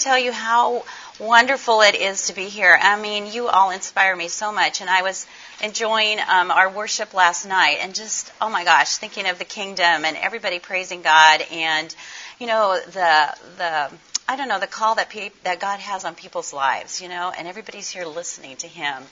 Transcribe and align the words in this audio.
tell 0.00 0.18
you 0.18 0.32
how 0.32 0.84
wonderful 1.18 1.82
it 1.82 1.94
is 1.94 2.26
to 2.26 2.34
be 2.34 2.46
here. 2.46 2.76
I 2.80 3.00
mean, 3.00 3.26
you 3.26 3.48
all 3.48 3.70
inspire 3.70 4.16
me 4.16 4.28
so 4.28 4.50
much, 4.52 4.80
and 4.80 4.88
I 4.88 5.02
was 5.02 5.26
enjoying 5.62 6.18
um, 6.20 6.50
our 6.50 6.70
worship 6.70 7.12
last 7.14 7.46
night, 7.46 7.78
and 7.80 7.94
just 7.94 8.32
oh 8.40 8.48
my 8.48 8.64
gosh, 8.64 8.96
thinking 8.96 9.28
of 9.28 9.38
the 9.38 9.44
kingdom 9.44 10.04
and 10.04 10.16
everybody 10.16 10.58
praising 10.58 11.02
God, 11.02 11.42
and 11.52 11.94
you 12.38 12.46
know 12.46 12.80
the 12.80 13.36
the 13.58 13.90
I 14.28 14.36
don't 14.36 14.48
know 14.48 14.60
the 14.60 14.66
call 14.66 14.94
that 14.94 15.10
pe- 15.10 15.32
that 15.44 15.60
God 15.60 15.80
has 15.80 16.04
on 16.04 16.14
people's 16.14 16.52
lives, 16.52 17.02
you 17.02 17.08
know, 17.08 17.32
and 17.36 17.46
everybody's 17.46 17.90
here 17.90 18.06
listening 18.06 18.56
to 18.58 18.66
Him. 18.66 19.02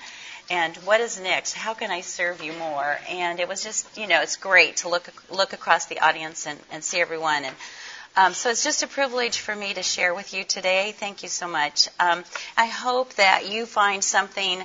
And 0.50 0.75
what 0.79 1.02
is 1.02 1.20
next? 1.20 1.52
How 1.52 1.75
can 1.75 1.91
I 1.91 2.00
serve 2.00 2.43
you 2.43 2.55
more? 2.55 2.98
And 3.11 3.39
it 3.39 3.48
was 3.48 3.62
just, 3.62 3.98
you 3.98 4.07
know, 4.07 4.23
it's 4.23 4.36
great 4.36 4.79
to 4.79 4.89
look 4.89 5.12
look 5.30 5.52
across 5.52 5.86
the 5.86 6.00
audience 6.00 6.46
and, 6.46 6.59
and 6.73 6.82
see 6.82 7.00
everyone 7.00 7.45
and 7.45 7.55
um, 8.18 8.34
so 8.34 8.50
it's 8.50 8.64
just 8.64 8.82
a 8.82 8.88
privilege 8.88 9.38
for 9.38 9.54
me 9.54 9.74
to 9.74 9.82
share 9.84 10.12
with 10.12 10.34
you 10.34 10.42
today. 10.42 10.92
Thank 10.98 11.22
you 11.22 11.28
so 11.28 11.46
much. 11.46 11.88
Um, 12.00 12.24
I 12.56 12.66
hope 12.66 13.14
that 13.14 13.48
you 13.48 13.64
find 13.64 14.02
something 14.02 14.64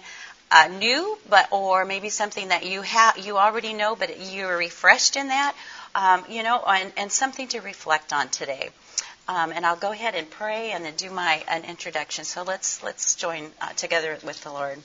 uh, 0.49 0.69
new, 0.69 1.19
but 1.29 1.49
or 1.51 1.85
maybe 1.85 2.09
something 2.09 2.47
that 2.47 2.65
you 2.65 2.81
have 2.81 3.19
you 3.19 3.37
already 3.37 3.73
know, 3.73 3.95
but 3.95 4.19
you're 4.31 4.57
refreshed 4.57 5.17
in 5.17 5.27
that. 5.27 5.55
Um, 5.93 6.25
you 6.29 6.41
know, 6.41 6.63
and, 6.67 6.91
and, 6.97 7.11
something 7.11 7.47
to 7.49 7.59
reflect 7.59 8.11
on 8.11 8.29
today. 8.29 8.69
Um, 9.27 9.51
and 9.51 9.67
I'll 9.67 9.75
go 9.75 9.91
ahead 9.91 10.15
and 10.15 10.27
pray 10.27 10.71
and 10.71 10.83
then 10.83 10.95
do 10.95 11.11
my 11.11 11.43
an 11.47 11.63
introduction. 11.65 12.25
So 12.25 12.41
let's 12.41 12.81
let's 12.81 13.13
join 13.13 13.51
uh, 13.61 13.69
together 13.73 14.17
with 14.23 14.41
the 14.43 14.51
Lord. 14.51 14.79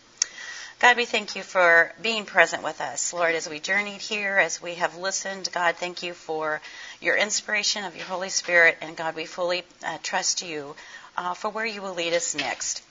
God, 0.80 0.96
we 0.96 1.06
thank 1.06 1.34
you 1.34 1.42
for 1.42 1.92
being 2.00 2.24
present 2.24 2.62
with 2.62 2.80
us, 2.80 3.12
Lord, 3.12 3.34
as 3.34 3.48
we 3.48 3.59
journeyed 3.59 4.00
here, 4.00 4.38
as 4.38 4.62
we 4.62 4.77
have 4.77 4.96
listened. 4.96 5.51
God, 5.52 5.74
thank 5.74 6.04
you 6.04 6.14
for 6.14 6.60
your 7.01 7.16
inspiration 7.16 7.84
of 7.84 7.96
your 7.96 8.04
Holy 8.04 8.28
Spirit. 8.28 8.78
And 8.80 8.96
God, 8.96 9.16
we 9.16 9.24
fully 9.24 9.64
uh, 9.84 9.98
trust 10.04 10.41
you 10.41 10.77
uh, 11.16 11.34
for 11.34 11.51
where 11.51 11.66
you 11.66 11.82
will 11.82 11.95
lead 11.95 12.12
us 12.12 12.37
next. 12.37 12.84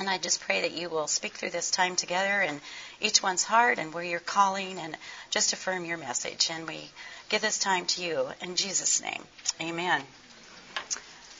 And 0.00 0.10
I 0.10 0.18
just 0.18 0.40
pray 0.40 0.62
that 0.62 0.72
you 0.72 0.88
will 0.88 1.06
speak 1.06 1.34
through 1.34 1.50
this 1.50 1.70
time 1.70 1.94
together 1.94 2.42
in 2.42 2.60
each 3.00 3.22
one's 3.22 3.44
heart 3.44 3.78
and 3.78 3.94
where 3.94 4.02
you're 4.02 4.18
calling 4.18 4.80
and 4.80 4.96
just 5.30 5.52
affirm 5.52 5.84
your 5.84 5.98
message. 5.98 6.50
And 6.50 6.66
we 6.66 6.90
give 7.28 7.40
this 7.40 7.58
time 7.58 7.86
to 7.86 8.02
you 8.02 8.30
in 8.40 8.56
Jesus' 8.56 9.00
name. 9.00 9.22
Amen. 9.60 10.02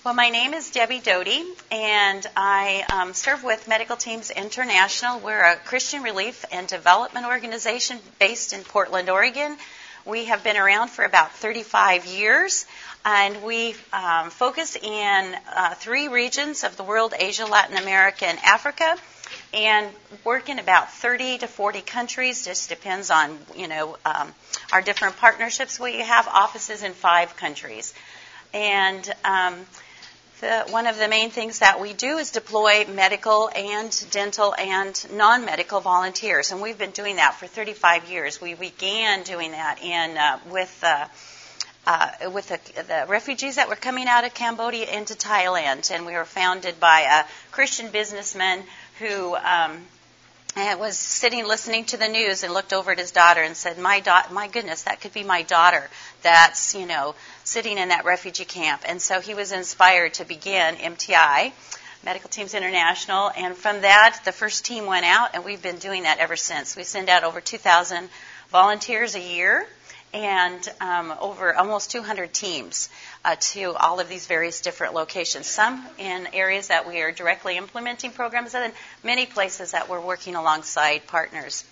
Well, 0.05 0.15
my 0.15 0.31
name 0.31 0.53
is 0.53 0.69
Debbie 0.73 0.99
Doty, 0.99 1.45
and 1.71 2.27
I 2.37 2.85
um, 2.91 3.15
serve 3.15 3.45
with 3.45 3.69
Medical 3.69 3.95
Teams 3.97 4.33
International. 4.33 5.21
We're 5.21 5.45
a 5.45 5.55
Christian 5.55 6.03
relief 6.03 6.45
and 6.51 6.67
development 6.67 7.25
organization 7.25 8.01
based 8.19 8.53
in 8.53 8.65
Portland, 8.65 9.09
Oregon. 9.09 9.57
We 10.05 10.25
have 10.25 10.43
been 10.43 10.57
around 10.57 10.89
for 10.89 11.05
about 11.05 11.31
35 11.31 12.07
years, 12.07 12.67
and 13.05 13.45
we 13.45 13.77
um, 13.93 14.31
focus 14.31 14.75
in 14.75 15.37
uh, 15.55 15.75
three 15.77 16.09
regions 16.09 16.65
of 16.65 16.77
the 16.77 16.83
world 16.83 17.15
Asia, 17.17 17.47
Latin 17.47 17.77
America, 17.77 18.27
and 18.27 18.41
Africa. 18.41 18.97
And 19.55 19.89
work 20.25 20.49
in 20.49 20.59
about 20.59 20.93
30 20.93 21.39
to 21.39 21.47
40 21.47 21.81
countries. 21.83 22.45
Just 22.45 22.69
depends 22.69 23.09
on 23.13 23.39
you 23.55 23.69
know 23.69 23.97
um, 24.05 24.35
our 24.73 24.83
different 24.83 25.17
partnerships. 25.19 25.79
We 25.79 26.01
have 26.01 26.27
offices 26.27 26.83
in 26.83 26.93
five 26.93 27.37
countries, 27.37 27.95
and 28.53 29.09
um, 29.25 29.65
the, 30.43 30.65
one 30.71 30.89
of 30.89 30.99
the 30.99 31.07
main 31.07 31.31
things 31.31 31.61
that 31.61 31.81
we 31.81 31.93
do 31.93 32.19
is 32.19 32.33
deploy 32.33 32.85
medical 32.85 33.49
and 33.55 34.07
dental 34.11 34.53
and 34.57 35.07
non-medical 35.13 35.81
volunteers, 35.81 36.51
and 36.51 36.61
we've 36.61 36.77
been 36.77 36.91
doing 36.91 37.17
that 37.17 37.37
for 37.37 37.47
35 37.47 38.11
years. 38.11 38.41
We 38.41 38.55
began 38.55 39.23
doing 39.23 39.53
that 39.53 39.81
in 39.81 40.19
uh, 40.19 40.41
with 40.51 40.83
uh, 40.83 41.07
uh, 41.87 42.11
with 42.33 42.49
the, 42.49 42.83
the, 42.83 43.07
refugees 43.09 43.55
that 43.55 43.69
were 43.69 43.77
coming 43.77 44.09
out 44.09 44.25
of 44.25 44.35
Cambodia 44.35 44.91
into 44.91 45.15
Thailand, 45.15 45.93
and 45.93 46.05
we 46.05 46.15
were 46.15 46.25
founded 46.25 46.81
by 46.81 47.01
a 47.01 47.53
Christian 47.53 47.91
businessman 47.91 48.65
who. 48.99 49.37
Um, 49.37 49.87
was 50.57 50.99
sitting 50.99 51.47
listening 51.47 51.85
to 51.87 51.97
the 51.97 52.09
news 52.09 52.43
and 52.43 52.53
looked 52.53 52.73
over 52.73 52.93
at 52.93 52.99
his 52.99 53.11
daughter 53.11 53.43
and 53.43 53.57
said, 53.57 53.79
"My 53.79 54.01
da- 54.01 54.29
my 54.31 54.49
goodness, 54.49 54.83
that 54.83 55.01
could 55.01 55.13
be 55.13 55.23
my 55.23 55.43
daughter. 55.43 55.89
That's 56.23 56.75
you 56.75 56.87
know 56.87 57.15
sitting 57.45 57.79
in 57.79 57.89
that 57.89 58.05
refugee 58.05 58.45
camp. 58.45 58.83
And 58.85 59.01
so 59.01 59.21
he 59.21 59.35
was 59.35 59.53
inspired 59.53 60.15
to 60.15 60.25
begin 60.25 60.77
MTI, 60.77 61.53
Medical 62.05 62.29
Teams 62.29 62.55
International. 62.55 63.31
And 63.37 63.57
from 63.57 63.81
that, 63.83 64.21
the 64.25 64.33
first 64.33 64.65
team 64.65 64.87
went 64.87 65.07
out, 65.07 65.31
and 65.35 65.45
we've 65.45 65.63
been 65.63 65.79
doing 65.79 66.03
that 66.03 66.19
ever 66.19 66.37
since. 66.37 66.77
We 66.77 66.85
send 66.85 67.09
out 67.09 67.25
over 67.25 67.41
2,000 67.41 68.11
volunteers 68.51 69.15
a 69.15 69.21
year 69.21 69.67
and 70.13 70.69
um, 70.81 71.15
over 71.21 71.55
almost 71.55 71.91
200 71.91 72.33
teams 72.33 72.89
uh, 73.25 73.37
to 73.41 73.73
all 73.75 74.01
of 74.01 74.09
these 74.09 74.27
various 74.27 74.61
different 74.61 74.95
locations. 74.95 75.47
Some 75.47 75.87
in 75.99 76.29
areas 76.33 76.69
that 76.69 76.87
we 76.87 77.01
are 77.01 77.13
directly 77.13 77.57
implementing 77.57 78.11
programs, 78.11 78.55
and 78.55 78.73
many 79.03 79.27
places 79.27 79.73
that 79.73 79.89
we're 79.89 80.01
working 80.01 80.35
alongside 80.35 81.07
partners. 81.07 81.65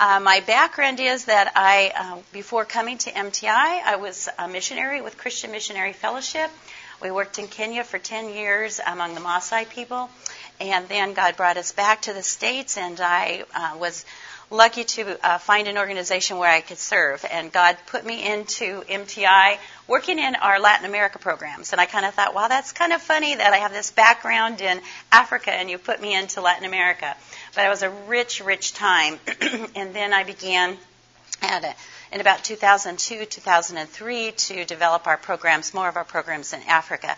Uh, 0.00 0.20
my 0.20 0.40
background 0.40 1.00
is 1.00 1.26
that 1.26 1.52
I, 1.54 1.92
uh, 1.96 2.18
before 2.32 2.64
coming 2.64 2.98
to 2.98 3.10
MTI, 3.10 3.82
I 3.84 3.96
was 3.96 4.28
a 4.38 4.48
missionary 4.48 5.00
with 5.00 5.16
Christian 5.16 5.52
Missionary 5.52 5.92
Fellowship. 5.92 6.50
We 7.00 7.10
worked 7.10 7.38
in 7.38 7.48
Kenya 7.48 7.84
for 7.84 7.98
10 7.98 8.30
years 8.30 8.80
among 8.84 9.14
the 9.14 9.20
Maasai 9.20 9.68
people, 9.68 10.08
and 10.60 10.88
then 10.88 11.14
God 11.14 11.36
brought 11.36 11.56
us 11.56 11.72
back 11.72 12.02
to 12.02 12.12
the 12.12 12.22
States, 12.22 12.76
and 12.76 13.00
I 13.00 13.44
uh, 13.54 13.76
was 13.78 14.04
lucky 14.52 14.84
to 14.84 15.18
uh, 15.26 15.38
find 15.38 15.66
an 15.66 15.78
organization 15.78 16.36
where 16.36 16.50
I 16.50 16.60
could 16.60 16.78
serve. 16.78 17.24
And 17.30 17.50
God 17.50 17.76
put 17.86 18.04
me 18.04 18.30
into 18.30 18.82
MTI 18.82 19.58
working 19.88 20.18
in 20.18 20.34
our 20.36 20.60
Latin 20.60 20.86
America 20.86 21.18
programs. 21.18 21.72
And 21.72 21.80
I 21.80 21.86
kind 21.86 22.04
of 22.04 22.14
thought, 22.14 22.34
wow, 22.34 22.48
that's 22.48 22.72
kind 22.72 22.92
of 22.92 23.00
funny 23.00 23.34
that 23.34 23.52
I 23.52 23.56
have 23.56 23.72
this 23.72 23.90
background 23.90 24.60
in 24.60 24.80
Africa 25.10 25.52
and 25.52 25.70
you 25.70 25.78
put 25.78 26.00
me 26.00 26.14
into 26.14 26.40
Latin 26.40 26.66
America. 26.66 27.16
But 27.54 27.66
it 27.66 27.68
was 27.68 27.82
a 27.82 27.90
rich, 27.90 28.42
rich 28.44 28.74
time. 28.74 29.18
and 29.74 29.94
then 29.94 30.12
I 30.12 30.24
began 30.24 30.76
at 31.40 31.64
a, 31.64 31.74
in 32.14 32.20
about 32.20 32.44
2002, 32.44 33.24
2003 33.24 34.32
to 34.32 34.64
develop 34.64 35.06
our 35.06 35.16
programs, 35.16 35.72
more 35.72 35.88
of 35.88 35.96
our 35.96 36.04
programs 36.04 36.52
in 36.52 36.60
Africa. 36.68 37.16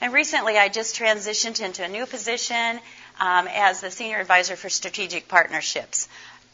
And 0.00 0.12
recently 0.12 0.58
I 0.58 0.68
just 0.68 0.96
transitioned 0.96 1.64
into 1.64 1.84
a 1.84 1.88
new 1.88 2.06
position 2.06 2.80
um, 3.20 3.46
as 3.48 3.80
the 3.80 3.90
Senior 3.90 4.18
Advisor 4.18 4.56
for 4.56 4.68
Strategic 4.68 5.28
Partnerships. 5.28 6.08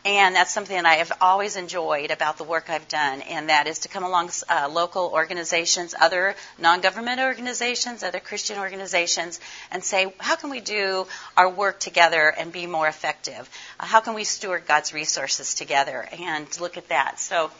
And 0.08 0.34
that's 0.34 0.54
something 0.54 0.74
that 0.74 0.86
I 0.86 0.94
have 0.94 1.12
always 1.20 1.56
enjoyed 1.56 2.10
about 2.10 2.38
the 2.38 2.44
work 2.44 2.70
I've 2.70 2.88
done, 2.88 3.20
and 3.20 3.50
that 3.50 3.66
is 3.66 3.80
to 3.80 3.88
come 3.88 4.04
along 4.04 4.30
uh, 4.48 4.66
local 4.72 5.10
organizations, 5.12 5.94
other 6.00 6.34
non 6.58 6.80
government 6.80 7.20
organizations, 7.20 8.02
other 8.02 8.18
Christian 8.18 8.58
organizations, 8.58 9.38
and 9.70 9.84
say, 9.84 10.10
how 10.16 10.36
can 10.36 10.48
we 10.48 10.60
do 10.60 11.06
our 11.36 11.50
work 11.50 11.78
together 11.78 12.32
and 12.38 12.50
be 12.50 12.66
more 12.66 12.88
effective? 12.88 13.50
Uh, 13.78 13.84
how 13.84 14.00
can 14.00 14.14
we 14.14 14.24
steward 14.24 14.66
God's 14.66 14.94
resources 14.94 15.52
together? 15.52 16.08
And 16.18 16.58
look 16.58 16.78
at 16.78 16.88
that. 16.88 17.20
So 17.20 17.50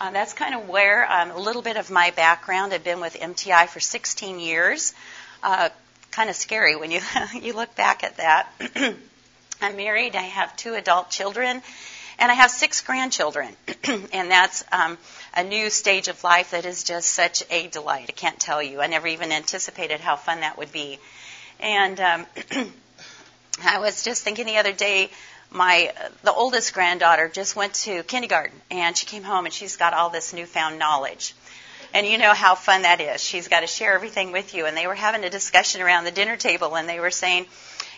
uh, 0.00 0.12
that's 0.12 0.32
kind 0.32 0.54
of 0.54 0.68
where 0.68 1.10
um, 1.10 1.32
a 1.32 1.40
little 1.40 1.62
bit 1.62 1.76
of 1.76 1.90
my 1.90 2.12
background. 2.12 2.72
I've 2.72 2.84
been 2.84 3.00
with 3.00 3.14
MTI 3.14 3.66
for 3.66 3.80
16 3.80 4.38
years. 4.38 4.94
Uh, 5.42 5.70
kind 6.12 6.30
of 6.30 6.36
scary 6.36 6.76
when 6.76 6.92
you 6.92 7.00
you 7.34 7.52
look 7.52 7.74
back 7.74 8.04
at 8.04 8.18
that. 8.18 8.52
I'm 9.60 9.76
married. 9.76 10.14
I 10.16 10.22
have 10.22 10.54
two 10.56 10.74
adult 10.74 11.10
children, 11.10 11.62
and 12.18 12.30
I 12.30 12.34
have 12.34 12.50
six 12.50 12.80
grandchildren. 12.80 13.48
and 14.12 14.30
that's 14.30 14.64
um, 14.72 14.98
a 15.34 15.44
new 15.44 15.70
stage 15.70 16.08
of 16.08 16.22
life 16.24 16.52
that 16.52 16.64
is 16.64 16.84
just 16.84 17.08
such 17.08 17.42
a 17.50 17.68
delight. 17.68 18.06
I 18.08 18.12
can't 18.12 18.38
tell 18.38 18.62
you. 18.62 18.80
I 18.80 18.86
never 18.86 19.06
even 19.06 19.32
anticipated 19.32 20.00
how 20.00 20.16
fun 20.16 20.40
that 20.40 20.58
would 20.58 20.72
be. 20.72 20.98
And 21.60 22.00
um, 22.00 22.26
I 23.64 23.78
was 23.78 24.02
just 24.02 24.22
thinking 24.22 24.46
the 24.46 24.58
other 24.58 24.72
day. 24.72 25.10
My 25.48 25.92
the 26.24 26.32
oldest 26.32 26.74
granddaughter 26.74 27.28
just 27.28 27.54
went 27.54 27.74
to 27.74 28.02
kindergarten, 28.02 28.60
and 28.70 28.96
she 28.96 29.06
came 29.06 29.22
home 29.22 29.44
and 29.44 29.54
she's 29.54 29.76
got 29.76 29.94
all 29.94 30.10
this 30.10 30.32
newfound 30.32 30.78
knowledge. 30.78 31.34
And 31.94 32.06
you 32.06 32.18
know 32.18 32.34
how 32.34 32.56
fun 32.56 32.82
that 32.82 33.00
is. 33.00 33.22
She's 33.22 33.46
got 33.46 33.60
to 33.60 33.66
share 33.68 33.94
everything 33.94 34.32
with 34.32 34.54
you. 34.54 34.66
And 34.66 34.76
they 34.76 34.88
were 34.88 34.94
having 34.94 35.24
a 35.24 35.30
discussion 35.30 35.80
around 35.80 36.04
the 36.04 36.10
dinner 36.10 36.36
table, 36.36 36.76
and 36.76 36.88
they 36.88 36.98
were 36.98 37.12
saying, 37.12 37.46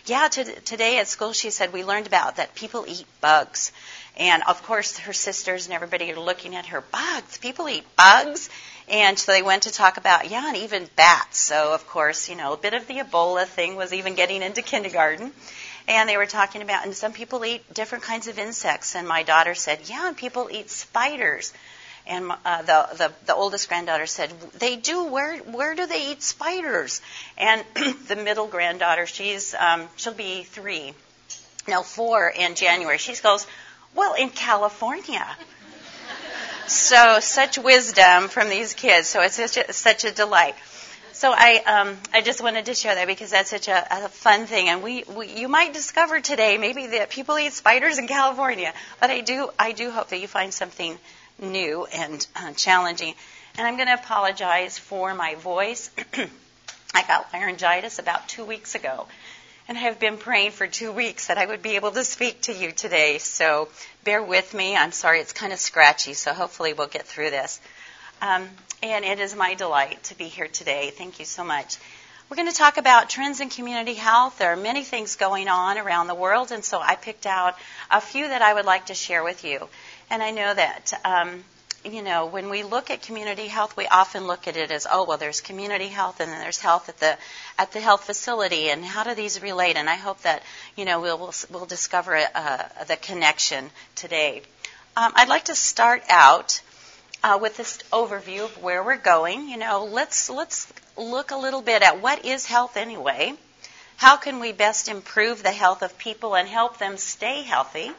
yeah, 0.05 0.27
to, 0.27 0.43
today 0.61 0.99
at 0.99 1.07
school 1.07 1.33
she 1.33 1.49
said 1.49 1.73
we 1.73 1.83
learned 1.83 2.07
about 2.07 2.37
that 2.37 2.55
people 2.55 2.85
eat 2.87 3.05
bugs. 3.21 3.71
And 4.17 4.43
of 4.47 4.63
course 4.63 4.97
her 4.99 5.13
sisters 5.13 5.65
and 5.65 5.73
everybody 5.73 6.11
are 6.11 6.19
looking 6.19 6.55
at 6.55 6.67
her, 6.67 6.81
bugs, 6.81 7.37
people 7.37 7.69
eat 7.69 7.85
bugs. 7.95 8.49
And 8.89 9.17
so 9.19 9.31
they 9.31 9.43
went 9.43 9.63
to 9.63 9.71
talk 9.71 9.97
about, 9.97 10.29
yeah, 10.29 10.47
and 10.47 10.57
even 10.57 10.89
bats. 10.95 11.39
So 11.39 11.73
of 11.73 11.87
course, 11.87 12.27
you 12.27 12.35
know, 12.35 12.53
a 12.53 12.57
bit 12.57 12.73
of 12.73 12.87
the 12.87 12.95
Ebola 12.95 13.45
thing 13.45 13.75
was 13.75 13.93
even 13.93 14.15
getting 14.15 14.41
into 14.41 14.61
kindergarten. 14.61 15.31
And 15.87 16.09
they 16.09 16.17
were 16.17 16.25
talking 16.25 16.61
about, 16.61 16.85
and 16.85 16.95
some 16.95 17.13
people 17.13 17.43
eat 17.45 17.73
different 17.73 18.03
kinds 18.03 18.27
of 18.27 18.37
insects. 18.37 18.95
And 18.95 19.07
my 19.07 19.23
daughter 19.23 19.55
said, 19.55 19.79
yeah, 19.85 20.07
and 20.07 20.17
people 20.17 20.49
eat 20.51 20.69
spiders. 20.69 21.53
And 22.09 22.31
uh, 22.43 22.61
the, 22.63 22.89
the 22.97 23.13
the 23.27 23.35
oldest 23.35 23.69
granddaughter 23.69 24.07
said, 24.07 24.31
"They 24.57 24.77
do. 24.77 25.03
Where 25.03 25.37
where 25.37 25.75
do 25.75 25.85
they 25.85 26.11
eat 26.11 26.23
spiders?" 26.23 27.01
And 27.37 27.63
the 28.07 28.15
middle 28.15 28.47
granddaughter, 28.47 29.05
she's 29.05 29.53
um, 29.53 29.87
she'll 29.95 30.15
be 30.15 30.41
three, 30.41 30.93
no 31.67 31.83
four 31.83 32.27
in 32.27 32.55
January. 32.55 32.97
She 32.97 33.13
goes, 33.15 33.45
"Well, 33.95 34.13
in 34.13 34.29
California." 34.29 35.25
so 36.67 37.19
such 37.19 37.57
wisdom 37.57 38.29
from 38.29 38.49
these 38.49 38.73
kids. 38.73 39.07
So 39.07 39.21
it's 39.21 39.35
such 39.35 39.57
a, 39.57 39.73
such 39.73 40.03
a 40.03 40.11
delight. 40.11 40.55
So 41.19 41.33
I, 41.35 41.57
um, 41.65 41.97
I 42.13 42.21
just 42.21 42.41
wanted 42.41 42.67
to 42.67 42.73
share 42.73 42.95
that 42.95 43.07
because 43.07 43.31
that's 43.31 43.49
such 43.49 43.67
a, 43.67 44.05
a 44.05 44.07
fun 44.07 44.45
thing, 44.45 44.69
and 44.69 44.81
we, 44.81 45.03
we, 45.03 45.27
you 45.27 45.49
might 45.49 45.73
discover 45.73 46.21
today 46.21 46.57
maybe 46.57 46.87
that 46.87 47.09
people 47.09 47.37
eat 47.37 47.51
spiders 47.51 47.97
in 47.97 48.07
California, 48.07 48.73
but 49.01 49.09
I 49.09 49.19
do, 49.19 49.49
I 49.59 49.73
do 49.73 49.91
hope 49.91 50.09
that 50.09 50.19
you 50.19 50.29
find 50.29 50.53
something 50.53 50.97
new 51.41 51.85
and 51.85 52.25
uh, 52.37 52.53
challenging. 52.53 53.15
And 53.57 53.67
I'm 53.67 53.75
going 53.75 53.87
to 53.89 53.95
apologize 53.95 54.77
for 54.79 55.13
my 55.13 55.35
voice. 55.35 55.91
I 56.93 57.03
got 57.03 57.33
laryngitis 57.33 57.99
about 57.99 58.29
two 58.29 58.45
weeks 58.45 58.75
ago, 58.75 59.07
and 59.69 59.77
I 59.77 59.81
have 59.81 59.99
been 59.99 60.17
praying 60.17 60.49
for 60.51 60.65
two 60.65 60.91
weeks 60.91 61.27
that 61.27 61.37
I 61.37 61.45
would 61.45 61.61
be 61.61 61.75
able 61.75 61.91
to 61.91 62.03
speak 62.03 62.41
to 62.41 62.53
you 62.53 62.71
today. 62.71 63.19
So 63.19 63.69
bear 64.03 64.21
with 64.23 64.51
me. 64.55 64.75
I'm 64.75 64.91
sorry, 64.91 65.19
it's 65.19 65.31
kind 65.31 65.53
of 65.53 65.59
scratchy, 65.59 66.15
so 66.15 66.33
hopefully 66.33 66.73
we'll 66.73 66.87
get 66.87 67.05
through 67.05 67.29
this. 67.29 67.61
Um, 68.19 68.49
and 68.81 69.05
it 69.05 69.19
is 69.19 69.35
my 69.35 69.53
delight 69.53 70.01
to 70.05 70.17
be 70.17 70.23
here 70.23 70.47
today. 70.47 70.89
Thank 70.89 71.19
you 71.19 71.25
so 71.25 71.43
much. 71.43 71.77
We're 72.29 72.37
going 72.37 72.49
to 72.49 72.55
talk 72.55 72.77
about 72.77 73.11
trends 73.11 73.41
in 73.41 73.49
community 73.49 73.93
health. 73.93 74.39
There 74.39 74.51
are 74.51 74.57
many 74.57 74.83
things 74.83 75.17
going 75.17 75.47
on 75.47 75.77
around 75.77 76.07
the 76.07 76.15
world, 76.15 76.51
and 76.51 76.63
so 76.65 76.79
I 76.79 76.95
picked 76.95 77.27
out 77.27 77.55
a 77.91 78.01
few 78.01 78.27
that 78.27 78.41
I 78.41 78.51
would 78.51 78.65
like 78.65 78.87
to 78.87 78.95
share 78.95 79.23
with 79.23 79.45
you. 79.45 79.67
And 80.09 80.23
I 80.23 80.31
know 80.31 80.51
that, 80.51 80.93
um, 81.05 81.43
you 81.85 82.01
know, 82.01 82.25
when 82.25 82.49
we 82.49 82.63
look 82.63 82.89
at 82.89 83.01
community 83.01 83.47
health, 83.47 83.77
we 83.77 83.87
often 83.87 84.27
look 84.27 84.47
at 84.47 84.57
it 84.57 84.71
as, 84.71 84.85
oh, 84.91 85.05
well, 85.05 85.17
there's 85.17 85.41
community 85.41 85.87
health, 85.87 86.19
and 86.19 86.31
then 86.31 86.39
there's 86.39 86.59
health 86.59 86.89
at 86.89 86.99
the 86.99 87.17
at 87.57 87.71
the 87.71 87.79
health 87.79 88.03
facility, 88.03 88.69
and 88.69 88.83
how 88.83 89.03
do 89.03 89.15
these 89.15 89.41
relate? 89.41 89.77
And 89.77 89.89
I 89.89 89.95
hope 89.95 90.21
that, 90.23 90.43
you 90.75 90.85
know, 90.85 90.99
we'll 90.99 91.17
we'll, 91.17 91.33
we'll 91.49 91.65
discover 91.65 92.17
uh, 92.35 92.63
the 92.87 92.97
connection 92.97 93.69
today. 93.95 94.41
Um, 94.97 95.13
I'd 95.15 95.29
like 95.29 95.45
to 95.45 95.55
start 95.55 96.03
out 96.09 96.61
uh, 97.23 97.39
with 97.41 97.57
this 97.57 97.79
overview 97.93 98.45
of 98.45 98.61
where 98.61 98.83
we're 98.83 98.97
going. 98.97 99.47
You 99.49 99.57
know, 99.57 99.85
let's 99.85 100.29
let's 100.29 100.71
look 100.97 101.31
a 101.31 101.37
little 101.37 101.61
bit 101.61 101.81
at 101.81 102.01
what 102.01 102.25
is 102.25 102.45
health 102.45 102.77
anyway. 102.77 103.33
How 103.97 104.17
can 104.17 104.39
we 104.39 104.51
best 104.53 104.87
improve 104.87 105.43
the 105.43 105.51
health 105.51 105.81
of 105.81 105.97
people 105.97 106.35
and 106.35 106.47
help 106.47 106.77
them 106.77 106.97
stay 106.97 107.43
healthy? 107.43 107.91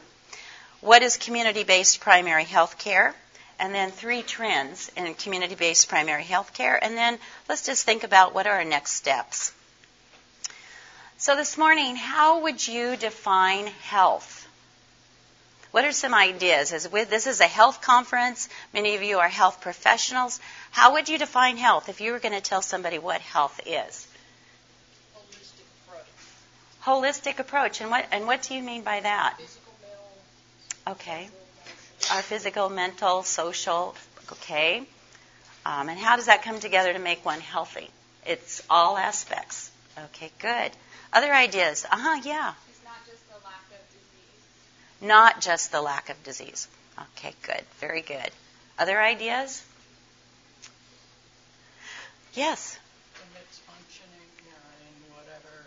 What 0.81 1.03
is 1.03 1.17
community-based 1.17 1.99
primary 1.99 2.43
health 2.43 2.79
care? 2.79 3.13
And 3.61 3.75
then 3.75 3.91
three 3.91 4.23
trends 4.23 4.91
in 4.97 5.13
community-based 5.13 5.87
primary 5.87 6.23
health 6.23 6.51
care. 6.53 6.83
And 6.83 6.97
then 6.97 7.19
let's 7.47 7.63
just 7.63 7.85
think 7.85 8.03
about 8.03 8.33
what 8.33 8.47
are 8.47 8.55
our 8.55 8.65
next 8.65 8.93
steps. 8.93 9.53
So 11.19 11.35
this 11.35 11.59
morning, 11.59 11.95
how 11.95 12.41
would 12.41 12.67
you 12.67 12.97
define 12.97 13.67
health? 13.67 14.47
What 15.69 15.85
are 15.85 15.91
some 15.91 16.15
ideas? 16.15 16.73
As 16.73 16.91
with, 16.91 17.11
this 17.11 17.27
is 17.27 17.39
a 17.39 17.45
health 17.45 17.81
conference. 17.81 18.49
Many 18.73 18.95
of 18.95 19.03
you 19.03 19.19
are 19.19 19.29
health 19.29 19.61
professionals. 19.61 20.39
How 20.71 20.93
would 20.93 21.07
you 21.07 21.19
define 21.19 21.57
health 21.57 21.87
if 21.87 22.01
you 22.01 22.13
were 22.13 22.19
going 22.19 22.33
to 22.33 22.41
tell 22.41 22.63
somebody 22.63 22.97
what 22.97 23.21
health 23.21 23.61
is? 23.67 24.07
Holistic 25.15 25.61
approach. 25.85 26.83
Holistic 26.83 27.39
approach. 27.39 27.81
And 27.81 27.91
what, 27.91 28.07
and 28.11 28.25
what 28.25 28.41
do 28.41 28.55
you 28.55 28.63
mean 28.63 28.81
by 28.81 29.01
that? 29.01 29.35
Physical, 29.37 29.73
mental, 29.83 30.93
Okay. 30.93 31.29
Our 32.11 32.21
physical, 32.21 32.69
mental, 32.69 33.23
social. 33.23 33.95
Okay. 34.31 34.83
Um, 35.65 35.89
and 35.89 35.97
how 35.99 36.15
does 36.15 36.25
that 36.25 36.43
come 36.43 36.59
together 36.59 36.91
to 36.93 36.99
make 36.99 37.23
one 37.23 37.39
healthy? 37.39 37.89
It's 38.25 38.61
all 38.69 38.97
aspects. 38.97 39.71
Okay, 39.97 40.31
good. 40.39 40.71
Other 41.13 41.33
ideas? 41.33 41.85
Uh 41.85 41.97
huh, 41.97 42.21
yeah. 42.23 42.53
It's 42.69 42.83
not 42.83 42.99
just 43.05 43.27
the 43.29 43.35
lack 43.43 43.65
of 43.71 43.87
disease. 43.91 45.07
Not 45.07 45.41
just 45.41 45.71
the 45.71 45.81
lack 45.81 46.09
of 46.09 46.23
disease. 46.23 46.67
Okay, 47.17 47.33
good. 47.43 47.63
Very 47.79 48.01
good. 48.01 48.29
Other 48.77 48.99
ideas? 48.99 49.63
Yes. 52.33 52.77
Permits 53.13 53.59
functioning 53.59 54.27
in 54.47 55.13
whatever 55.13 55.65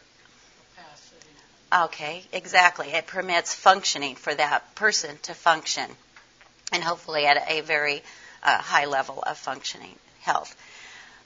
capacity. 0.75 1.87
Okay, 1.87 2.25
exactly. 2.33 2.89
It 2.89 3.07
permits 3.07 3.55
functioning 3.55 4.15
for 4.17 4.35
that 4.35 4.75
person 4.75 5.17
to 5.23 5.35
function, 5.35 5.89
and 6.75 6.83
hopefully 6.83 7.25
at 7.25 7.49
a 7.49 7.61
very 7.61 8.03
uh, 8.43 8.59
high 8.59 8.85
level 8.87 9.23
of 9.27 9.39
functioning 9.39 9.95
health. 10.21 10.55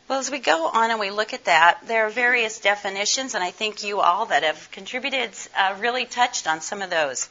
Well, 0.06 0.18
as 0.18 0.30
we 0.30 0.38
go 0.38 0.68
on 0.68 0.90
and 0.90 1.00
we 1.00 1.10
look 1.10 1.32
at 1.32 1.46
that, 1.46 1.80
there 1.86 2.06
are 2.06 2.10
various 2.10 2.60
definitions, 2.60 3.34
and 3.34 3.42
I 3.42 3.50
think 3.50 3.82
you 3.82 4.00
all 4.00 4.26
that 4.26 4.42
have 4.42 4.70
contributed 4.70 5.30
uh, 5.56 5.74
really 5.78 6.04
touched 6.04 6.46
on 6.46 6.60
some 6.60 6.82
of 6.82 6.90
those. 6.90 7.28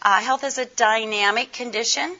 Uh, 0.00 0.20
health 0.20 0.44
is 0.44 0.58
a 0.58 0.64
dynamic 0.64 1.52
condition 1.52 2.16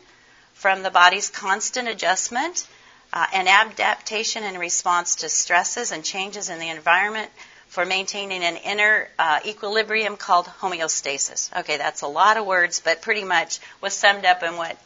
from 0.54 0.82
the 0.82 0.90
body's 0.90 1.30
constant 1.30 1.88
adjustment 1.88 2.66
uh, 3.12 3.26
and 3.32 3.48
adaptation 3.48 4.42
in 4.42 4.58
response 4.58 5.16
to 5.16 5.28
stresses 5.28 5.92
and 5.92 6.04
changes 6.04 6.48
in 6.48 6.58
the 6.58 6.70
environment 6.70 7.30
for 7.76 7.84
maintaining 7.84 8.42
an 8.42 8.56
inner 8.56 9.06
uh, 9.18 9.38
equilibrium 9.44 10.16
called 10.16 10.46
homeostasis. 10.46 11.54
Okay, 11.60 11.76
that's 11.76 12.00
a 12.00 12.06
lot 12.06 12.38
of 12.38 12.46
words, 12.46 12.80
but 12.80 13.02
pretty 13.02 13.22
much 13.22 13.60
was 13.82 13.92
summed 13.92 14.24
up 14.24 14.42
in 14.42 14.56
what 14.56 14.78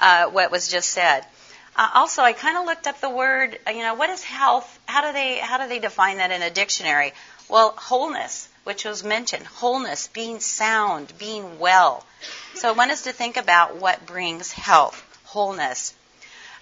uh, 0.00 0.30
what 0.30 0.50
was 0.50 0.66
just 0.66 0.88
said. 0.88 1.26
Uh, 1.76 1.90
also, 1.92 2.22
I 2.22 2.32
kind 2.32 2.56
of 2.56 2.64
looked 2.64 2.86
up 2.86 3.02
the 3.02 3.10
word. 3.10 3.58
Uh, 3.66 3.72
you 3.72 3.82
know, 3.82 3.92
what 3.92 4.08
is 4.08 4.24
health? 4.24 4.80
How 4.86 5.02
do 5.06 5.12
they 5.12 5.36
how 5.36 5.58
do 5.58 5.68
they 5.68 5.78
define 5.78 6.16
that 6.16 6.30
in 6.30 6.40
a 6.40 6.48
dictionary? 6.48 7.12
Well, 7.50 7.74
wholeness 7.76 8.48
which 8.64 8.84
was 8.84 9.04
mentioned 9.04 9.46
wholeness, 9.46 10.08
being 10.08 10.40
sound, 10.40 11.12
being 11.18 11.58
well. 11.58 12.04
So 12.54 12.68
I 12.68 12.72
want 12.72 12.90
us 12.90 13.02
to 13.02 13.12
think 13.12 13.36
about 13.36 13.76
what 13.76 14.04
brings 14.06 14.52
health, 14.52 15.02
wholeness. 15.24 15.94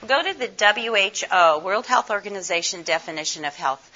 Go 0.06 0.23
to 0.23 0.35
the 0.35 0.50
WHO, 0.56 1.65
World 1.65 1.87
Health 1.87 2.11
Organization 2.11 2.83
definition 2.83 3.44
of 3.44 3.56
health. 3.56 3.91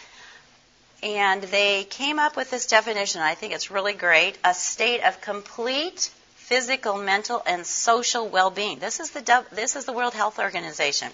And 1.03 1.43
they 1.43 1.85
came 1.85 2.19
up 2.19 2.37
with 2.37 2.51
this 2.51 2.67
definition. 2.67 3.23
I 3.23 3.35
think 3.35 3.55
it's 3.55 3.71
really 3.71 3.95
great. 3.95 4.37
A 4.45 4.53
state 4.53 5.03
of 5.03 5.21
complete 5.21 6.11
physical, 6.35 6.97
mental, 6.97 7.43
and 7.47 7.65
social 7.67 8.29
well-being. 8.29 8.81
This 8.81 9.01
is 9.01 9.11
the 9.11 9.45
this 9.53 9.77
is 9.77 9.85
the 9.85 9.93
World 9.93 10.15
Health 10.15 10.39
Organization, 10.39 11.11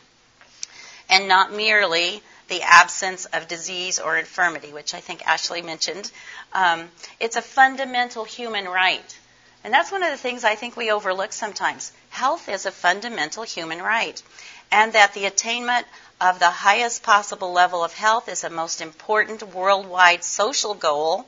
and 1.10 1.28
not 1.28 1.52
merely 1.52 2.22
the 2.48 2.62
absence 2.62 3.26
of 3.26 3.46
disease 3.48 3.98
or 3.98 4.16
infirmity, 4.16 4.72
which 4.72 4.94
I 4.94 5.00
think 5.00 5.26
Ashley 5.26 5.62
mentioned. 5.62 6.10
Um, 6.52 6.88
it's 7.20 7.36
a 7.36 7.42
fundamental 7.42 8.24
human 8.24 8.64
right. 8.64 9.18
And 9.64 9.74
that's 9.74 9.90
one 9.90 10.04
of 10.04 10.10
the 10.10 10.16
things 10.16 10.44
I 10.44 10.54
think 10.54 10.76
we 10.76 10.92
overlook 10.92 11.32
sometimes. 11.32 11.92
Health 12.10 12.48
is 12.48 12.66
a 12.66 12.70
fundamental 12.70 13.42
human 13.42 13.82
right. 13.82 14.22
And 14.70 14.92
that 14.92 15.14
the 15.14 15.26
attainment 15.26 15.86
of 16.20 16.38
the 16.38 16.50
highest 16.50 17.02
possible 17.02 17.52
level 17.52 17.84
of 17.84 17.92
health 17.92 18.28
is 18.28 18.44
a 18.44 18.50
most 18.50 18.80
important 18.80 19.42
worldwide 19.54 20.24
social 20.24 20.74
goal. 20.74 21.26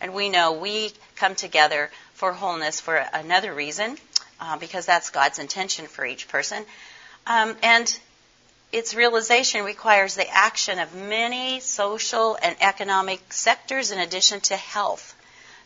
And 0.00 0.14
we 0.14 0.28
know 0.28 0.52
we 0.52 0.92
come 1.16 1.34
together 1.34 1.90
for 2.14 2.32
wholeness 2.32 2.80
for 2.80 2.96
another 2.96 3.52
reason, 3.52 3.98
uh, 4.40 4.56
because 4.56 4.86
that's 4.86 5.10
God's 5.10 5.38
intention 5.38 5.86
for 5.86 6.04
each 6.04 6.28
person. 6.28 6.64
Um, 7.26 7.56
and 7.62 7.98
its 8.72 8.94
realization 8.94 9.64
requires 9.64 10.14
the 10.14 10.28
action 10.28 10.78
of 10.78 10.94
many 10.94 11.60
social 11.60 12.38
and 12.40 12.56
economic 12.60 13.32
sectors 13.32 13.90
in 13.90 13.98
addition 13.98 14.40
to 14.40 14.56
health. 14.56 15.16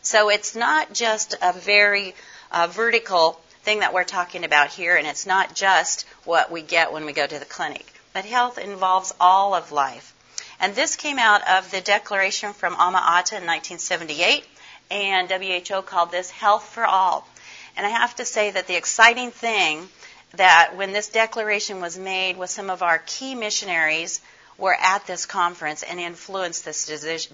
So 0.01 0.29
it's 0.29 0.55
not 0.55 0.93
just 0.93 1.35
a 1.41 1.53
very 1.53 2.15
uh, 2.51 2.67
vertical 2.67 3.39
thing 3.65 3.79
that 3.79 3.93
we're 3.93 4.03
talking 4.03 4.43
about 4.45 4.69
here, 4.69 4.95
and 4.95 5.07
it's 5.07 5.25
not 5.25 5.55
just 5.55 6.05
what 6.23 6.51
we 6.51 6.61
get 6.61 6.93
when 6.93 7.05
we 7.05 7.13
go 7.13 7.25
to 7.25 7.39
the 7.39 7.45
clinic. 7.45 7.91
But 8.13 8.23
health 8.23 8.59
involves 8.59 9.11
all 9.19 9.55
of 9.55 9.71
life. 9.71 10.13
And 10.59 10.75
this 10.75 10.95
came 10.95 11.17
out 11.17 11.41
of 11.49 11.71
the 11.71 11.81
declaration 11.81 12.53
from 12.53 12.75
Alma 12.75 13.01
Ata 13.03 13.37
in 13.37 13.45
1978, 13.45 14.45
and 14.91 15.29
WHO 15.29 15.81
called 15.81 16.11
this 16.11 16.29
Health 16.29 16.63
for 16.63 16.85
All. 16.85 17.27
And 17.75 17.87
I 17.87 17.89
have 17.89 18.15
to 18.17 18.25
say 18.25 18.51
that 18.51 18.67
the 18.67 18.77
exciting 18.77 19.31
thing 19.31 19.89
that 20.35 20.77
when 20.77 20.93
this 20.93 21.09
declaration 21.09 21.81
was 21.81 21.97
made 21.97 22.37
with 22.37 22.51
some 22.51 22.69
of 22.69 22.83
our 22.83 22.99
key 22.99 23.33
missionaries 23.33 24.21
were 24.59 24.77
at 24.79 25.07
this 25.07 25.25
conference 25.25 25.81
and 25.83 25.99
influenced 25.99 26.63
this 26.63 26.85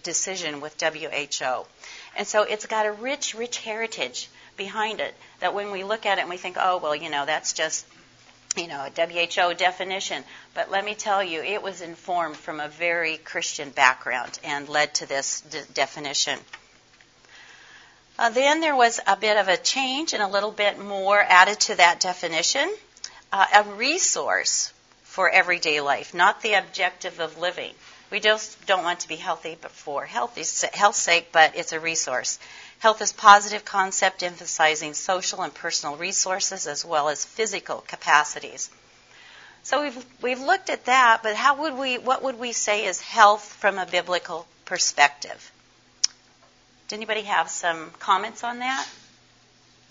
decision 0.01 0.61
with 0.61 0.81
WHO. 0.81 1.65
And 2.15 2.25
so 2.25 2.43
it's 2.43 2.65
got 2.65 2.85
a 2.85 2.91
rich, 2.91 3.35
rich 3.35 3.57
heritage 3.57 4.29
behind 4.61 4.99
it 4.99 5.15
that 5.39 5.55
when 5.55 5.71
we 5.71 5.83
look 5.83 6.05
at 6.05 6.19
it 6.19 6.21
and 6.21 6.29
we 6.29 6.37
think, 6.37 6.55
oh, 6.59 6.77
well, 6.77 6.95
you 6.95 7.09
know, 7.09 7.25
that's 7.25 7.53
just, 7.53 7.83
you 8.55 8.67
know, 8.67 8.85
a 8.85 9.07
WHO 9.07 9.55
definition. 9.55 10.23
But 10.53 10.69
let 10.69 10.85
me 10.85 10.93
tell 10.93 11.23
you, 11.23 11.41
it 11.41 11.63
was 11.63 11.81
informed 11.81 12.37
from 12.37 12.59
a 12.59 12.67
very 12.67 13.17
Christian 13.17 13.71
background 13.71 14.37
and 14.43 14.69
led 14.69 14.93
to 14.95 15.07
this 15.07 15.41
de- 15.41 15.65
definition. 15.73 16.37
Uh, 18.19 18.29
then 18.29 18.61
there 18.61 18.75
was 18.75 18.99
a 19.07 19.15
bit 19.15 19.37
of 19.37 19.47
a 19.47 19.57
change 19.57 20.13
and 20.13 20.21
a 20.21 20.27
little 20.27 20.51
bit 20.51 20.77
more 20.77 21.19
added 21.19 21.59
to 21.61 21.75
that 21.75 21.99
definition 21.99 22.71
uh, 23.33 23.45
a 23.55 23.63
resource 23.63 24.71
for 25.03 25.27
everyday 25.27 25.81
life, 25.81 26.13
not 26.13 26.41
the 26.41 26.53
objective 26.53 27.19
of 27.19 27.39
living. 27.39 27.73
We 28.11 28.19
just 28.19 28.63
don't 28.67 28.83
want 28.83 28.99
to 28.99 29.07
be 29.07 29.15
healthy 29.15 29.57
but 29.59 29.71
for 29.71 30.05
healthy, 30.05 30.43
health's 30.73 30.99
sake, 30.99 31.29
but 31.31 31.55
it's 31.55 31.71
a 31.71 31.79
resource. 31.79 32.37
Health 32.81 32.99
is 33.03 33.11
a 33.11 33.13
positive 33.13 33.63
concept 33.63 34.23
emphasizing 34.23 34.95
social 34.95 35.43
and 35.43 35.53
personal 35.53 35.97
resources 35.97 36.65
as 36.65 36.83
well 36.83 37.09
as 37.09 37.23
physical 37.23 37.81
capacities. 37.87 38.71
So 39.61 39.83
we've 39.83 40.05
we've 40.19 40.39
looked 40.39 40.71
at 40.71 40.85
that, 40.85 41.19
but 41.21 41.35
how 41.35 41.61
would 41.61 41.75
we 41.75 41.99
what 41.99 42.23
would 42.23 42.39
we 42.39 42.53
say 42.53 42.85
is 42.85 42.99
health 42.99 43.43
from 43.43 43.77
a 43.77 43.85
biblical 43.85 44.47
perspective? 44.65 45.51
Does 46.87 46.97
anybody 46.97 47.21
have 47.21 47.51
some 47.51 47.91
comments 47.99 48.43
on 48.43 48.57
that? 48.59 48.87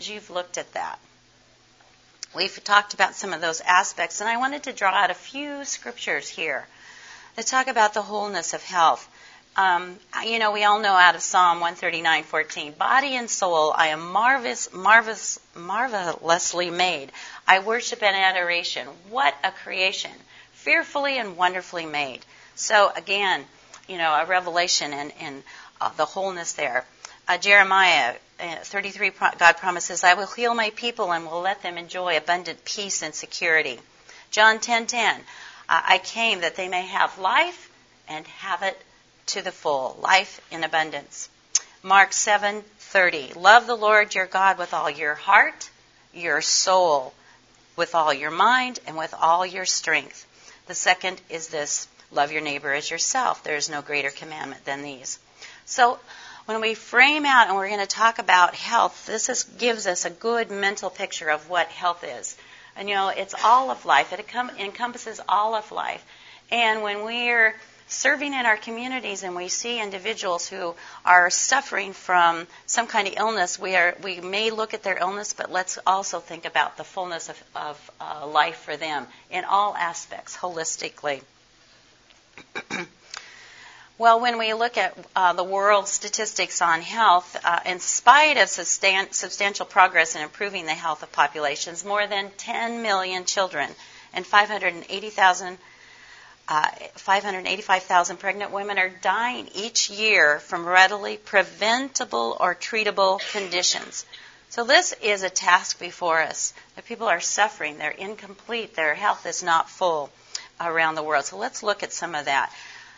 As 0.00 0.08
you've 0.08 0.28
looked 0.28 0.58
at 0.58 0.72
that. 0.72 0.98
We've 2.34 2.64
talked 2.64 2.92
about 2.92 3.14
some 3.14 3.32
of 3.32 3.40
those 3.40 3.60
aspects, 3.60 4.20
and 4.20 4.28
I 4.28 4.38
wanted 4.38 4.64
to 4.64 4.72
draw 4.72 4.90
out 4.90 5.12
a 5.12 5.14
few 5.14 5.64
scriptures 5.64 6.28
here 6.28 6.66
that 7.36 7.46
talk 7.46 7.68
about 7.68 7.94
the 7.94 8.02
wholeness 8.02 8.52
of 8.52 8.64
health. 8.64 9.08
Um, 9.56 9.98
you 10.24 10.38
know, 10.38 10.52
we 10.52 10.64
all 10.64 10.78
know 10.78 10.94
out 10.94 11.16
of 11.16 11.22
Psalm 11.22 11.60
139:14, 11.60 12.72
"Body 12.72 13.16
and 13.16 13.28
soul, 13.28 13.72
I 13.76 13.88
am 13.88 14.12
marvelous, 14.12 14.72
marvelous, 14.72 15.40
marvelously 15.54 16.70
made. 16.70 17.10
I 17.48 17.58
worship 17.58 18.02
in 18.02 18.14
adoration. 18.14 18.86
What 19.08 19.34
a 19.42 19.50
creation! 19.50 20.12
Fearfully 20.52 21.18
and 21.18 21.36
wonderfully 21.36 21.84
made." 21.84 22.24
So 22.54 22.92
again, 22.94 23.46
you 23.88 23.98
know, 23.98 24.14
a 24.14 24.24
revelation 24.24 24.92
and, 24.92 25.42
uh, 25.80 25.90
the 25.96 26.06
wholeness 26.06 26.52
there. 26.52 26.86
Uh, 27.26 27.36
Jeremiah 27.36 28.14
uh, 28.38 28.56
33, 28.62 29.10
God 29.10 29.56
promises, 29.56 30.04
"I 30.04 30.14
will 30.14 30.28
heal 30.28 30.54
my 30.54 30.70
people 30.70 31.12
and 31.12 31.26
will 31.26 31.40
let 31.40 31.62
them 31.62 31.76
enjoy 31.76 32.16
abundant 32.16 32.64
peace 32.64 33.02
and 33.02 33.14
security." 33.14 33.80
John 34.30 34.60
10:10, 34.60 35.24
"I 35.68 35.98
came 35.98 36.42
that 36.42 36.54
they 36.54 36.68
may 36.68 36.86
have 36.86 37.18
life 37.18 37.68
and 38.06 38.26
have 38.28 38.62
it 38.62 38.80
to 39.30 39.42
the 39.42 39.52
full, 39.52 39.96
life 40.00 40.40
in 40.50 40.64
abundance. 40.64 41.28
Mark 41.82 42.12
7:30. 42.12 43.32
Love 43.36 43.66
the 43.66 43.76
Lord 43.76 44.14
your 44.14 44.26
God 44.26 44.58
with 44.58 44.74
all 44.74 44.90
your 44.90 45.14
heart, 45.14 45.70
your 46.12 46.42
soul, 46.42 47.14
with 47.76 47.94
all 47.94 48.12
your 48.12 48.32
mind, 48.32 48.80
and 48.86 48.96
with 48.96 49.14
all 49.14 49.46
your 49.46 49.64
strength. 49.64 50.26
The 50.66 50.74
second 50.74 51.20
is 51.28 51.48
this 51.48 51.86
love 52.10 52.32
your 52.32 52.42
neighbor 52.42 52.72
as 52.72 52.90
yourself. 52.90 53.44
There 53.44 53.54
is 53.54 53.70
no 53.70 53.82
greater 53.82 54.10
commandment 54.10 54.64
than 54.64 54.82
these. 54.82 55.20
So, 55.64 56.00
when 56.46 56.60
we 56.60 56.74
frame 56.74 57.24
out 57.24 57.46
and 57.46 57.56
we're 57.56 57.68
going 57.68 57.80
to 57.80 57.86
talk 57.86 58.18
about 58.18 58.56
health, 58.56 59.06
this 59.06 59.28
is, 59.28 59.44
gives 59.44 59.86
us 59.86 60.04
a 60.04 60.10
good 60.10 60.50
mental 60.50 60.90
picture 60.90 61.30
of 61.30 61.48
what 61.48 61.68
health 61.68 62.02
is. 62.02 62.36
And 62.74 62.88
you 62.88 62.96
know, 62.96 63.08
it's 63.08 63.34
all 63.44 63.70
of 63.70 63.84
life. 63.84 64.12
It 64.12 64.26
encompasses 64.58 65.20
all 65.28 65.54
of 65.54 65.70
life. 65.70 66.04
And 66.50 66.82
when 66.82 67.04
we're 67.04 67.54
serving 67.90 68.32
in 68.32 68.46
our 68.46 68.56
communities 68.56 69.22
and 69.22 69.34
we 69.34 69.48
see 69.48 69.80
individuals 69.80 70.48
who 70.48 70.74
are 71.04 71.28
suffering 71.28 71.92
from 71.92 72.46
some 72.66 72.86
kind 72.86 73.08
of 73.08 73.14
illness, 73.16 73.58
we, 73.58 73.74
are, 73.74 73.96
we 74.02 74.20
may 74.20 74.50
look 74.50 74.74
at 74.74 74.82
their 74.82 74.96
illness, 74.96 75.32
but 75.32 75.50
let's 75.50 75.78
also 75.86 76.20
think 76.20 76.44
about 76.44 76.76
the 76.76 76.84
fullness 76.84 77.28
of, 77.28 77.42
of 77.54 77.90
uh, 78.00 78.26
life 78.26 78.56
for 78.56 78.76
them 78.76 79.06
in 79.30 79.44
all 79.44 79.74
aspects, 79.76 80.36
holistically. 80.36 81.22
well, 83.98 84.20
when 84.20 84.38
we 84.38 84.54
look 84.54 84.76
at 84.76 84.96
uh, 85.16 85.32
the 85.32 85.44
world 85.44 85.88
statistics 85.88 86.62
on 86.62 86.80
health, 86.80 87.36
uh, 87.44 87.58
in 87.66 87.80
spite 87.80 88.36
of 88.36 88.48
substantial 88.48 89.66
progress 89.66 90.14
in 90.14 90.22
improving 90.22 90.64
the 90.64 90.72
health 90.72 91.02
of 91.02 91.10
populations, 91.10 91.84
more 91.84 92.06
than 92.06 92.30
10 92.36 92.82
million 92.82 93.24
children 93.24 93.68
and 94.12 94.24
580,000 94.24 95.58
uh, 96.50 96.68
585,000 96.96 98.16
pregnant 98.16 98.50
women 98.50 98.76
are 98.76 98.88
dying 98.88 99.48
each 99.54 99.88
year 99.88 100.40
from 100.40 100.66
readily 100.66 101.16
preventable 101.16 102.36
or 102.40 102.56
treatable 102.56 103.20
conditions. 103.30 104.04
So 104.48 104.64
this 104.64 104.92
is 105.00 105.22
a 105.22 105.30
task 105.30 105.78
before 105.78 106.20
us. 106.20 106.52
The 106.74 106.82
people 106.82 107.06
are 107.06 107.20
suffering. 107.20 107.78
They're 107.78 107.92
incomplete. 107.92 108.74
Their 108.74 108.96
health 108.96 109.26
is 109.26 109.44
not 109.44 109.70
full 109.70 110.10
around 110.60 110.96
the 110.96 111.04
world. 111.04 111.24
So 111.24 111.36
let's 111.36 111.62
look 111.62 111.84
at 111.84 111.92
some 111.92 112.16
of 112.16 112.24
that. 112.24 112.52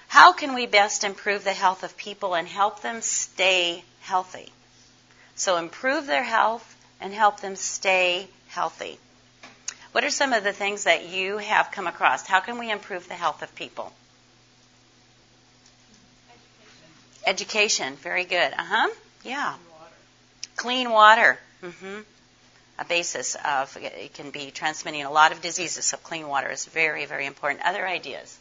How 0.08 0.32
can 0.32 0.54
we 0.54 0.64
best 0.64 1.04
improve 1.04 1.44
the 1.44 1.52
health 1.52 1.82
of 1.84 1.94
people 1.98 2.34
and 2.34 2.48
help 2.48 2.80
them 2.80 3.02
stay 3.02 3.84
healthy? 4.00 4.50
So 5.36 5.58
improve 5.58 6.06
their 6.06 6.24
health 6.24 6.74
and 7.02 7.12
help 7.12 7.40
them 7.40 7.56
stay 7.56 8.28
healthy. 8.48 8.98
What 9.92 10.04
are 10.04 10.10
some 10.10 10.32
of 10.32 10.42
the 10.42 10.52
things 10.52 10.84
that 10.84 11.08
you 11.10 11.36
have 11.36 11.70
come 11.70 11.86
across? 11.86 12.26
How 12.26 12.40
can 12.40 12.58
we 12.58 12.70
improve 12.70 13.08
the 13.08 13.14
health 13.14 13.42
of 13.42 13.54
people? 13.54 13.92
Education. 17.26 17.86
Education. 17.92 17.96
Very 17.96 18.24
good. 18.24 18.52
Uh 18.52 18.64
huh. 18.64 18.88
Yeah. 19.22 19.54
Clean 20.56 20.90
water. 20.90 21.38
Mm-hmm. 21.62 22.00
A 22.78 22.84
basis 22.86 23.36
of 23.44 23.76
it 23.76 24.14
can 24.14 24.30
be 24.30 24.50
transmitting 24.50 25.04
a 25.04 25.10
lot 25.10 25.30
of 25.30 25.42
diseases, 25.42 25.84
so 25.84 25.98
clean 25.98 26.26
water 26.26 26.50
is 26.50 26.64
very, 26.64 27.04
very 27.04 27.26
important. 27.26 27.64
Other 27.64 27.86
ideas? 27.86 28.38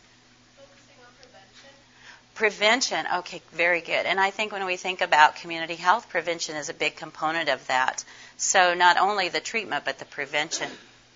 Prevention. 2.35 3.03
Prevention, 3.03 3.05
okay, 3.17 3.41
very 3.51 3.81
good. 3.81 4.05
And 4.05 4.19
I 4.19 4.31
think 4.31 4.53
when 4.53 4.65
we 4.65 4.77
think 4.77 5.01
about 5.01 5.35
community 5.35 5.75
health, 5.75 6.09
prevention 6.09 6.55
is 6.55 6.69
a 6.69 6.73
big 6.73 6.95
component 6.95 7.49
of 7.49 7.67
that. 7.67 8.05
So 8.37 8.73
not 8.73 8.97
only 8.97 9.27
the 9.27 9.41
treatment, 9.41 9.83
but 9.83 9.99
the 9.99 10.05
prevention. 10.05 10.71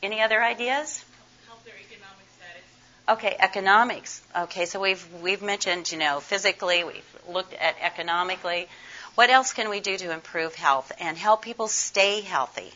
Any 0.06 0.22
other 0.22 0.44
ideas? 0.44 1.04
Health 1.48 1.66
or 1.66 1.72
economic 1.72 2.28
status. 2.38 2.64
Okay, 3.10 3.36
economics. 3.40 4.22
Okay, 4.38 4.68
so 4.68 4.80
we've 4.80 5.04
we've 5.20 5.42
mentioned, 5.42 5.92
you 5.92 5.98
know, 5.98 6.20
physically, 6.20 6.84
we've 6.84 7.16
looked 7.28 7.56
at 7.56 7.76
economically. 7.82 8.68
What 9.16 9.32
else 9.32 9.52
can 9.52 9.68
we 9.68 9.80
do 9.80 9.98
to 9.98 10.12
improve 10.12 10.54
health 10.54 10.92
and 11.00 11.18
help 11.18 11.42
people 11.42 11.68
stay 11.68 12.22
healthy? 12.22 12.72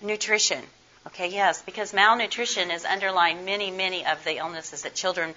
Nutrition. 0.00 0.64
Okay, 1.06 1.28
yes, 1.28 1.62
because 1.62 1.92
malnutrition 1.92 2.72
is 2.72 2.84
underlying 2.84 3.44
many, 3.44 3.70
many 3.70 4.04
of 4.04 4.24
the 4.24 4.38
illnesses 4.38 4.82
that 4.82 4.96
children 4.96 5.32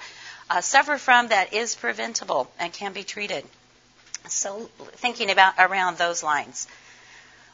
uh, 0.49 0.61
suffer 0.61 0.97
from 0.97 1.27
that 1.27 1.53
is 1.53 1.75
preventable 1.75 2.49
and 2.59 2.73
can 2.73 2.93
be 2.93 3.03
treated. 3.03 3.45
So 4.27 4.71
thinking 4.93 5.29
about 5.29 5.53
around 5.59 5.99
those 5.99 6.23
lines. 6.23 6.67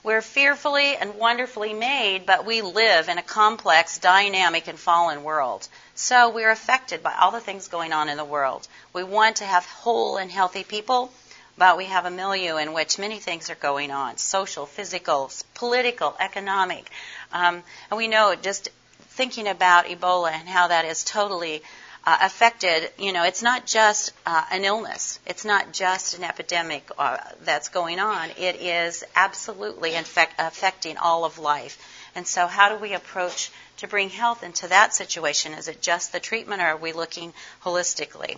We're 0.03 0.24
fearfully 0.24 0.96
and 0.96 1.15
wonderfully 1.15 1.74
made, 1.74 2.25
but 2.25 2.43
we 2.43 2.63
live 2.63 3.08
in 3.08 3.20
a 3.20 3.24
complex, 3.24 4.00
dynamic, 4.00 4.67
and 4.67 4.79
fallen 4.79 5.24
world. 5.24 5.67
So 5.93 6.31
we're 6.31 6.50
affected 6.50 7.03
by 7.03 7.13
all 7.13 7.29
the 7.29 7.39
things 7.39 7.67
going 7.67 7.93
on 7.93 8.10
in 8.10 8.17
the 8.17 8.25
world. 8.25 8.67
We 8.93 9.03
want 9.03 9.38
to 9.38 9.46
have 9.46 9.63
whole 9.65 10.17
and 10.17 10.31
healthy 10.31 10.63
people, 10.63 11.13
but 11.55 11.77
we 11.77 11.86
have 11.86 12.05
a 12.05 12.10
milieu 12.10 12.58
in 12.58 12.74
which 12.74 12.98
many 12.98 13.20
things 13.20 13.51
are 13.51 13.55
going 13.55 13.91
on 13.91 14.17
social, 14.17 14.65
physical, 14.65 15.31
political, 15.53 16.15
economic. 16.20 16.89
Um, 17.31 17.62
and 17.91 17.98
we 17.98 18.08
know 18.08 18.34
just 18.34 18.70
thinking 19.12 19.48
about 19.48 19.86
Ebola 19.86 20.31
and 20.31 20.50
how 20.50 20.70
that 20.70 20.86
is 20.86 21.03
totally 21.03 21.62
uh, 22.05 22.17
affected, 22.22 22.89
you 22.98 23.13
know, 23.13 23.24
it's 23.24 23.43
not 23.43 23.65
just 23.65 24.12
uh, 24.25 24.43
an 24.51 24.65
illness. 24.65 25.20
It's 25.25 25.46
not 25.46 25.72
just 25.72 26.17
an 26.17 26.24
epidemic 26.24 26.89
uh, 26.98 27.17
that's 27.43 27.70
going 27.70 28.00
on. 28.00 28.29
It 28.38 28.55
is 28.62 29.03
absolutely 29.15 29.93
infect- 29.93 30.36
affecting 30.39 30.98
all 30.98 31.25
of 31.25 31.38
life. 31.38 31.77
And 32.15 32.27
so, 32.27 32.48
how 32.48 32.70
do 32.70 32.75
we 32.75 32.93
approach 32.93 33.51
to 33.77 33.88
bring 33.88 34.10
health 34.10 34.43
into 34.43 34.67
that 34.67 34.93
situation? 34.93 35.53
Is 35.53 35.67
it 35.67 35.81
just 35.81 36.12
the 36.12 36.20
treatment, 36.20 36.62
or 36.62 36.65
are 36.65 36.77
we 36.77 36.91
looking 36.91 37.34
holistically? 37.63 38.38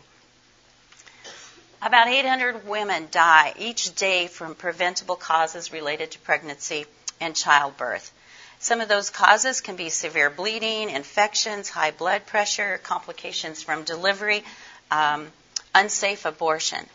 About 1.81 2.07
800 2.07 2.65
women 2.65 3.09
die 3.11 3.53
each 3.57 3.93
day 3.95 4.27
from 4.27 4.55
preventable 4.55 5.17
causes 5.17 5.73
related 5.73 6.11
to 6.11 6.19
pregnancy 6.19 6.85
and 7.19 7.35
childbirth. 7.35 8.12
Some 8.63 8.79
of 8.79 8.87
those 8.87 9.09
causes 9.09 9.59
can 9.59 9.75
be 9.75 9.89
severe 9.89 10.29
bleeding, 10.29 10.89
infections, 10.89 11.67
high 11.67 11.91
blood 11.91 12.25
pressure, 12.25 12.79
complications 12.81 13.61
from 13.61 13.83
delivery, 13.83 14.45
um, 14.89 15.33
unsafe 15.75 16.23
abortion. 16.23 16.87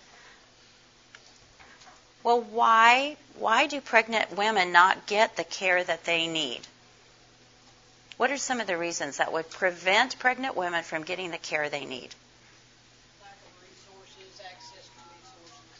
Well, 2.23 2.41
why 2.41 3.19
why 3.39 3.67
do 3.67 3.83
pregnant 3.83 4.35
women 4.35 4.73
not 4.73 5.07
get 5.07 5.37
the 5.37 5.45
care 5.45 5.85
that 5.85 6.05
they 6.05 6.27
need? 6.27 6.63
What 8.17 8.31
are 8.31 8.39
some 8.39 8.61
of 8.61 8.67
the 8.67 8.79
reasons 8.79 9.19
that 9.19 9.31
would 9.31 9.51
prevent 9.51 10.19
pregnant 10.19 10.57
women 10.57 10.83
from 10.83 11.03
getting 11.03 11.33
the 11.33 11.37
care 11.37 11.69
they 11.69 11.85
need? 11.85 12.15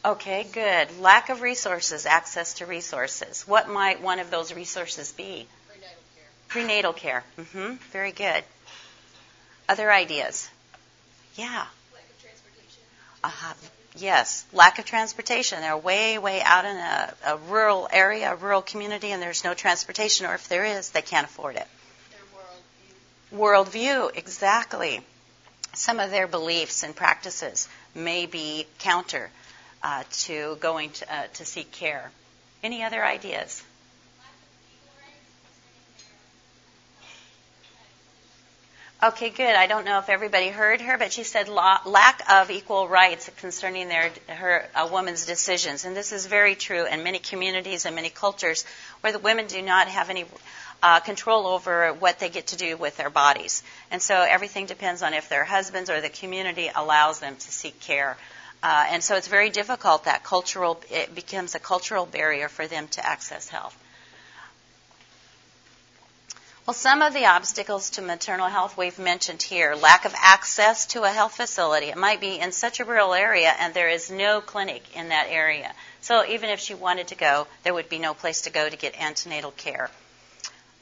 Okay, 0.05 0.47
good. 0.53 1.01
Lack 1.01 1.31
of 1.31 1.41
resources, 1.41 2.05
access 2.05 2.53
to 2.55 2.67
resources. 2.67 3.49
What 3.49 3.71
might 3.71 4.03
one 4.03 4.19
of 4.19 4.31
those 4.31 4.53
resources 4.53 5.13
be? 5.13 5.49
Prenatal 6.49 6.93
care. 6.93 7.25
Mm-hmm. 7.39 7.75
Very 7.93 8.13
good. 8.13 8.43
Other 9.69 9.93
ideas? 9.93 10.49
Yeah. 11.37 11.67
Lack 11.93 12.05
of 12.11 12.23
transportation. 12.23 12.83
Uh-huh. 13.23 13.55
Yes, 13.97 14.45
lack 14.53 14.79
of 14.79 14.85
transportation. 14.85 15.61
They're 15.61 15.77
way, 15.77 16.19
way 16.19 16.41
out 16.43 16.65
in 16.65 16.77
a, 16.77 17.15
a 17.27 17.37
rural 17.37 17.89
area, 17.93 18.33
a 18.33 18.37
rural 18.37 18.63
community, 18.63 19.11
and 19.11 19.21
there's 19.21 19.45
no 19.45 19.55
transportation, 19.55 20.27
or 20.27 20.35
if 20.35 20.49
there 20.49 20.65
is, 20.65 20.91
they 20.91 21.03
can't 21.03 21.27
afford 21.27 21.57
it. 21.57 21.67
Their 23.33 23.41
worldview. 23.41 24.09
Worldview, 24.09 24.17
exactly. 24.17 25.01
Some 25.75 26.01
of 26.01 26.11
their 26.11 26.27
beliefs 26.27 26.83
and 26.83 26.95
practices 26.95 27.69
may 27.95 28.27
be 28.27 28.67
counter 28.79 29.31
uh, 29.83 30.05
to 30.11 30.57
going 30.61 30.91
to, 30.91 31.15
uh, 31.15 31.27
to 31.35 31.45
seek 31.45 31.73
care. 31.73 32.11
Any 32.63 32.85
other 32.85 33.05
ideas? 33.05 33.63
Okay, 39.01 39.31
good. 39.31 39.55
I 39.55 39.69
don't 39.69 39.85
know 39.85 40.01
if 40.01 40.09
everybody 40.09 40.49
heard 40.49 40.81
her, 40.81 40.99
but 40.99 41.13
she 41.13 41.23
said 41.23 41.49
la- 41.49 41.79
lack 41.87 42.21
of 42.29 42.51
equal 42.51 42.89
rights 42.89 43.31
concerning 43.37 43.89
their 43.89 44.11
her 44.27 44.69
a 44.75 44.89
woman's 44.89 45.25
decisions, 45.25 45.85
and 45.85 45.97
this 45.97 46.11
is 46.11 46.27
very 46.27 46.57
true 46.57 46.85
in 46.85 47.05
many 47.05 47.21
communities 47.21 47.87
and 47.87 47.95
many 47.95 48.11
cultures 48.11 48.65
where 49.01 49.13
the 49.13 49.21
women 49.21 49.47
do 49.47 49.63
not 49.63 49.87
have 49.87 50.11
any 50.11 50.25
uh, 50.83 50.99
control 50.99 51.47
over 51.47 51.93
what 51.93 52.19
they 52.19 52.29
get 52.29 52.49
to 52.49 52.57
do 52.57 52.77
with 52.77 52.97
their 52.97 53.09
bodies, 53.09 53.63
and 53.93 54.03
so 54.03 54.17
everything 54.17 54.67
depends 54.67 55.01
on 55.01 55.15
if 55.15 55.29
their 55.29 55.45
husbands 55.45 55.91
or 55.91 56.01
the 56.01 56.09
community 56.09 56.69
allows 56.75 57.21
them 57.21 57.37
to 57.37 57.53
seek 57.53 57.79
care. 57.79 58.17
Uh, 58.65 58.87
and 58.91 59.05
so 59.05 59.15
it's 59.15 59.29
very 59.29 59.51
difficult 59.51 60.07
that 60.07 60.25
cultural 60.25 60.81
it 60.91 61.15
becomes 61.15 61.55
a 61.55 61.61
cultural 61.61 62.05
barrier 62.05 62.49
for 62.49 62.67
them 62.67 62.89
to 62.89 63.07
access 63.07 63.49
health. 63.49 63.79
Well, 66.69 66.75
some 66.75 67.01
of 67.01 67.15
the 67.15 67.25
obstacles 67.25 67.89
to 67.93 68.03
maternal 68.03 68.49
health 68.49 68.77
we've 68.77 68.99
mentioned 68.99 69.43
here 69.43 69.75
lack 69.75 70.05
of 70.05 70.13
access 70.15 70.85
to 70.89 71.05
a 71.05 71.09
health 71.09 71.35
facility. 71.35 71.87
It 71.87 71.97
might 71.97 72.21
be 72.21 72.39
in 72.39 72.53
such 72.53 72.79
a 72.79 72.85
rural 72.85 73.15
area 73.15 73.55
and 73.59 73.73
there 73.73 73.89
is 73.89 74.11
no 74.11 74.43
clinic 74.43 74.83
in 74.95 75.09
that 75.09 75.29
area. 75.31 75.73
So 76.03 76.27
even 76.27 76.51
if 76.51 76.61
she 76.61 76.75
wanted 76.75 77.09
to 77.09 77.15
go, 77.15 77.47
there 77.63 77.73
would 77.73 77.89
be 77.89 77.99
no 77.99 78.13
place 78.13 78.43
to 78.43 78.51
go 78.51 78.69
to 78.69 78.77
get 78.77 79.01
antenatal 79.01 79.53
care. 79.53 79.91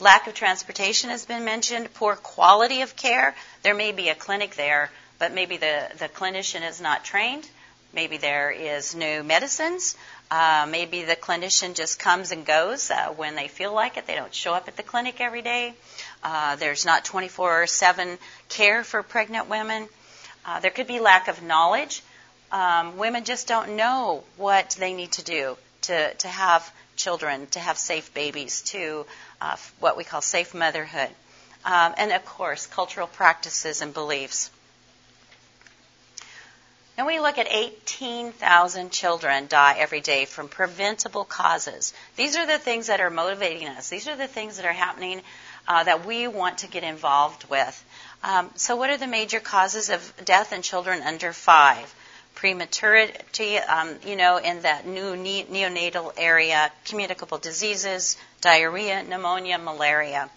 Lack 0.01 0.27
of 0.27 0.35
transportation 0.35 1.11
has 1.11 1.25
been 1.25 1.45
mentioned. 1.45 1.95
Poor 1.95 2.17
quality 2.17 2.81
of 2.81 2.97
care. 2.97 3.37
There 3.63 3.77
may 3.77 3.93
be 3.93 4.09
a 4.09 4.17
clinic 4.17 4.57
there, 4.57 4.91
but 5.21 5.33
maybe 5.33 5.57
the, 5.57 5.89
the 6.01 6.09
clinician 6.09 6.69
is 6.69 6.81
not 6.81 7.05
trained. 7.05 7.49
Maybe 7.93 8.17
there 8.17 8.51
is 8.51 8.97
no 8.97 9.23
medicines. 9.23 9.97
Uh, 10.31 10.67
maybe 10.69 11.05
the 11.05 11.15
clinician 11.15 11.75
just 11.75 11.99
comes 12.01 12.33
and 12.33 12.45
goes 12.45 12.91
uh, 12.91 13.09
when 13.17 13.37
they 13.37 13.47
feel 13.47 13.73
like 13.73 13.97
it. 13.97 14.07
They 14.07 14.17
don't 14.17 14.35
show 14.35 14.55
up 14.55 14.67
at 14.67 14.77
the 14.77 14.83
clinic 14.83 15.21
every 15.21 15.43
day. 15.43 15.75
Uh, 16.23 16.57
there's 16.57 16.85
not 16.85 17.05
24 17.05 17.67
7 17.69 18.19
care 18.49 18.83
for 18.83 19.03
pregnant 19.03 19.49
women. 19.49 19.89
Uh, 20.45 20.61
there 20.61 20.71
could 20.73 20.89
be 20.89 20.99
lack 20.99 21.29
of 21.29 21.43
knowledge. 21.43 22.03
Um, 22.51 22.97
women 22.97 23.25
just 23.25 23.47
don't 23.47 23.77
know 23.77 24.25
what 24.37 24.77
they 24.79 24.95
need 24.95 25.13
to 25.13 25.25
do 25.25 25.57
to, 25.83 26.15
to 26.15 26.29
have 26.29 26.73
children, 26.97 27.47
to 27.49 27.61
have 27.61 27.79
safe 27.79 28.13
babies, 28.15 28.63
to 28.63 29.07
uh, 29.41 29.57
what 29.81 29.97
we 29.97 30.05
call 30.05 30.21
safe 30.21 30.55
motherhood. 30.55 31.11
Um, 31.65 31.95
and 31.97 32.13
of 32.13 32.25
course, 32.25 32.67
cultural 32.67 33.07
practices 33.07 33.83
and 33.83 33.93
beliefs. 33.93 34.51
And 36.99 37.07
we 37.07 37.21
look 37.21 37.37
at 37.37 37.47
18,000 37.51 38.91
children 38.91 39.49
die 39.49 39.77
every 39.79 40.01
day 40.01 40.25
from 40.25 40.49
preventable 40.49 41.25
causes. 41.25 41.93
These 42.17 42.37
are 42.37 42.47
the 42.47 42.59
things 42.59 42.87
that 42.87 43.01
are 43.01 43.11
motivating 43.11 43.69
us. 43.69 43.91
These 43.91 44.09
are 44.09 44.17
the 44.17 44.27
things 44.27 44.57
that 44.57 44.65
are 44.65 44.73
happening 44.73 45.21
uh, 45.69 45.85
that 45.85 46.07
we 46.07 46.27
want 46.27 46.59
to 46.59 46.69
get 46.69 46.85
involved 46.85 47.51
with. 47.51 47.85
Um, 48.23 48.51
so, 48.55 48.77
what 48.77 48.89
are 48.89 48.97
the 48.97 49.07
major 49.07 49.41
causes 49.41 49.91
of 49.91 50.13
death 50.25 50.55
in 50.55 50.63
children 50.63 51.03
under 51.03 51.35
five? 51.35 51.95
Prematurity, 52.35 53.59
um, 53.59 53.97
you 54.07 54.17
know, 54.17 54.39
in 54.39 54.63
that 54.63 54.87
new 54.87 55.17
ne- 55.17 55.45
neonatal 55.45 56.15
area, 56.17 56.73
communicable 56.87 57.39
diseases, 57.39 58.17
diarrhea, 58.41 59.03
pneumonia, 59.03 59.59
malaria. 59.59 60.31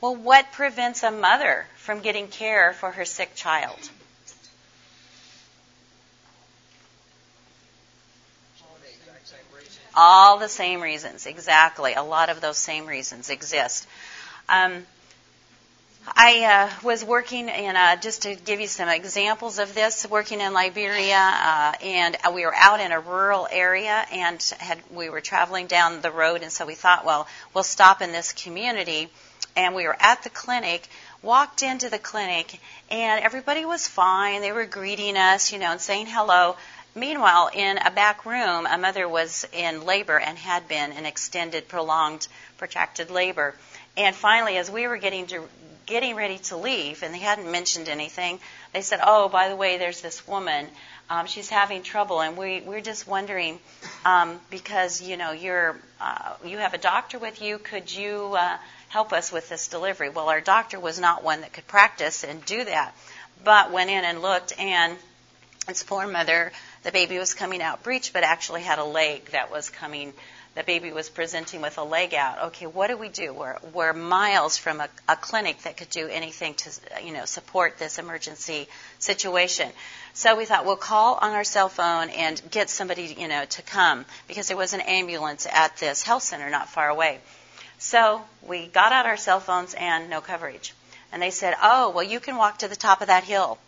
Well, 0.00 0.16
what 0.16 0.50
prevents 0.52 1.04
a 1.04 1.10
mother 1.10 1.66
from 1.76 2.00
getting 2.00 2.28
care 2.28 2.72
for 2.72 2.90
her 2.90 3.04
sick 3.04 3.34
child? 3.36 3.78
All 9.96 10.38
the 10.38 10.48
same 10.48 10.80
reasons, 10.80 11.26
exactly. 11.26 11.94
A 11.94 12.02
lot 12.02 12.28
of 12.30 12.40
those 12.40 12.58
same 12.58 12.86
reasons 12.86 13.30
exist. 13.30 13.86
Um, 14.48 14.84
I 16.06 16.44
uh, 16.44 16.86
was 16.86 17.02
working 17.02 17.48
in, 17.48 17.76
uh, 17.76 17.96
just 17.96 18.22
to 18.22 18.34
give 18.34 18.60
you 18.60 18.66
some 18.66 18.88
examples 18.88 19.58
of 19.58 19.74
this, 19.74 20.06
working 20.08 20.40
in 20.40 20.52
Liberia, 20.52 21.16
uh, 21.16 21.72
and 21.82 22.16
we 22.34 22.44
were 22.44 22.54
out 22.54 22.80
in 22.80 22.92
a 22.92 23.00
rural 23.00 23.48
area, 23.50 24.04
and 24.12 24.42
had 24.58 24.78
we 24.92 25.08
were 25.08 25.22
traveling 25.22 25.66
down 25.66 26.02
the 26.02 26.10
road, 26.10 26.42
and 26.42 26.52
so 26.52 26.66
we 26.66 26.74
thought, 26.74 27.06
well, 27.06 27.26
we'll 27.54 27.64
stop 27.64 28.02
in 28.02 28.12
this 28.12 28.32
community, 28.32 29.08
and 29.56 29.74
we 29.74 29.86
were 29.86 29.96
at 29.98 30.22
the 30.24 30.30
clinic, 30.30 30.88
walked 31.22 31.62
into 31.62 31.88
the 31.88 31.98
clinic, 31.98 32.60
and 32.90 33.24
everybody 33.24 33.64
was 33.64 33.88
fine. 33.88 34.42
They 34.42 34.52
were 34.52 34.66
greeting 34.66 35.16
us, 35.16 35.52
you 35.52 35.58
know, 35.58 35.70
and 35.70 35.80
saying 35.80 36.06
hello. 36.06 36.56
Meanwhile, 36.96 37.50
in 37.52 37.78
a 37.78 37.90
back 37.90 38.24
room, 38.24 38.66
a 38.66 38.78
mother 38.78 39.08
was 39.08 39.44
in 39.52 39.84
labor 39.84 40.18
and 40.18 40.38
had 40.38 40.68
been 40.68 40.92
in 40.92 41.06
extended, 41.06 41.66
prolonged, 41.66 42.28
protracted 42.56 43.10
labor. 43.10 43.54
And 43.96 44.14
finally, 44.14 44.56
as 44.58 44.70
we 44.70 44.86
were 44.86 44.96
getting 44.96 45.26
to, 45.28 45.48
getting 45.86 46.14
ready 46.14 46.38
to 46.38 46.56
leave, 46.56 47.02
and 47.02 47.12
they 47.12 47.18
hadn't 47.18 47.50
mentioned 47.50 47.88
anything, 47.88 48.38
they 48.72 48.80
said, 48.80 49.00
"Oh, 49.02 49.28
by 49.28 49.48
the 49.48 49.56
way, 49.56 49.76
there's 49.76 50.02
this 50.02 50.26
woman. 50.26 50.68
Um, 51.10 51.26
she's 51.26 51.48
having 51.48 51.82
trouble, 51.82 52.20
and 52.20 52.36
we 52.36 52.60
we're 52.60 52.80
just 52.80 53.08
wondering 53.08 53.58
um, 54.04 54.40
because 54.50 55.02
you 55.02 55.16
know 55.16 55.32
you're 55.32 55.76
uh, 56.00 56.34
you 56.44 56.58
have 56.58 56.74
a 56.74 56.78
doctor 56.78 57.18
with 57.18 57.42
you. 57.42 57.58
Could 57.58 57.92
you 57.92 58.36
uh, 58.38 58.56
help 58.88 59.12
us 59.12 59.32
with 59.32 59.48
this 59.48 59.66
delivery?" 59.66 60.10
Well, 60.10 60.28
our 60.28 60.40
doctor 60.40 60.78
was 60.78 61.00
not 61.00 61.24
one 61.24 61.40
that 61.40 61.52
could 61.52 61.66
practice 61.66 62.22
and 62.22 62.44
do 62.44 62.64
that, 62.64 62.94
but 63.42 63.72
went 63.72 63.90
in 63.90 64.04
and 64.04 64.22
looked, 64.22 64.56
and 64.58 64.96
this 65.66 65.82
poor 65.82 66.06
mother 66.06 66.52
the 66.84 66.92
baby 66.92 67.18
was 67.18 67.34
coming 67.34 67.62
out 67.62 67.82
breech, 67.82 68.12
but 68.12 68.22
actually 68.22 68.60
had 68.62 68.78
a 68.78 68.84
leg 68.84 69.30
that 69.32 69.50
was 69.50 69.70
coming. 69.70 70.12
The 70.54 70.62
baby 70.62 70.92
was 70.92 71.08
presenting 71.08 71.62
with 71.62 71.78
a 71.78 71.82
leg 71.82 72.14
out. 72.14 72.44
Okay, 72.44 72.66
what 72.66 72.88
do 72.88 72.96
we 72.96 73.08
do? 73.08 73.32
We're, 73.32 73.56
we're 73.72 73.92
miles 73.92 74.56
from 74.56 74.80
a, 74.80 74.88
a 75.08 75.16
clinic 75.16 75.62
that 75.62 75.78
could 75.78 75.88
do 75.88 76.06
anything 76.08 76.54
to, 76.54 76.70
you 77.02 77.12
know, 77.12 77.24
support 77.24 77.78
this 77.78 77.98
emergency 77.98 78.68
situation. 78.98 79.70
So 80.12 80.36
we 80.36 80.44
thought 80.44 80.66
we'll 80.66 80.76
call 80.76 81.14
on 81.14 81.32
our 81.32 81.42
cell 81.42 81.70
phone 81.70 82.10
and 82.10 82.40
get 82.50 82.70
somebody, 82.70 83.16
you 83.18 83.28
know, 83.28 83.46
to 83.46 83.62
come 83.62 84.04
because 84.28 84.48
there 84.48 84.56
was 84.56 84.74
an 84.74 84.82
ambulance 84.82 85.46
at 85.50 85.76
this 85.78 86.02
health 86.02 86.22
center 86.22 86.50
not 86.50 86.68
far 86.68 86.88
away. 86.88 87.18
So 87.78 88.22
we 88.46 88.66
got 88.66 88.92
out 88.92 89.06
our 89.06 89.16
cell 89.16 89.40
phones 89.40 89.74
and 89.74 90.08
no 90.10 90.20
coverage. 90.20 90.74
And 91.12 91.22
they 91.22 91.30
said, 91.30 91.54
"Oh, 91.62 91.90
well, 91.90 92.04
you 92.04 92.20
can 92.20 92.36
walk 92.36 92.58
to 92.58 92.68
the 92.68 92.76
top 92.76 93.00
of 93.00 93.06
that 93.06 93.24
hill." 93.24 93.58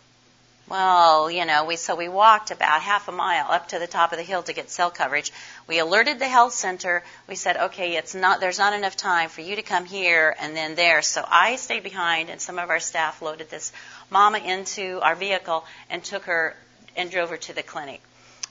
Well, 0.69 1.31
you 1.31 1.45
know, 1.45 1.63
we 1.63 1.77
so 1.77 1.95
we 1.95 2.09
walked 2.09 2.51
about 2.51 2.81
half 2.81 3.07
a 3.07 3.13
mile 3.13 3.49
up 3.49 3.69
to 3.69 3.79
the 3.79 3.87
top 3.87 4.11
of 4.11 4.17
the 4.17 4.23
hill 4.23 4.43
to 4.43 4.51
get 4.51 4.69
cell 4.69 4.91
coverage. 4.91 5.31
We 5.65 5.79
alerted 5.79 6.19
the 6.19 6.27
health 6.27 6.53
center. 6.53 7.05
We 7.25 7.35
said, 7.35 7.55
"Okay, 7.55 7.95
it's 7.95 8.13
not 8.13 8.41
there's 8.41 8.59
not 8.59 8.73
enough 8.73 8.97
time 8.97 9.29
for 9.29 9.39
you 9.39 9.55
to 9.55 9.61
come 9.61 9.85
here 9.85 10.35
and 10.37 10.57
then 10.57 10.75
there." 10.75 11.01
So 11.01 11.25
I 11.25 11.55
stayed 11.55 11.83
behind 11.83 12.29
and 12.29 12.41
some 12.41 12.59
of 12.59 12.69
our 12.69 12.81
staff 12.81 13.21
loaded 13.21 13.49
this 13.49 13.71
mama 14.09 14.39
into 14.39 14.99
our 15.01 15.15
vehicle 15.15 15.65
and 15.89 16.03
took 16.03 16.25
her 16.25 16.53
and 16.97 17.09
drove 17.09 17.29
her 17.29 17.37
to 17.37 17.53
the 17.53 17.63
clinic. 17.63 18.01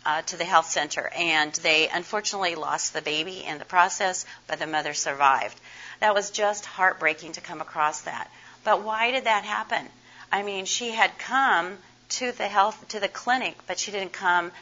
Uh, 0.07 0.23
to 0.23 0.37
the 0.37 0.45
health 0.45 0.67
center, 0.67 1.11
and 1.17 1.53
they 1.65 1.89
unfortunately 1.89 2.55
lost 2.55 2.93
the 2.93 3.03
baby 3.03 3.43
in 3.43 3.59
the 3.59 3.65
process, 3.65 4.25
but 4.47 4.61
the 4.61 4.67
mother 4.67 4.95
survived. 4.95 5.61
That 5.99 6.15
was 6.15 6.31
just 6.31 6.65
heartbreaking 6.65 7.33
to 7.33 7.41
come 7.41 7.61
across 7.61 8.03
that. 8.03 8.31
But 8.63 8.83
why 8.83 9.11
did 9.11 9.25
that 9.25 9.45
happen? 9.45 9.89
I 10.31 10.45
mean, 10.45 10.65
she 10.65 10.93
had 10.93 11.19
come 11.19 11.77
to 12.09 12.33
the 12.33 12.49
health 12.49 12.89
to 12.89 13.01
the 13.01 13.09
clinic, 13.09 13.57
but 13.67 13.79
she 13.79 13.91
didn't 13.91 14.13
come 14.13 14.53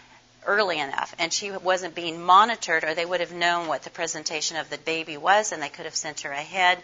early 0.47 0.79
enough. 0.79 1.15
And 1.19 1.33
she 1.33 1.51
wasn't 1.51 1.95
being 1.95 2.23
monitored 2.23 2.85
or 2.85 2.95
they 2.95 3.05
would 3.05 3.21
have 3.21 3.33
known 3.33 3.67
what 3.67 3.83
the 3.83 3.91
presentation 3.91 4.57
of 4.57 4.71
the 4.71 4.79
baby 4.79 5.17
was 5.17 5.53
and 5.53 5.63
they 5.63 5.69
could 5.69 5.85
have 5.85 5.95
sent 5.95 6.21
her 6.21 6.33
ahead 6.33 6.79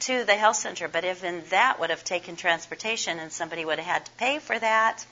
to 0.00 0.24
the 0.24 0.34
health 0.34 0.56
center. 0.56 0.88
But 0.88 1.04
even 1.04 1.42
that 1.50 1.78
would 1.80 1.90
have 1.90 2.04
taken 2.04 2.36
transportation 2.36 3.18
and 3.18 3.32
somebody 3.32 3.64
would 3.64 3.78
have 3.78 3.86
had 3.86 4.06
to 4.06 4.12
pay 4.12 4.38
for 4.38 4.58
that. 4.58 5.04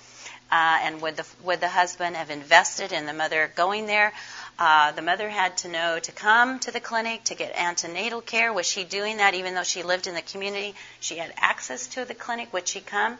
Uh, 0.53 0.79
and 0.83 1.01
would 1.01 1.17
the 1.17 1.27
would 1.45 1.61
the 1.61 1.69
husband 1.69 2.17
have 2.17 2.29
invested 2.29 2.91
in 2.93 3.07
the 3.07 3.13
mother 3.13 3.53
going 3.55 3.87
there? 3.87 4.13
Uh, 4.59 4.91
the 4.91 5.03
mother 5.03 5.29
had 5.29 5.57
to 5.57 5.69
know 5.69 6.01
to 6.01 6.11
come 6.11 6.59
to 6.59 6.73
the 6.73 6.81
clinic 6.81 7.23
to 7.23 7.37
get 7.37 7.55
antenatal 7.57 8.21
care. 8.21 8.53
Was 8.53 8.67
she 8.67 8.83
doing 8.83 9.19
that 9.19 9.35
even 9.35 9.55
though 9.55 9.63
she 9.63 9.85
lived 9.85 10.09
in 10.09 10.15
the 10.15 10.23
community? 10.23 10.75
She 10.99 11.19
had 11.19 11.33
access 11.37 11.87
to 11.89 12.05
the 12.05 12.15
clinic. 12.15 12.53
Would 12.53 12.67
she 12.67 12.81
come 12.81 13.17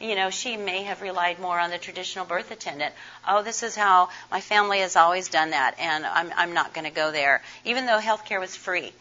you 0.00 0.14
know, 0.14 0.30
she 0.30 0.56
may 0.56 0.84
have 0.84 1.02
relied 1.02 1.38
more 1.38 1.58
on 1.58 1.70
the 1.70 1.78
traditional 1.78 2.24
birth 2.24 2.50
attendant. 2.50 2.94
Oh, 3.28 3.42
this 3.42 3.62
is 3.62 3.76
how 3.76 4.08
my 4.30 4.40
family 4.40 4.80
has 4.80 4.96
always 4.96 5.28
done 5.28 5.50
that, 5.50 5.76
and 5.78 6.06
I'm, 6.06 6.32
I'm 6.36 6.54
not 6.54 6.74
going 6.74 6.86
to 6.86 6.90
go 6.90 7.12
there, 7.12 7.42
even 7.64 7.86
though 7.86 7.98
health 7.98 8.24
care 8.24 8.40
was 8.40 8.56
free. 8.56 8.92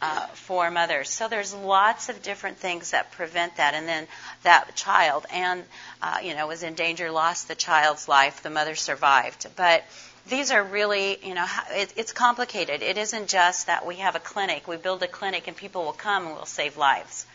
Uh, 0.00 0.26
for 0.28 0.70
mothers. 0.70 1.10
So 1.10 1.26
there's 1.26 1.52
lots 1.52 2.08
of 2.08 2.22
different 2.22 2.58
things 2.58 2.92
that 2.92 3.10
prevent 3.10 3.56
that. 3.56 3.74
And 3.74 3.88
then 3.88 4.06
that 4.44 4.76
child, 4.76 5.26
and 5.32 5.64
uh, 6.00 6.18
you 6.22 6.36
know, 6.36 6.46
was 6.46 6.62
in 6.62 6.74
danger, 6.74 7.10
lost 7.10 7.48
the 7.48 7.56
child's 7.56 8.06
life. 8.06 8.44
The 8.44 8.48
mother 8.50 8.76
survived. 8.76 9.48
But 9.56 9.82
these 10.28 10.52
are 10.52 10.62
really, 10.62 11.18
you 11.24 11.34
know, 11.34 11.46
it, 11.70 11.92
it's 11.96 12.12
complicated. 12.12 12.82
It 12.82 12.96
isn't 12.96 13.28
just 13.28 13.66
that 13.66 13.86
we 13.86 13.96
have 13.96 14.14
a 14.14 14.20
clinic, 14.20 14.68
we 14.68 14.76
build 14.76 15.02
a 15.02 15.08
clinic, 15.08 15.48
and 15.48 15.56
people 15.56 15.84
will 15.84 15.92
come 15.92 16.26
and 16.26 16.34
we'll 16.34 16.46
save 16.46 16.76
lives. 16.76 17.26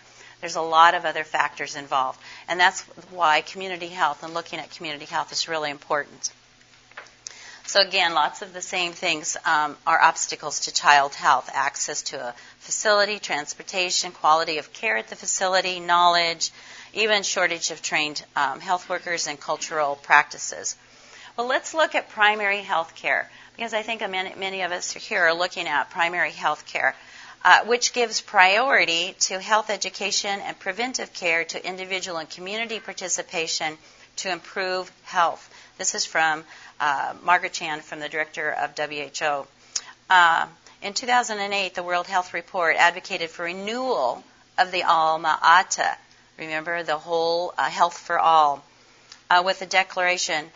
There's 0.43 0.58
a 0.58 0.62
lot 0.62 0.93
of 0.93 1.06
other 1.06 1.23
factors 1.23 1.77
involved. 1.77 2.19
And 2.49 2.60
that's 2.60 2.82
why 3.12 3.39
community 3.39 3.88
health 3.88 4.23
and 4.23 4.34
looking 4.34 4.60
at 4.60 4.71
community 4.71 5.06
health 5.06 5.32
is 5.32 5.47
really 5.47 5.71
important. 5.71 6.34
So, 7.65 7.79
again, 7.79 8.13
lots 8.13 8.41
of 8.41 8.51
the 8.51 8.62
same 8.62 8.91
things 8.91 9.38
um, 9.45 9.77
are 9.88 10.01
obstacles 10.01 10.60
to 10.65 10.73
child 10.73 11.15
health 11.15 11.49
access 11.53 12.01
to 12.01 12.17
a 12.19 12.34
facility, 12.60 13.19
transportation, 13.19 14.12
quality 14.12 14.58
of 14.58 14.73
care 14.73 14.97
at 14.97 15.08
the 15.08 15.15
facility, 15.15 15.79
knowledge, 15.79 16.51
even 16.91 17.23
shortage 17.23 17.71
of 17.71 17.82
trained 17.82 18.25
um, 18.36 18.60
health 18.60 18.89
workers 18.89 19.27
and 19.27 19.39
cultural 19.39 19.95
practices. 19.95 20.75
Well, 21.38 21.47
let's 21.47 21.73
look 21.73 21.95
at 21.95 22.10
primary 22.10 22.63
health 22.63 22.95
care 22.95 23.29
because 23.56 23.73
I 23.73 23.82
think 23.82 24.01
many, 24.10 24.36
many 24.36 24.63
of 24.63 24.73
us 24.73 24.91
here 24.91 25.21
are 25.21 25.34
looking 25.34 25.69
at 25.69 25.89
primary 25.89 26.32
health 26.32 26.65
care. 26.65 26.95
Uh, 27.45 27.65
which 27.65 27.91
gives 27.91 28.21
priority 28.21 29.15
to 29.19 29.38
health 29.38 29.69
education 29.69 30.39
and 30.39 30.58
preventive 30.60 31.12
care 31.13 31.43
to 31.43 31.67
individual 31.67 32.17
and 32.17 32.29
community 32.29 32.79
participation 32.79 33.77
to 34.15 34.32
improve 34.32 34.89
health. 35.03 35.49
This 35.77 35.93
is 35.93 36.06
from 36.06 36.45
uh, 36.79 37.13
Margaret 37.21 37.51
Chan, 37.51 37.82
from 37.82 37.99
the 37.99 38.08
director 38.08 38.49
of 38.49 38.77
WHO. 38.77 39.45
Uh, 40.10 40.45
in 40.82 40.93
2008, 40.93 41.75
the 41.75 41.84
World 41.84 42.08
Health 42.08 42.34
Report 42.34 42.77
advocated 42.77 43.29
for 43.29 43.43
renewal 43.43 44.23
of 44.58 44.71
the 44.71 44.84
Alma 44.84 45.38
Ata. 45.41 45.97
Remember 46.38 46.84
the 46.84 46.97
whole 46.97 47.53
uh, 47.58 47.69
health 47.69 47.97
for 47.97 48.19
all, 48.19 48.63
uh, 49.29 49.41
with 49.43 49.62
a 49.62 49.65
declaration 49.65 50.49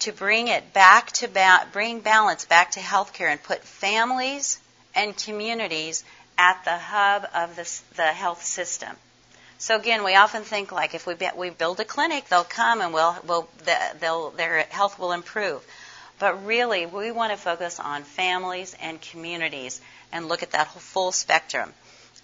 to 0.00 0.10
bring 0.10 0.48
it 0.48 0.72
back 0.72 1.12
to 1.12 1.28
ba- 1.28 1.66
bring 1.72 2.00
balance 2.00 2.44
back 2.44 2.72
to 2.72 2.80
healthcare 2.80 3.30
and 3.30 3.40
put 3.42 3.62
families 3.62 4.58
and 4.94 5.16
communities 5.16 6.04
at 6.38 6.64
the 6.64 6.76
hub 6.76 7.26
of 7.34 7.56
the, 7.56 7.80
the 7.96 8.06
health 8.06 8.44
system. 8.44 8.94
So 9.58 9.76
again, 9.76 10.04
we 10.04 10.14
often 10.14 10.42
think 10.42 10.70
like 10.70 10.94
if 10.94 11.06
we, 11.06 11.14
be, 11.14 11.28
we 11.34 11.50
build 11.50 11.80
a 11.80 11.84
clinic, 11.84 12.28
they'll 12.28 12.44
come 12.44 12.80
and 12.80 12.92
we'll, 12.92 13.16
we'll, 13.26 13.48
they'll, 14.00 14.30
their 14.30 14.60
health 14.68 14.98
will 14.98 15.12
improve. 15.12 15.66
But 16.18 16.46
really, 16.46 16.86
we 16.86 17.10
want 17.10 17.32
to 17.32 17.38
focus 17.38 17.80
on 17.80 18.02
families 18.02 18.76
and 18.80 19.00
communities 19.00 19.80
and 20.12 20.28
look 20.28 20.42
at 20.42 20.52
that 20.52 20.66
whole 20.66 20.80
full 20.80 21.12
spectrum 21.12 21.72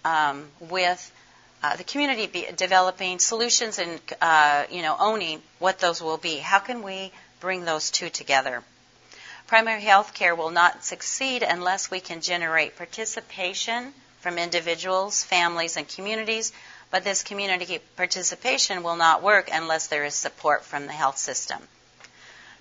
um, 0.04 0.48
with 0.60 1.12
uh, 1.62 1.76
the 1.76 1.84
community 1.84 2.46
developing 2.56 3.18
solutions 3.18 3.78
and 3.78 4.00
uh, 4.20 4.64
you 4.70 4.82
know 4.82 4.96
owning 4.98 5.42
what 5.58 5.78
those 5.78 6.02
will 6.02 6.16
be. 6.16 6.38
How 6.38 6.58
can 6.58 6.82
we 6.82 7.12
bring 7.40 7.64
those 7.64 7.90
two 7.90 8.08
together? 8.08 8.62
Primary 9.46 9.82
health 9.82 10.14
care 10.14 10.34
will 10.34 10.50
not 10.50 10.84
succeed 10.84 11.42
unless 11.42 11.90
we 11.90 12.00
can 12.00 12.20
generate 12.20 12.76
participation 12.76 13.92
from 14.22 14.38
individuals, 14.38 15.24
families, 15.24 15.76
and 15.76 15.88
communities, 15.88 16.52
but 16.92 17.02
this 17.02 17.24
community 17.24 17.80
participation 17.96 18.84
will 18.84 18.94
not 18.94 19.22
work 19.22 19.50
unless 19.52 19.88
there 19.88 20.04
is 20.04 20.14
support 20.14 20.64
from 20.64 20.86
the 20.86 20.92
health 20.92 21.18
system. 21.18 21.60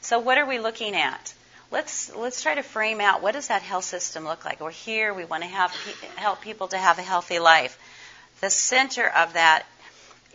So 0.01 0.17
what 0.17 0.39
are 0.39 0.45
we 0.47 0.57
looking 0.57 0.95
at? 0.95 1.33
Let's 1.69 2.13
let's 2.15 2.41
try 2.41 2.55
to 2.55 2.63
frame 2.63 2.99
out 2.99 3.21
what 3.21 3.33
does 3.33 3.47
that 3.47 3.61
health 3.61 3.85
system 3.85 4.25
look 4.25 4.43
like. 4.43 4.59
We're 4.59 4.71
here. 4.71 5.13
We 5.13 5.23
want 5.23 5.43
to 5.43 5.49
have 5.49 5.71
help 6.15 6.41
people 6.41 6.67
to 6.69 6.77
have 6.77 6.97
a 6.97 7.03
healthy 7.03 7.37
life. 7.37 7.77
The 8.41 8.49
center 8.49 9.07
of 9.07 9.33
that 9.33 9.63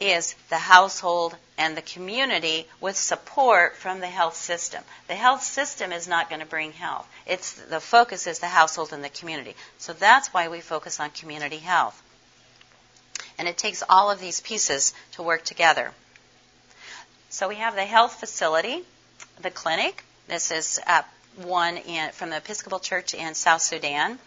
is 0.00 0.34
the 0.48 0.58
household 0.58 1.36
and 1.58 1.76
the 1.76 1.82
community 1.82 2.66
with 2.80 2.96
support 2.96 3.76
from 3.76 4.00
the 4.00 4.06
health 4.06 4.36
system. 4.36 4.82
The 5.08 5.14
health 5.14 5.42
system 5.42 5.92
is 5.92 6.06
not 6.06 6.28
going 6.28 6.40
to 6.40 6.46
bring 6.46 6.72
health. 6.72 7.08
It's 7.26 7.52
the 7.52 7.80
focus 7.80 8.26
is 8.26 8.38
the 8.38 8.46
household 8.46 8.92
and 8.92 9.02
the 9.02 9.08
community. 9.08 9.54
So 9.78 9.92
that's 9.92 10.28
why 10.28 10.48
we 10.48 10.60
focus 10.60 11.00
on 11.00 11.10
community 11.10 11.58
health. 11.58 12.02
And 13.38 13.48
it 13.48 13.56
takes 13.56 13.82
all 13.88 14.10
of 14.10 14.20
these 14.20 14.40
pieces 14.40 14.94
to 15.12 15.22
work 15.22 15.44
together. 15.44 15.92
So 17.28 17.48
we 17.48 17.56
have 17.56 17.74
the 17.74 17.84
health 17.84 18.18
facility, 18.18 18.82
the 19.40 19.50
clinic. 19.50 20.04
This 20.28 20.50
is 20.50 20.80
uh, 20.86 21.02
one 21.42 21.76
in, 21.76 22.10
from 22.12 22.30
the 22.30 22.38
Episcopal 22.38 22.78
Church 22.78 23.14
in 23.14 23.34
South 23.34 23.62
Sudan. 23.62 24.18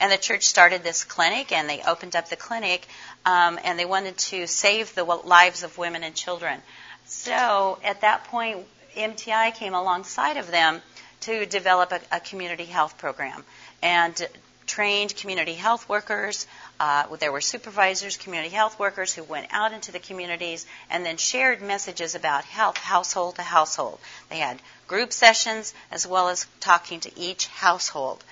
And 0.00 0.10
the 0.10 0.18
church 0.18 0.44
started 0.44 0.82
this 0.82 1.04
clinic, 1.04 1.52
and 1.52 1.68
they 1.68 1.82
opened 1.82 2.16
up 2.16 2.28
the 2.28 2.36
clinic, 2.36 2.86
um, 3.24 3.58
and 3.64 3.78
they 3.78 3.84
wanted 3.84 4.18
to 4.18 4.46
save 4.46 4.94
the 4.94 5.04
lives 5.04 5.62
of 5.62 5.78
women 5.78 6.02
and 6.02 6.14
children. 6.14 6.60
So 7.06 7.78
at 7.84 8.00
that 8.00 8.24
point, 8.24 8.66
MTI 8.96 9.54
came 9.54 9.74
alongside 9.74 10.36
of 10.36 10.50
them 10.50 10.82
to 11.20 11.46
develop 11.46 11.92
a, 11.92 12.00
a 12.12 12.20
community 12.20 12.64
health 12.64 12.98
program 12.98 13.44
and 13.82 14.28
trained 14.66 15.14
community 15.16 15.54
health 15.54 15.88
workers. 15.88 16.46
Uh, 16.80 17.14
there 17.16 17.32
were 17.32 17.40
supervisors, 17.40 18.16
community 18.16 18.54
health 18.54 18.78
workers 18.78 19.12
who 19.12 19.22
went 19.22 19.46
out 19.50 19.72
into 19.72 19.92
the 19.92 19.98
communities 19.98 20.66
and 20.90 21.04
then 21.04 21.16
shared 21.16 21.62
messages 21.62 22.14
about 22.14 22.44
health, 22.44 22.76
household 22.78 23.36
to 23.36 23.42
household. 23.42 23.98
They 24.30 24.38
had 24.38 24.60
group 24.86 25.12
sessions 25.12 25.74
as 25.90 26.06
well 26.06 26.28
as 26.28 26.46
talking 26.60 27.00
to 27.00 27.18
each 27.18 27.46
household. 27.48 28.24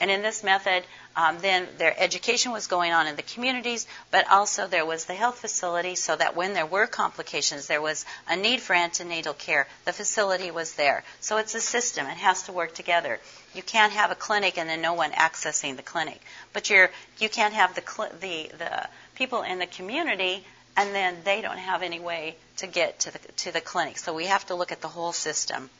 And 0.00 0.10
in 0.10 0.22
this 0.22 0.44
method, 0.44 0.84
um, 1.16 1.38
then 1.40 1.66
their 1.78 1.94
education 1.98 2.52
was 2.52 2.68
going 2.68 2.92
on 2.92 3.08
in 3.08 3.16
the 3.16 3.22
communities, 3.22 3.86
but 4.12 4.30
also 4.30 4.68
there 4.68 4.86
was 4.86 5.06
the 5.06 5.14
health 5.14 5.40
facility 5.40 5.96
so 5.96 6.14
that 6.14 6.36
when 6.36 6.52
there 6.54 6.66
were 6.66 6.86
complications, 6.86 7.66
there 7.66 7.82
was 7.82 8.04
a 8.28 8.36
need 8.36 8.60
for 8.60 8.74
antenatal 8.74 9.34
care, 9.34 9.66
the 9.84 9.92
facility 9.92 10.52
was 10.52 10.74
there. 10.74 11.02
So 11.20 11.38
it's 11.38 11.56
a 11.56 11.60
system, 11.60 12.06
it 12.06 12.18
has 12.18 12.44
to 12.44 12.52
work 12.52 12.74
together. 12.74 13.18
You 13.54 13.62
can't 13.62 13.92
have 13.92 14.12
a 14.12 14.14
clinic 14.14 14.56
and 14.56 14.68
then 14.68 14.80
no 14.80 14.94
one 14.94 15.10
accessing 15.10 15.76
the 15.76 15.82
clinic. 15.82 16.20
But 16.52 16.70
you're, 16.70 16.90
you 17.18 17.28
can't 17.28 17.54
have 17.54 17.74
the, 17.74 17.82
cl- 17.82 18.12
the, 18.20 18.52
the 18.56 18.88
people 19.16 19.42
in 19.42 19.58
the 19.58 19.66
community 19.66 20.44
and 20.76 20.94
then 20.94 21.16
they 21.24 21.40
don't 21.42 21.58
have 21.58 21.82
any 21.82 21.98
way 21.98 22.36
to 22.58 22.68
get 22.68 23.00
to 23.00 23.12
the, 23.12 23.18
to 23.18 23.52
the 23.52 23.60
clinic. 23.60 23.98
So 23.98 24.14
we 24.14 24.26
have 24.26 24.46
to 24.46 24.54
look 24.54 24.70
at 24.70 24.80
the 24.80 24.88
whole 24.88 25.12
system. 25.12 25.70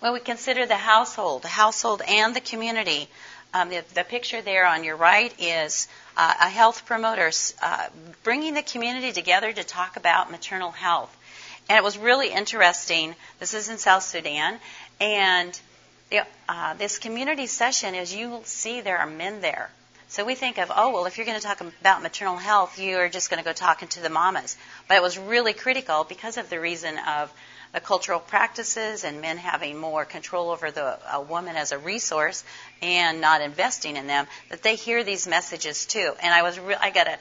When 0.00 0.14
we 0.14 0.20
consider 0.20 0.64
the 0.64 0.76
household, 0.76 1.42
the 1.42 1.48
household 1.48 2.00
and 2.06 2.34
the 2.34 2.40
community, 2.40 3.08
um, 3.52 3.68
the, 3.68 3.84
the, 3.94 4.02
picture 4.02 4.40
there 4.40 4.66
on 4.66 4.82
your 4.82 4.96
right 4.96 5.32
is 5.38 5.88
uh, 6.16 6.34
a 6.40 6.48
health 6.48 6.86
promoter 6.86 7.30
uh, 7.62 7.88
bringing 8.22 8.54
the 8.54 8.62
community 8.62 9.12
together 9.12 9.52
to 9.52 9.62
talk 9.62 9.96
about 9.96 10.30
maternal 10.30 10.70
health. 10.70 11.14
And 11.68 11.76
it 11.76 11.84
was 11.84 11.98
really 11.98 12.32
interesting. 12.32 13.14
This 13.40 13.52
is 13.52 13.68
in 13.68 13.76
South 13.76 14.02
Sudan. 14.02 14.58
And 15.00 15.60
uh, 16.48 16.74
this 16.74 16.98
community 16.98 17.46
session, 17.46 17.94
as 17.94 18.14
you 18.14 18.30
will 18.30 18.44
see, 18.44 18.80
there 18.80 18.98
are 18.98 19.06
men 19.06 19.42
there. 19.42 19.70
So 20.08 20.24
we 20.24 20.34
think 20.34 20.58
of, 20.58 20.72
oh, 20.74 20.92
well, 20.92 21.04
if 21.04 21.18
you're 21.18 21.26
going 21.26 21.38
to 21.38 21.46
talk 21.46 21.60
about 21.60 22.02
maternal 22.02 22.36
health, 22.36 22.80
you're 22.80 23.08
just 23.10 23.30
going 23.30 23.38
to 23.38 23.44
go 23.44 23.52
talking 23.52 23.88
to 23.88 24.00
the 24.00 24.08
mamas. 24.08 24.56
But 24.88 24.96
it 24.96 25.02
was 25.02 25.18
really 25.18 25.52
critical 25.52 26.04
because 26.04 26.38
of 26.38 26.48
the 26.48 26.58
reason 26.58 26.98
of 27.06 27.32
cultural 27.78 28.18
practices 28.18 29.04
and 29.04 29.20
men 29.20 29.36
having 29.38 29.78
more 29.78 30.04
control 30.04 30.50
over 30.50 30.72
the 30.72 30.98
a 31.12 31.20
woman 31.20 31.54
as 31.54 31.70
a 31.70 31.78
resource 31.78 32.42
and 32.82 33.20
not 33.20 33.40
investing 33.40 33.96
in 33.96 34.08
them 34.08 34.26
that 34.48 34.64
they 34.64 34.74
hear 34.74 35.04
these 35.04 35.28
messages 35.28 35.86
too. 35.86 36.12
And 36.20 36.34
I 36.34 36.42
was 36.42 36.58
re- 36.58 36.74
I 36.80 36.90
got 36.90 37.06
a, 37.06 37.18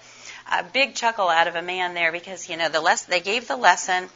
a 0.52 0.64
big 0.64 0.96
chuckle 0.96 1.30
out 1.30 1.48
of 1.48 1.56
a 1.56 1.62
man 1.62 1.94
there 1.94 2.12
because 2.12 2.50
you 2.50 2.58
know 2.58 2.70
the 2.70 2.82
less 2.82 3.04
they 3.04 3.20
gave 3.20 3.48
the 3.48 3.58
lesson. 3.58 4.10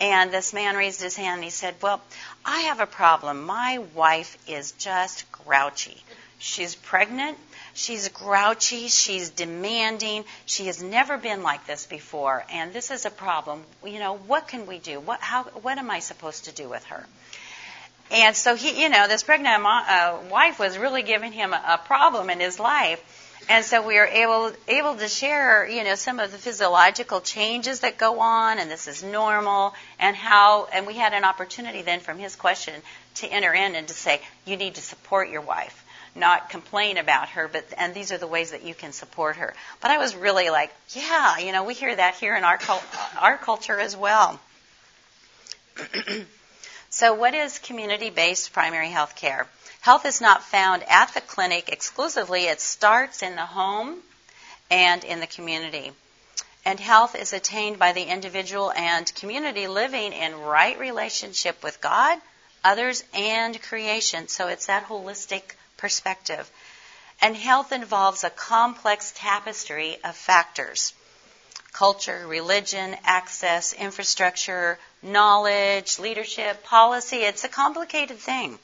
And 0.00 0.30
this 0.30 0.52
man 0.52 0.76
raised 0.76 1.00
his 1.00 1.16
hand 1.16 1.36
and 1.36 1.44
he 1.44 1.50
said, 1.50 1.74
Well, 1.80 2.02
I 2.44 2.60
have 2.62 2.80
a 2.80 2.86
problem. 2.86 3.44
My 3.46 3.78
wife 3.94 4.36
is 4.46 4.72
just 4.72 5.30
grouchy. 5.32 6.04
She's 6.38 6.74
pregnant 6.74 7.36
She's 7.78 8.08
grouchy, 8.08 8.88
she's 8.88 9.30
demanding, 9.30 10.24
she 10.46 10.66
has 10.66 10.82
never 10.82 11.16
been 11.16 11.44
like 11.44 11.64
this 11.64 11.86
before, 11.86 12.44
and 12.50 12.72
this 12.72 12.90
is 12.90 13.06
a 13.06 13.10
problem. 13.10 13.62
You 13.86 14.00
know, 14.00 14.16
what 14.16 14.48
can 14.48 14.66
we 14.66 14.78
do? 14.78 14.98
What, 14.98 15.20
how, 15.20 15.44
what 15.44 15.78
am 15.78 15.88
I 15.88 16.00
supposed 16.00 16.46
to 16.46 16.52
do 16.52 16.68
with 16.68 16.82
her? 16.86 17.06
And 18.10 18.34
so 18.34 18.56
he, 18.56 18.82
you 18.82 18.88
know, 18.88 19.06
this 19.06 19.22
pregnant 19.22 19.64
uh, 19.64 20.18
wife 20.28 20.58
was 20.58 20.76
really 20.76 21.04
giving 21.04 21.30
him 21.30 21.52
a, 21.52 21.62
a 21.74 21.78
problem 21.78 22.30
in 22.30 22.40
his 22.40 22.58
life. 22.58 23.00
And 23.48 23.64
so 23.64 23.86
we 23.86 23.96
are 23.98 24.06
able 24.06 24.50
able 24.66 24.96
to 24.96 25.06
share, 25.06 25.64
you 25.68 25.84
know, 25.84 25.94
some 25.94 26.18
of 26.18 26.32
the 26.32 26.38
physiological 26.38 27.20
changes 27.20 27.80
that 27.80 27.96
go 27.96 28.18
on, 28.18 28.58
and 28.58 28.68
this 28.68 28.88
is 28.88 29.04
normal, 29.04 29.72
and 30.00 30.16
how. 30.16 30.66
And 30.72 30.84
we 30.84 30.94
had 30.94 31.12
an 31.12 31.24
opportunity 31.24 31.82
then 31.82 32.00
from 32.00 32.18
his 32.18 32.34
question 32.34 32.74
to 33.16 33.28
enter 33.28 33.54
in 33.54 33.76
and 33.76 33.86
to 33.86 33.94
say, 33.94 34.20
you 34.44 34.56
need 34.56 34.74
to 34.74 34.82
support 34.82 35.30
your 35.30 35.42
wife 35.42 35.84
not 36.14 36.50
complain 36.50 36.96
about 36.96 37.30
her, 37.30 37.48
but 37.48 37.64
and 37.76 37.94
these 37.94 38.12
are 38.12 38.18
the 38.18 38.26
ways 38.26 38.50
that 38.50 38.62
you 38.62 38.74
can 38.74 38.92
support 38.92 39.36
her. 39.36 39.54
But 39.80 39.90
I 39.90 39.98
was 39.98 40.14
really 40.14 40.50
like, 40.50 40.74
yeah, 40.90 41.38
you 41.38 41.52
know, 41.52 41.64
we 41.64 41.74
hear 41.74 41.94
that 41.94 42.14
here 42.14 42.36
in 42.36 42.44
our 42.44 42.58
our 43.18 43.38
culture 43.38 43.78
as 43.78 43.96
well. 43.96 44.40
so, 46.90 47.14
what 47.14 47.34
is 47.34 47.58
community-based 47.58 48.52
primary 48.52 48.90
health 48.90 49.14
care? 49.16 49.46
Health 49.80 50.04
is 50.04 50.20
not 50.20 50.42
found 50.42 50.82
at 50.88 51.14
the 51.14 51.20
clinic 51.20 51.68
exclusively. 51.68 52.46
It 52.46 52.60
starts 52.60 53.22
in 53.22 53.36
the 53.36 53.46
home 53.46 54.00
and 54.70 55.04
in 55.04 55.20
the 55.20 55.26
community. 55.26 55.92
And 56.64 56.80
health 56.80 57.14
is 57.14 57.32
attained 57.32 57.78
by 57.78 57.92
the 57.92 58.02
individual 58.02 58.72
and 58.72 59.14
community 59.14 59.68
living 59.68 60.12
in 60.12 60.40
right 60.40 60.78
relationship 60.78 61.62
with 61.62 61.80
God, 61.80 62.18
others, 62.64 63.04
and 63.14 63.60
creation. 63.62 64.28
So 64.28 64.48
it's 64.48 64.66
that 64.66 64.88
holistic 64.88 65.54
perspective. 65.78 66.50
And 67.20 67.34
health 67.34 67.72
involves 67.72 68.22
a 68.22 68.30
complex 68.30 69.12
tapestry 69.16 69.96
of 70.04 70.14
factors 70.14 70.92
culture, 71.72 72.26
religion, 72.26 72.96
access, 73.04 73.72
infrastructure, 73.72 74.78
knowledge, 75.02 75.98
leadership, 75.98 76.64
policy. 76.64 77.18
It's 77.18 77.44
a 77.44 77.48
complicated 77.48 78.18
thing. 78.18 78.58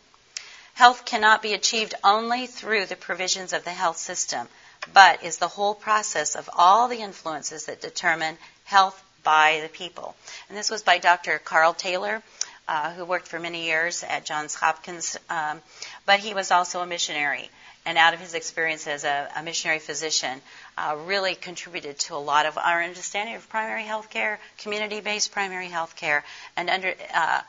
Health 0.74 1.04
cannot 1.04 1.40
be 1.40 1.54
achieved 1.54 1.94
only 2.02 2.48
through 2.48 2.86
the 2.86 2.96
provisions 2.96 3.52
of 3.52 3.62
the 3.64 3.70
health 3.70 3.98
system, 3.98 4.48
but 4.92 5.22
is 5.22 5.36
the 5.36 5.48
whole 5.48 5.74
process 5.74 6.34
of 6.34 6.50
all 6.52 6.88
the 6.88 7.00
influences 7.00 7.66
that 7.66 7.80
determine 7.80 8.36
health 8.64 9.00
by 9.22 9.60
the 9.62 9.68
people. 9.68 10.16
And 10.48 10.58
this 10.58 10.70
was 10.70 10.82
by 10.82 10.98
Dr. 10.98 11.38
Carl 11.38 11.74
Taylor, 11.74 12.22
uh, 12.68 12.92
who 12.92 13.04
worked 13.04 13.28
for 13.28 13.38
many 13.38 13.66
years 13.66 14.02
at 14.02 14.24
Johns 14.24 14.54
Hopkins, 14.54 15.18
um, 15.28 15.60
but 16.06 16.20
he 16.20 16.34
was 16.34 16.50
also 16.50 16.80
a 16.80 16.86
missionary. 16.86 17.50
And 17.86 17.98
out 17.98 18.14
of 18.14 18.20
his 18.20 18.32
experience 18.32 18.86
as 18.86 19.04
a, 19.04 19.28
a 19.36 19.42
missionary 19.42 19.78
physician, 19.78 20.40
uh, 20.78 20.96
really 21.04 21.34
contributed 21.34 21.98
to 22.00 22.14
a 22.14 22.16
lot 22.16 22.46
of 22.46 22.56
our 22.56 22.82
understanding 22.82 23.34
of 23.34 23.46
primary 23.50 23.84
health 23.84 24.08
care, 24.08 24.40
community 24.58 25.00
based 25.00 25.32
primary 25.32 25.68
health 25.68 25.94
care, 25.94 26.24
and 26.56 26.70
under 26.70 26.94
uh, 27.14 27.40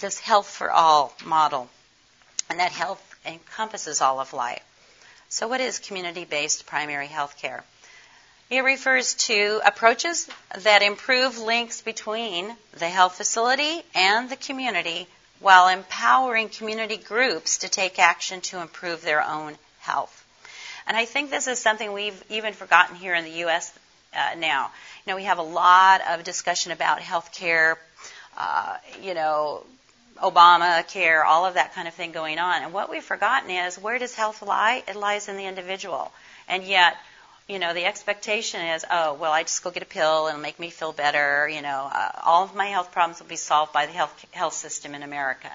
this 0.00 0.18
health 0.18 0.48
for 0.48 0.70
all 0.70 1.14
model. 1.24 1.68
And 2.50 2.58
that 2.58 2.72
health 2.72 3.02
encompasses 3.24 4.00
all 4.00 4.18
of 4.18 4.32
life. 4.32 4.62
So, 5.28 5.48
what 5.48 5.60
is 5.60 5.78
community 5.78 6.24
based 6.24 6.66
primary 6.66 7.08
health 7.08 7.36
care? 7.38 7.64
It 8.48 8.62
refers 8.62 9.14
to 9.26 9.60
approaches 9.64 10.28
that 10.58 10.82
improve 10.82 11.38
links 11.38 11.80
between 11.80 12.56
the 12.78 12.88
health 12.88 13.16
facility 13.16 13.82
and 13.92 14.30
the 14.30 14.36
community 14.36 15.08
while 15.40 15.68
empowering 15.68 16.48
community 16.48 16.96
groups 16.96 17.58
to 17.58 17.68
take 17.68 17.98
action 17.98 18.40
to 18.42 18.60
improve 18.60 19.02
their 19.02 19.22
own 19.22 19.56
health. 19.80 20.24
And 20.86 20.96
I 20.96 21.04
think 21.06 21.30
this 21.30 21.48
is 21.48 21.58
something 21.58 21.92
we've 21.92 22.22
even 22.30 22.52
forgotten 22.52 22.94
here 22.94 23.14
in 23.14 23.24
the 23.24 23.38
U.S. 23.40 23.76
Uh, 24.14 24.36
now. 24.38 24.70
You 25.04 25.12
know, 25.12 25.16
we 25.16 25.24
have 25.24 25.38
a 25.38 25.42
lot 25.42 26.00
of 26.08 26.22
discussion 26.22 26.70
about 26.70 27.00
health 27.00 27.32
care, 27.32 27.78
uh, 28.38 28.76
you 29.02 29.14
know, 29.14 29.64
Obamacare, 30.22 31.24
all 31.24 31.46
of 31.46 31.54
that 31.54 31.74
kind 31.74 31.88
of 31.88 31.94
thing 31.94 32.12
going 32.12 32.38
on. 32.38 32.62
And 32.62 32.72
what 32.72 32.88
we've 32.88 33.02
forgotten 33.02 33.50
is 33.50 33.76
where 33.76 33.98
does 33.98 34.14
health 34.14 34.40
lie? 34.40 34.84
It 34.86 34.94
lies 34.94 35.28
in 35.28 35.36
the 35.36 35.46
individual. 35.46 36.12
And 36.48 36.62
yet, 36.62 36.96
you 37.48 37.60
know, 37.60 37.74
the 37.74 37.84
expectation 37.84 38.60
is, 38.60 38.84
oh, 38.90 39.14
well, 39.14 39.30
I 39.30 39.42
just 39.42 39.62
go 39.62 39.70
get 39.70 39.82
a 39.82 39.86
pill 39.86 40.26
and 40.26 40.34
it'll 40.34 40.42
make 40.42 40.58
me 40.58 40.70
feel 40.70 40.92
better. 40.92 41.48
You 41.48 41.62
know, 41.62 41.88
uh, 41.92 42.10
all 42.24 42.44
of 42.44 42.54
my 42.54 42.66
health 42.66 42.90
problems 42.92 43.20
will 43.20 43.28
be 43.28 43.36
solved 43.36 43.72
by 43.72 43.86
the 43.86 43.92
health 43.92 44.26
health 44.32 44.54
system 44.54 44.94
in 44.94 45.02
America. 45.02 45.50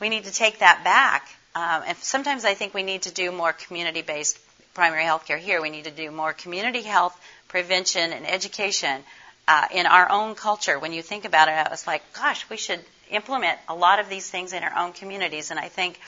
We 0.00 0.08
need 0.08 0.24
to 0.24 0.32
take 0.32 0.60
that 0.60 0.82
back. 0.82 1.28
Um, 1.54 1.82
and 1.86 1.98
sometimes 1.98 2.44
I 2.44 2.54
think 2.54 2.74
we 2.74 2.82
need 2.82 3.02
to 3.02 3.12
do 3.12 3.30
more 3.30 3.52
community-based 3.52 4.38
primary 4.74 5.04
health 5.04 5.26
care 5.26 5.38
here. 5.38 5.62
We 5.62 5.70
need 5.70 5.84
to 5.84 5.90
do 5.90 6.10
more 6.10 6.32
community 6.32 6.82
health 6.82 7.16
prevention 7.48 8.12
and 8.12 8.26
education 8.26 9.04
uh, 9.46 9.66
in 9.72 9.86
our 9.86 10.10
own 10.10 10.34
culture. 10.34 10.78
When 10.78 10.92
you 10.92 11.02
think 11.02 11.24
about 11.24 11.48
it, 11.48 11.72
it's 11.72 11.86
like, 11.86 12.02
gosh, 12.14 12.48
we 12.50 12.56
should 12.56 12.80
implement 13.10 13.58
a 13.68 13.74
lot 13.74 14.00
of 14.00 14.08
these 14.08 14.28
things 14.28 14.52
in 14.52 14.64
our 14.64 14.76
own 14.76 14.92
communities. 14.92 15.50
And 15.50 15.60
I 15.60 15.68
think 15.68 16.00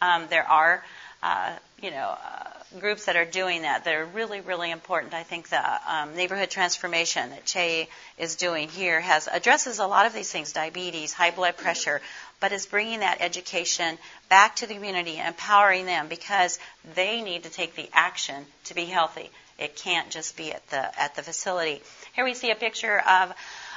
um, 0.00 0.26
there 0.30 0.46
are, 0.46 0.84
uh, 1.22 1.56
you 1.82 1.90
know, 1.90 2.16
uh, 2.16 2.61
groups 2.80 3.06
that 3.06 3.16
are 3.16 3.24
doing 3.24 3.62
that 3.62 3.84
that 3.84 3.94
are 3.94 4.04
really, 4.04 4.40
really 4.40 4.70
important. 4.70 5.14
I 5.14 5.22
think 5.22 5.48
the 5.48 5.62
um, 5.86 6.14
neighborhood 6.14 6.50
transformation 6.50 7.30
that 7.30 7.44
Che 7.44 7.88
is 8.18 8.36
doing 8.36 8.68
here 8.68 9.00
has 9.00 9.28
addresses 9.30 9.78
a 9.78 9.86
lot 9.86 10.06
of 10.06 10.14
these 10.14 10.30
things: 10.30 10.52
diabetes, 10.52 11.12
high 11.12 11.30
blood 11.30 11.56
pressure, 11.56 12.00
but 12.40 12.52
is 12.52 12.66
bringing 12.66 13.00
that 13.00 13.18
education 13.20 13.98
back 14.28 14.56
to 14.56 14.66
the 14.66 14.74
community 14.74 15.16
and 15.18 15.28
empowering 15.28 15.86
them 15.86 16.08
because 16.08 16.58
they 16.94 17.22
need 17.22 17.44
to 17.44 17.50
take 17.50 17.74
the 17.74 17.88
action 17.92 18.44
to 18.64 18.74
be 18.74 18.84
healthy. 18.84 19.30
It 19.58 19.76
can't 19.76 20.10
just 20.10 20.36
be 20.36 20.52
at 20.52 20.66
the 20.70 21.00
at 21.00 21.14
the 21.14 21.22
facility. 21.22 21.82
Here 22.14 22.24
we 22.24 22.34
see 22.34 22.50
a 22.50 22.56
picture 22.56 22.98
of 22.98 23.32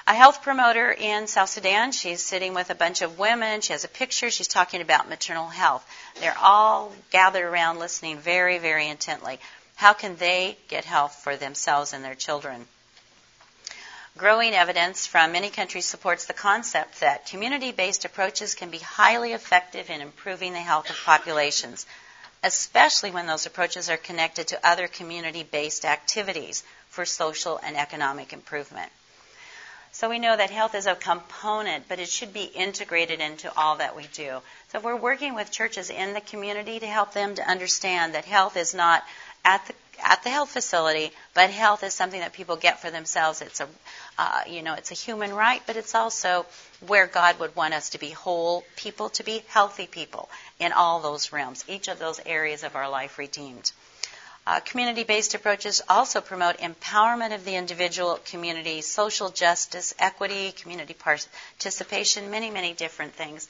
a 0.07 0.13
health 0.13 0.43
promoter 0.43 0.91
in 0.91 1.25
South 1.25 1.49
Sudan. 1.49 1.91
She's 1.91 2.21
sitting 2.21 2.53
with 2.53 2.69
a 2.69 2.75
bunch 2.75 3.01
of 3.01 3.17
women. 3.17 3.61
She 3.61 3.73
has 3.73 3.83
a 3.83 3.87
picture. 3.87 4.29
She's 4.29 4.47
talking 4.47 4.81
about 4.81 5.09
maternal 5.09 5.47
health. 5.47 5.83
They're 6.19 6.37
all 6.39 6.91
gathered 7.09 7.45
around 7.45 7.79
listening 7.79 8.19
very, 8.19 8.59
very 8.59 8.87
intently. 8.87 9.39
How 9.75 9.93
can 9.93 10.15
they 10.17 10.57
get 10.67 10.85
health 10.85 11.15
for 11.23 11.35
themselves 11.35 11.91
and 11.91 12.03
their 12.03 12.13
children? 12.13 12.67
Growing 14.15 14.53
evidence 14.53 15.07
from 15.07 15.31
many 15.31 15.49
countries 15.49 15.85
supports 15.85 16.25
the 16.25 16.33
concept 16.33 16.99
that 16.99 17.25
community 17.25 17.71
based 17.71 18.05
approaches 18.05 18.53
can 18.53 18.69
be 18.69 18.77
highly 18.77 19.33
effective 19.33 19.89
in 19.89 20.01
improving 20.01 20.53
the 20.53 20.59
health 20.59 20.89
of 20.89 20.95
populations, 21.03 21.85
especially 22.43 23.11
when 23.11 23.25
those 23.25 23.45
approaches 23.45 23.89
are 23.89 23.97
connected 23.97 24.47
to 24.49 24.67
other 24.67 24.87
community 24.87 25.43
based 25.43 25.83
activities 25.83 26.63
for 26.89 27.05
social 27.05 27.59
and 27.61 27.75
economic 27.75 28.31
improvement. 28.31 28.91
So 29.95 30.09
we 30.09 30.19
know 30.19 30.35
that 30.35 30.49
health 30.49 30.75
is 30.75 30.87
a 30.87 30.93
component, 30.93 31.87
but 31.87 31.99
it 31.99 32.09
should 32.09 32.33
be 32.33 32.43
integrated 32.43 33.21
into 33.21 33.49
all 33.55 33.77
that 33.77 33.95
we 33.95 34.07
do. 34.07 34.41
So 34.67 34.81
we're 34.81 34.97
working 34.97 35.35
with 35.35 35.51
churches 35.51 35.89
in 35.89 36.11
the 36.11 36.19
community 36.19 36.81
to 36.81 36.85
help 36.85 37.13
them 37.13 37.35
to 37.35 37.49
understand 37.49 38.13
that 38.13 38.25
health 38.25 38.57
is 38.57 38.73
not 38.73 39.05
at 39.45 39.65
the 39.67 39.73
at 40.03 40.21
the 40.23 40.29
health 40.29 40.49
facility, 40.49 41.13
but 41.33 41.49
health 41.49 41.81
is 41.81 41.93
something 41.93 42.19
that 42.19 42.33
people 42.33 42.57
get 42.57 42.81
for 42.81 42.91
themselves. 42.91 43.41
It's 43.41 43.61
a, 43.61 43.69
uh, 44.17 44.41
you 44.45 44.61
know, 44.63 44.73
it's 44.73 44.91
a 44.91 44.95
human 44.95 45.33
right, 45.33 45.61
but 45.65 45.77
it's 45.77 45.95
also 45.95 46.45
where 46.85 47.07
God 47.07 47.39
would 47.39 47.55
want 47.55 47.73
us 47.73 47.91
to 47.91 47.97
be 47.97 48.09
whole 48.09 48.65
people, 48.75 49.07
to 49.11 49.23
be 49.23 49.45
healthy 49.47 49.87
people 49.87 50.27
in 50.59 50.73
all 50.73 50.99
those 50.99 51.31
realms, 51.31 51.63
each 51.69 51.87
of 51.87 51.99
those 51.99 52.19
areas 52.25 52.63
of 52.63 52.75
our 52.75 52.89
life 52.89 53.17
redeemed. 53.17 53.71
Uh, 54.47 54.59
community 54.59 55.03
based 55.03 55.33
approaches 55.33 55.81
also 55.89 56.21
promote 56.21 56.57
empowerment 56.57 57.33
of 57.33 57.45
the 57.45 57.55
individual 57.55 58.19
community, 58.25 58.81
social 58.81 59.29
justice, 59.29 59.95
equity, 59.97 60.51
community 60.51 60.93
participation, 60.93 62.29
many, 62.29 62.51
many 62.51 62.73
different 62.73 63.13
things. 63.13 63.47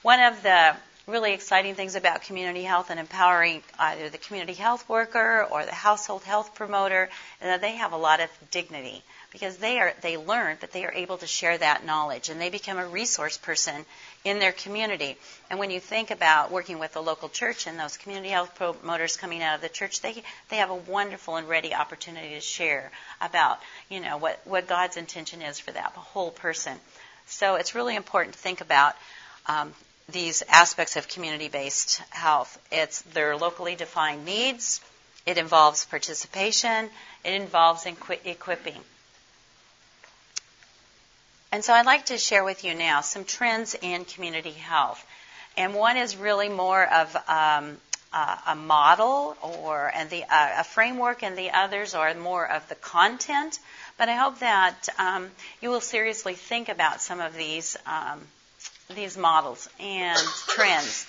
One 0.00 0.20
of 0.20 0.42
the 0.42 0.74
really 1.06 1.34
exciting 1.34 1.74
things 1.74 1.96
about 1.96 2.22
community 2.22 2.62
health 2.62 2.88
and 2.88 2.98
empowering 2.98 3.62
either 3.78 4.08
the 4.08 4.18
community 4.18 4.54
health 4.54 4.88
worker 4.88 5.46
or 5.50 5.66
the 5.66 5.74
household 5.74 6.22
health 6.22 6.54
promoter 6.54 7.10
is 7.40 7.44
that 7.44 7.60
they 7.60 7.72
have 7.72 7.92
a 7.92 7.96
lot 7.96 8.20
of 8.20 8.30
dignity 8.50 9.02
because 9.32 9.56
they 9.56 9.78
are 9.80 9.92
they 10.02 10.16
learn 10.16 10.56
but 10.60 10.72
they 10.72 10.84
are 10.84 10.92
able 10.92 11.18
to 11.18 11.26
share 11.26 11.56
that 11.58 11.84
knowledge 11.84 12.28
and 12.28 12.40
they 12.40 12.50
become 12.50 12.78
a 12.78 12.86
resource 12.86 13.38
person 13.38 13.84
in 14.24 14.38
their 14.38 14.52
community. 14.52 15.16
And 15.50 15.58
when 15.58 15.70
you 15.70 15.80
think 15.80 16.10
about 16.10 16.52
working 16.52 16.78
with 16.78 16.92
the 16.92 17.02
local 17.02 17.28
church 17.28 17.66
and 17.66 17.78
those 17.78 17.96
community 17.96 18.28
health 18.28 18.54
promoters 18.54 19.16
coming 19.16 19.42
out 19.42 19.56
of 19.56 19.62
the 19.62 19.68
church, 19.68 20.00
they 20.00 20.22
they 20.50 20.56
have 20.56 20.70
a 20.70 20.74
wonderful 20.74 21.36
and 21.36 21.48
ready 21.48 21.74
opportunity 21.74 22.34
to 22.34 22.40
share 22.40 22.90
about 23.20 23.58
you 23.88 24.00
know 24.00 24.18
what 24.18 24.40
what 24.44 24.68
God's 24.68 24.96
intention 24.96 25.42
is 25.42 25.58
for 25.58 25.72
that 25.72 25.92
whole 25.92 26.30
person. 26.30 26.78
So 27.26 27.56
it's 27.56 27.74
really 27.74 27.96
important 27.96 28.34
to 28.34 28.40
think 28.40 28.60
about. 28.60 28.94
Um, 29.46 29.72
these 30.08 30.42
aspects 30.48 30.96
of 30.96 31.08
community-based 31.08 31.98
health. 32.10 32.60
It's 32.70 33.02
their 33.02 33.36
locally 33.36 33.76
defined 33.76 34.24
needs. 34.24 34.80
It 35.24 35.38
involves 35.38 35.84
participation. 35.84 36.90
It 37.24 37.40
involves 37.40 37.86
equipping. 37.86 38.80
And 41.52 41.62
so 41.62 41.74
I'd 41.74 41.86
like 41.86 42.06
to 42.06 42.16
share 42.16 42.44
with 42.44 42.64
you 42.64 42.74
now 42.74 43.02
some 43.02 43.24
trends 43.24 43.76
in 43.80 44.06
community 44.06 44.52
health. 44.52 45.04
And 45.54 45.74
one 45.74 45.98
is 45.98 46.16
really 46.16 46.48
more 46.48 46.82
of 46.90 47.14
um, 47.28 47.76
uh, 48.10 48.36
a 48.48 48.54
model 48.54 49.36
or 49.42 49.92
and 49.94 50.08
the, 50.08 50.24
uh, 50.24 50.60
a 50.60 50.64
framework, 50.64 51.22
and 51.22 51.36
the 51.36 51.50
others 51.50 51.94
are 51.94 52.14
more 52.14 52.50
of 52.50 52.66
the 52.70 52.74
content. 52.74 53.58
But 53.98 54.08
I 54.08 54.14
hope 54.14 54.38
that 54.38 54.88
um, 54.98 55.30
you 55.60 55.68
will 55.68 55.82
seriously 55.82 56.34
think 56.34 56.70
about 56.70 57.02
some 57.02 57.20
of 57.20 57.34
these 57.34 57.76
um, 57.86 58.20
these 58.94 59.16
models 59.16 59.68
and 59.78 60.18
trends 60.48 61.06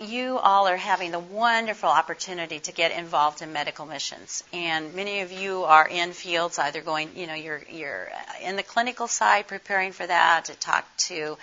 you 0.00 0.38
all 0.38 0.66
are 0.66 0.76
having 0.76 1.12
the 1.12 1.18
wonderful 1.18 1.88
opportunity 1.88 2.58
to 2.60 2.72
get 2.72 2.92
involved 2.92 3.42
in 3.42 3.52
medical 3.52 3.86
missions. 3.86 4.42
And 4.52 4.94
many 4.94 5.20
of 5.20 5.32
you 5.32 5.64
are 5.64 5.86
in 5.86 6.12
fields, 6.12 6.58
either 6.58 6.80
going, 6.80 7.10
you 7.16 7.26
know, 7.26 7.34
you're, 7.34 7.62
you're 7.70 8.08
in 8.42 8.56
the 8.56 8.62
clinical 8.62 9.06
side 9.06 9.46
preparing 9.46 9.92
for 9.92 10.06
that, 10.06 10.46
to 10.46 10.54
talk 10.54 10.86
to 11.08 11.36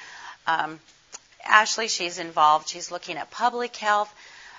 um, 0.47 0.79
Ashley. 1.45 1.87
She's 1.87 2.19
involved, 2.19 2.69
she's 2.69 2.91
looking 2.91 3.17
at 3.17 3.31
public 3.31 3.75
health. 3.75 4.13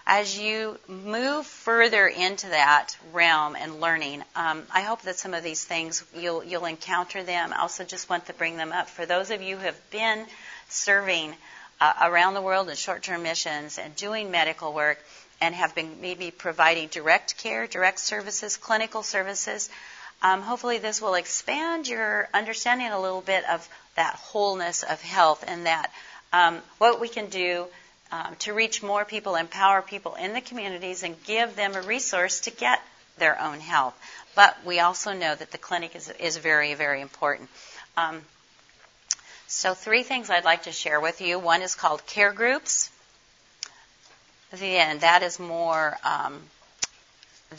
As 0.07 0.37
you 0.37 0.79
move 0.89 1.47
further 1.47 2.07
into 2.07 2.49
that 2.49 2.97
realm 3.13 3.55
and 3.55 3.81
learning, 3.81 4.25
um, 4.35 4.63
I 4.73 4.81
hope 4.81 5.03
that 5.03 5.19
some 5.19 5.35
of 5.35 5.45
these 5.45 5.63
things 5.63 6.03
you'll, 6.17 6.43
you'll 6.43 6.65
encounter 6.65 7.23
them. 7.23 7.53
I 7.53 7.61
also 7.61 7.85
just 7.85 8.09
want 8.09 8.27
to 8.27 8.33
bring 8.33 8.57
them 8.57 8.73
up. 8.73 8.89
For 8.89 9.05
those 9.05 9.31
of 9.31 9.43
you 9.43 9.57
who 9.57 9.65
have 9.65 9.91
been 9.91 10.27
serving, 10.69 11.35
uh, 11.81 11.93
around 12.03 12.35
the 12.35 12.43
world 12.43 12.69
in 12.69 12.77
short-term 12.77 13.23
missions 13.23 13.79
and 13.79 13.95
doing 13.97 14.31
medical 14.31 14.73
work 14.73 14.99
and 15.41 15.55
have 15.55 15.75
been 15.75 16.01
maybe 16.01 16.31
providing 16.31 16.89
direct 16.89 17.37
care, 17.39 17.67
direct 17.67 17.99
services, 17.99 18.57
clinical 18.57 19.03
services. 19.03 19.71
Um, 20.23 20.43
hopefully, 20.43 20.79
this 20.79 21.01
will 21.01 21.15
expand 21.15 21.89
your 21.89 22.29
understanding 22.35 22.89
a 22.89 23.01
little 23.01 23.23
bit 23.23 23.49
of 23.49 23.67
that 23.97 24.15
wholeness 24.17 24.83
of 24.83 25.01
health 25.01 25.45
and 25.47 25.67
that 25.67 25.91
um, 26.33 26.59
what 26.79 27.01
we 27.01 27.09
can 27.09 27.29
do 27.31 27.67
um, 28.13 28.37
to 28.41 28.53
reach 28.53 28.83
more 28.83 29.05
people, 29.05 29.35
empower 29.37 29.83
people 29.83 30.15
in 30.17 30.35
the 30.35 30.41
communities, 30.41 31.03
and 31.03 31.23
give 31.25 31.57
them 31.57 31.75
a 31.75 31.83
resource 31.83 32.41
to 32.41 32.51
get 32.51 32.83
their 33.19 33.41
own 33.41 33.61
health. 33.61 33.95
But 34.35 34.57
we 34.65 34.81
also 34.81 35.13
know 35.13 35.35
that 35.35 35.53
the 35.53 35.59
clinic 35.59 35.97
is, 35.97 36.11
is 36.19 36.37
very, 36.37 36.75
very 36.75 37.01
important. 37.01 37.49
Um, 37.97 38.23
so, 39.53 39.75
three 39.75 40.05
things 40.05 40.31
I'd 40.31 40.45
like 40.45 40.63
to 40.63 40.73
share 40.73 41.01
with 41.01 41.21
you. 41.21 41.37
One 41.37 41.61
is 41.61 41.75
called 41.75 42.07
care 42.07 42.33
groups, 42.33 42.89
then 44.53 45.01
that 45.01 45.25
is 45.25 45.41
more 45.41 45.99
um, 46.05 46.41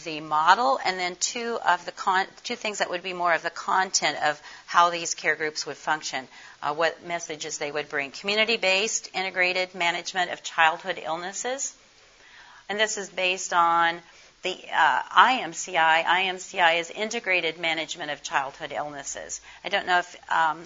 the 0.06 0.22
model, 0.22 0.80
and 0.86 0.98
then 0.98 1.18
two 1.20 1.60
of 1.68 1.84
the 1.84 1.92
con- 1.92 2.28
two 2.46 2.56
things 2.56 2.78
that 2.78 2.90
would 2.90 3.04
be 3.04 3.12
more 3.12 3.34
of 3.34 3.44
the 3.44 3.50
content 3.50 4.18
of 4.24 4.42
how 4.68 4.90
these 4.90 5.16
care 5.16 5.36
groups 5.36 5.66
would 5.66 5.76
function, 5.76 6.30
uh, 6.64 6.74
what 6.74 7.06
messages 7.06 7.58
they 7.58 7.74
would 7.74 7.90
bring. 7.90 8.12
Community-based 8.12 9.10
integrated 9.14 9.76
management 9.76 10.32
of 10.32 10.42
childhood 10.44 10.98
illnesses, 11.04 11.76
and 12.70 12.80
this 12.80 12.98
is 12.98 13.10
based 13.10 13.52
on 13.52 14.00
the 14.44 14.58
uh, 14.74 15.02
IMCI. 15.12 16.06
IMCI 16.06 16.80
is 16.80 16.90
integrated 16.90 17.60
management 17.60 18.12
of 18.12 18.24
childhood 18.24 18.72
illnesses. 18.72 19.42
I 19.66 19.68
don't 19.68 19.86
know 19.86 20.00
if 20.00 20.32
um, 20.32 20.64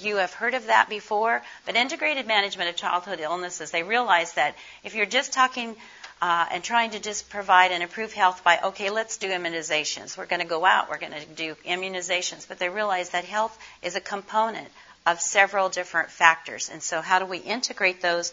you 0.00 0.16
have 0.16 0.32
heard 0.32 0.54
of 0.54 0.66
that 0.66 0.88
before, 0.88 1.42
but 1.66 1.76
integrated 1.76 2.26
management 2.26 2.70
of 2.70 2.76
childhood 2.76 3.20
illnesses. 3.20 3.70
They 3.70 3.82
realize 3.82 4.32
that 4.34 4.56
if 4.84 4.94
you're 4.94 5.06
just 5.06 5.32
talking 5.32 5.76
uh, 6.22 6.46
and 6.52 6.62
trying 6.62 6.92
to 6.92 7.00
just 7.00 7.28
provide 7.28 7.72
and 7.72 7.82
improve 7.82 8.12
health 8.12 8.42
by, 8.44 8.58
okay, 8.62 8.90
let's 8.90 9.16
do 9.16 9.28
immunizations. 9.28 10.16
We're 10.16 10.26
going 10.26 10.40
to 10.40 10.46
go 10.46 10.64
out, 10.64 10.88
we're 10.88 10.98
going 10.98 11.12
to 11.12 11.26
do 11.26 11.56
immunizations. 11.66 12.46
But 12.46 12.58
they 12.58 12.68
realize 12.68 13.10
that 13.10 13.24
health 13.24 13.58
is 13.82 13.96
a 13.96 14.00
component 14.00 14.68
of 15.04 15.20
several 15.20 15.68
different 15.68 16.10
factors. 16.10 16.70
And 16.72 16.82
so, 16.82 17.00
how 17.00 17.18
do 17.18 17.26
we 17.26 17.38
integrate 17.38 18.00
those? 18.00 18.32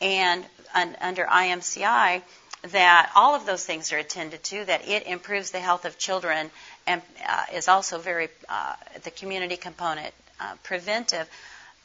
And 0.00 0.44
un, 0.74 0.96
under 1.00 1.24
IMCI, 1.24 2.22
that 2.70 3.12
all 3.14 3.34
of 3.34 3.46
those 3.46 3.64
things 3.64 3.92
are 3.92 3.98
attended 3.98 4.42
to, 4.44 4.64
that 4.64 4.88
it 4.88 5.06
improves 5.06 5.52
the 5.52 5.60
health 5.60 5.84
of 5.84 5.96
children 5.96 6.50
and 6.86 7.02
uh, 7.28 7.44
is 7.54 7.68
also 7.68 7.98
very, 7.98 8.28
uh, 8.48 8.74
the 9.04 9.10
community 9.10 9.56
component, 9.56 10.12
uh, 10.40 10.54
preventive 10.62 11.28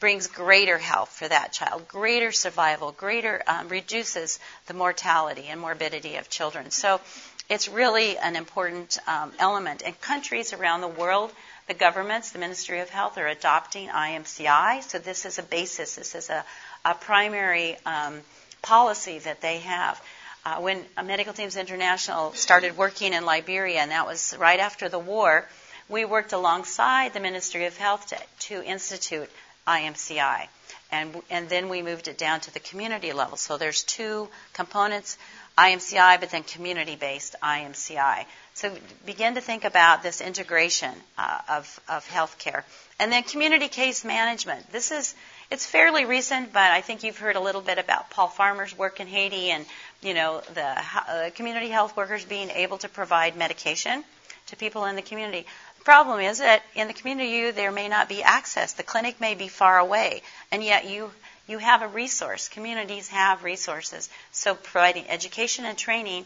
brings 0.00 0.26
greater 0.26 0.76
health 0.76 1.10
for 1.10 1.28
that 1.28 1.52
child, 1.52 1.88
greater 1.88 2.32
survival, 2.32 2.92
greater 2.92 3.42
um, 3.46 3.68
reduces 3.68 4.38
the 4.66 4.74
mortality 4.74 5.46
and 5.48 5.60
morbidity 5.60 6.16
of 6.16 6.28
children. 6.28 6.70
So 6.70 7.00
it's 7.48 7.68
really 7.68 8.18
an 8.18 8.36
important 8.36 8.98
um, 9.06 9.32
element. 9.38 9.82
And 9.84 9.98
countries 10.00 10.52
around 10.52 10.80
the 10.80 10.88
world, 10.88 11.32
the 11.68 11.74
governments, 11.74 12.32
the 12.32 12.38
Ministry 12.38 12.80
of 12.80 12.90
Health 12.90 13.18
are 13.18 13.26
adopting 13.26 13.88
IMCI. 13.88 14.82
So 14.82 14.98
this 14.98 15.24
is 15.24 15.38
a 15.38 15.42
basis. 15.42 15.96
This 15.96 16.14
is 16.14 16.30
a, 16.30 16.44
a 16.84 16.94
primary 16.94 17.76
um, 17.86 18.20
policy 18.62 19.18
that 19.20 19.40
they 19.40 19.58
have. 19.58 20.00
Uh, 20.44 20.56
when 20.60 20.84
Medical 21.02 21.32
Teams 21.32 21.56
International 21.56 22.34
started 22.34 22.76
working 22.76 23.14
in 23.14 23.24
Liberia, 23.24 23.80
and 23.80 23.90
that 23.90 24.06
was 24.06 24.36
right 24.38 24.60
after 24.60 24.90
the 24.90 24.98
war, 24.98 25.48
we 25.88 26.04
worked 26.04 26.32
alongside 26.32 27.12
the 27.12 27.20
Ministry 27.20 27.66
of 27.66 27.76
Health 27.76 28.08
to, 28.08 28.18
to 28.46 28.64
institute 28.64 29.30
IMCI. 29.66 30.48
And, 30.90 31.22
and 31.30 31.48
then 31.48 31.68
we 31.68 31.82
moved 31.82 32.08
it 32.08 32.18
down 32.18 32.40
to 32.40 32.54
the 32.54 32.60
community 32.60 33.12
level. 33.12 33.36
So 33.36 33.58
there's 33.58 33.82
two 33.82 34.28
components, 34.52 35.18
IMCI, 35.58 36.20
but 36.20 36.30
then 36.30 36.42
community-based 36.44 37.36
IMCI. 37.42 38.26
So 38.54 38.72
begin 39.04 39.34
to 39.34 39.40
think 39.40 39.64
about 39.64 40.02
this 40.02 40.20
integration 40.20 40.92
uh, 41.18 41.40
of, 41.48 41.80
of 41.88 42.06
healthcare. 42.08 42.62
And 43.00 43.10
then 43.10 43.24
community 43.24 43.68
case 43.68 44.04
management. 44.04 44.70
This 44.70 44.92
is, 44.92 45.14
it's 45.50 45.66
fairly 45.66 46.04
recent, 46.04 46.52
but 46.52 46.70
I 46.70 46.80
think 46.80 47.02
you've 47.02 47.18
heard 47.18 47.36
a 47.36 47.40
little 47.40 47.60
bit 47.60 47.78
about 47.78 48.10
Paul 48.10 48.28
Farmer's 48.28 48.76
work 48.76 49.00
in 49.00 49.08
Haiti 49.08 49.50
and, 49.50 49.66
you 50.00 50.14
know, 50.14 50.42
the 50.54 50.64
uh, 50.64 51.30
community 51.34 51.68
health 51.68 51.96
workers 51.96 52.24
being 52.24 52.50
able 52.50 52.78
to 52.78 52.88
provide 52.88 53.36
medication 53.36 54.04
to 54.46 54.56
people 54.56 54.84
in 54.84 54.94
the 54.94 55.02
community 55.02 55.46
problem 55.84 56.20
is 56.20 56.38
that 56.38 56.62
in 56.74 56.88
the 56.88 56.94
community 56.94 57.30
you 57.30 57.52
there 57.52 57.72
may 57.72 57.88
not 57.88 58.08
be 58.08 58.22
access. 58.22 58.72
The 58.72 58.82
clinic 58.82 59.20
may 59.20 59.34
be 59.34 59.48
far 59.48 59.78
away, 59.78 60.22
and 60.50 60.64
yet 60.64 60.86
you 60.86 61.10
you 61.46 61.58
have 61.58 61.82
a 61.82 61.88
resource. 61.88 62.48
Communities 62.48 63.08
have 63.08 63.44
resources. 63.44 64.08
So 64.32 64.54
providing 64.54 65.08
education 65.10 65.66
and 65.66 65.76
training, 65.76 66.24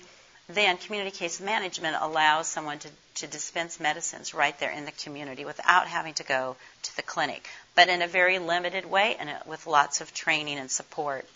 then 0.49 0.77
community 0.77 1.11
case 1.11 1.41
management 1.41 1.97
allows 2.01 2.47
someone 2.47 2.79
to, 2.79 2.89
to 3.17 3.27
dispense 3.27 3.81
medicines 3.81 4.33
right 4.33 4.59
there 4.61 4.71
in 4.71 4.85
the 4.85 4.93
community 4.93 5.45
without 5.45 5.89
having 5.89 6.15
to 6.15 6.25
go 6.25 6.57
to 6.83 6.97
the 6.97 7.03
clinic, 7.03 7.49
but 7.75 7.89
in 7.89 8.01
a 8.01 8.07
very 8.07 8.39
limited 8.39 8.87
way 8.87 9.17
and 9.19 9.29
uh, 9.29 9.39
with 9.47 9.67
lots 9.67 10.01
of 10.01 10.15
training 10.15 10.59
and 10.59 10.71
support. 10.71 11.27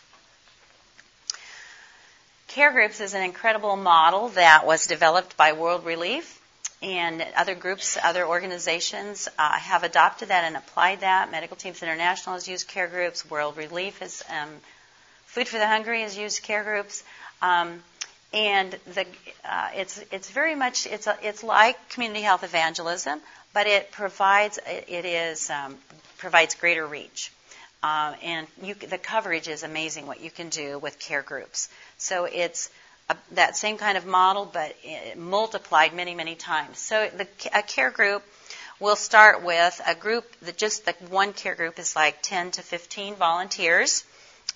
Care 2.47 2.71
groups 2.71 3.01
is 3.01 3.15
an 3.15 3.23
incredible 3.23 3.77
model 3.77 4.29
that 4.31 4.65
was 4.65 4.87
developed 4.87 5.37
by 5.37 5.55
World 5.55 5.85
Relief 5.85 6.42
and 6.83 7.25
other 7.37 7.55
groups, 7.55 7.97
other 8.03 8.27
organizations 8.27 9.29
uh, 9.39 9.53
have 9.53 9.85
adopted 9.85 10.29
that 10.29 10.45
and 10.45 10.57
applied 10.57 11.01
that. 11.01 11.31
Medical 11.31 11.57
Teams 11.57 11.83
International 11.83 12.35
has 12.35 12.49
used 12.49 12.67
care 12.67 12.89
groups. 12.89 13.29
World 13.31 13.57
Relief 13.57 14.01
has, 14.01 14.23
um, 14.29 14.49
Food 15.27 15.49
for 15.49 15.59
the 15.59 15.67
Hungry 15.67 16.03
has 16.03 16.19
used 16.19 16.43
care 16.43 16.65
groups. 16.65 17.05
Um, 17.41 17.83
and 18.33 18.73
the, 18.95 19.07
uh, 19.45 19.69
it's 19.75 20.03
it's 20.11 20.31
very 20.31 20.55
much 20.55 20.87
it's 20.87 21.07
a, 21.07 21.17
it's 21.23 21.43
like 21.43 21.77
community 21.91 22.23
health 22.23 22.45
evangelism, 22.45 23.21
but 23.53 23.67
it 23.67 23.93
provides 23.93 24.59
it 24.67 25.05
is 25.05 25.51
um, 25.51 25.77
provides 26.19 26.55
greater 26.55 26.87
reach, 26.87 27.31
uh, 27.83 28.15
and 28.23 28.47
you, 28.63 28.75
the 28.75 28.97
coverage 28.97 29.49
is 29.49 29.63
amazing. 29.63 30.07
What 30.07 30.21
you 30.21 30.31
can 30.31 30.49
do 30.49 30.79
with 30.79 30.99
care 30.99 31.21
groups, 31.23 31.69
so 31.99 32.25
it's 32.25 32.71
that 33.33 33.57
same 33.57 33.79
kind 33.79 33.97
of 33.97 34.07
model, 34.07 34.45
but 34.45 34.75
multiplied 35.17 35.95
many, 35.95 36.15
many 36.15 36.35
times. 36.35 36.79
So 36.79 37.09
the, 37.17 37.27
a 37.55 37.63
care 37.63 37.91
group 37.91 38.23
will 38.81 38.97
start 38.97 39.43
with 39.43 39.81
a 39.87 39.95
group 39.95 40.25
that 40.43 40.57
just 40.57 40.85
the 40.85 40.95
one 41.09 41.33
care 41.33 41.55
group 41.55 41.79
is 41.79 41.95
like 41.95 42.23
10 42.23 42.53
to 42.53 42.63
15 42.63 43.15
volunteers, 43.15 44.05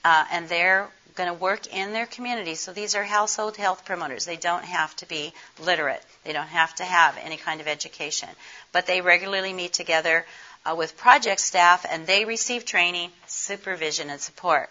uh, 0.05 0.25
and 0.33 0.49
they're 0.49 0.88
going 1.14 1.29
to 1.29 1.35
work 1.35 1.66
in 1.73 1.92
their 1.92 2.07
community. 2.07 2.55
So 2.55 2.73
these 2.73 2.95
are 2.95 3.03
household 3.03 3.57
health 3.57 3.85
promoters. 3.85 4.25
They 4.25 4.37
don't 4.37 4.64
have 4.64 4.95
to 4.97 5.07
be 5.07 5.33
literate. 5.64 6.03
They 6.25 6.33
don't 6.33 6.47
have 6.49 6.75
to 6.77 6.85
have 6.85 7.16
any 7.23 7.37
kind 7.37 7.61
of 7.61 7.69
education, 7.69 8.29
but 8.73 8.87
they 8.87 9.01
regularly 9.01 9.53
meet 9.53 9.73
together 9.73 10.27
uh, 10.64 10.75
with 10.75 10.97
project 10.97 11.40
staff, 11.40 11.87
and 11.88 12.07
they 12.07 12.25
receive 12.25 12.64
training, 12.64 13.11
supervision, 13.27 14.11
and 14.11 14.21
support. 14.21 14.69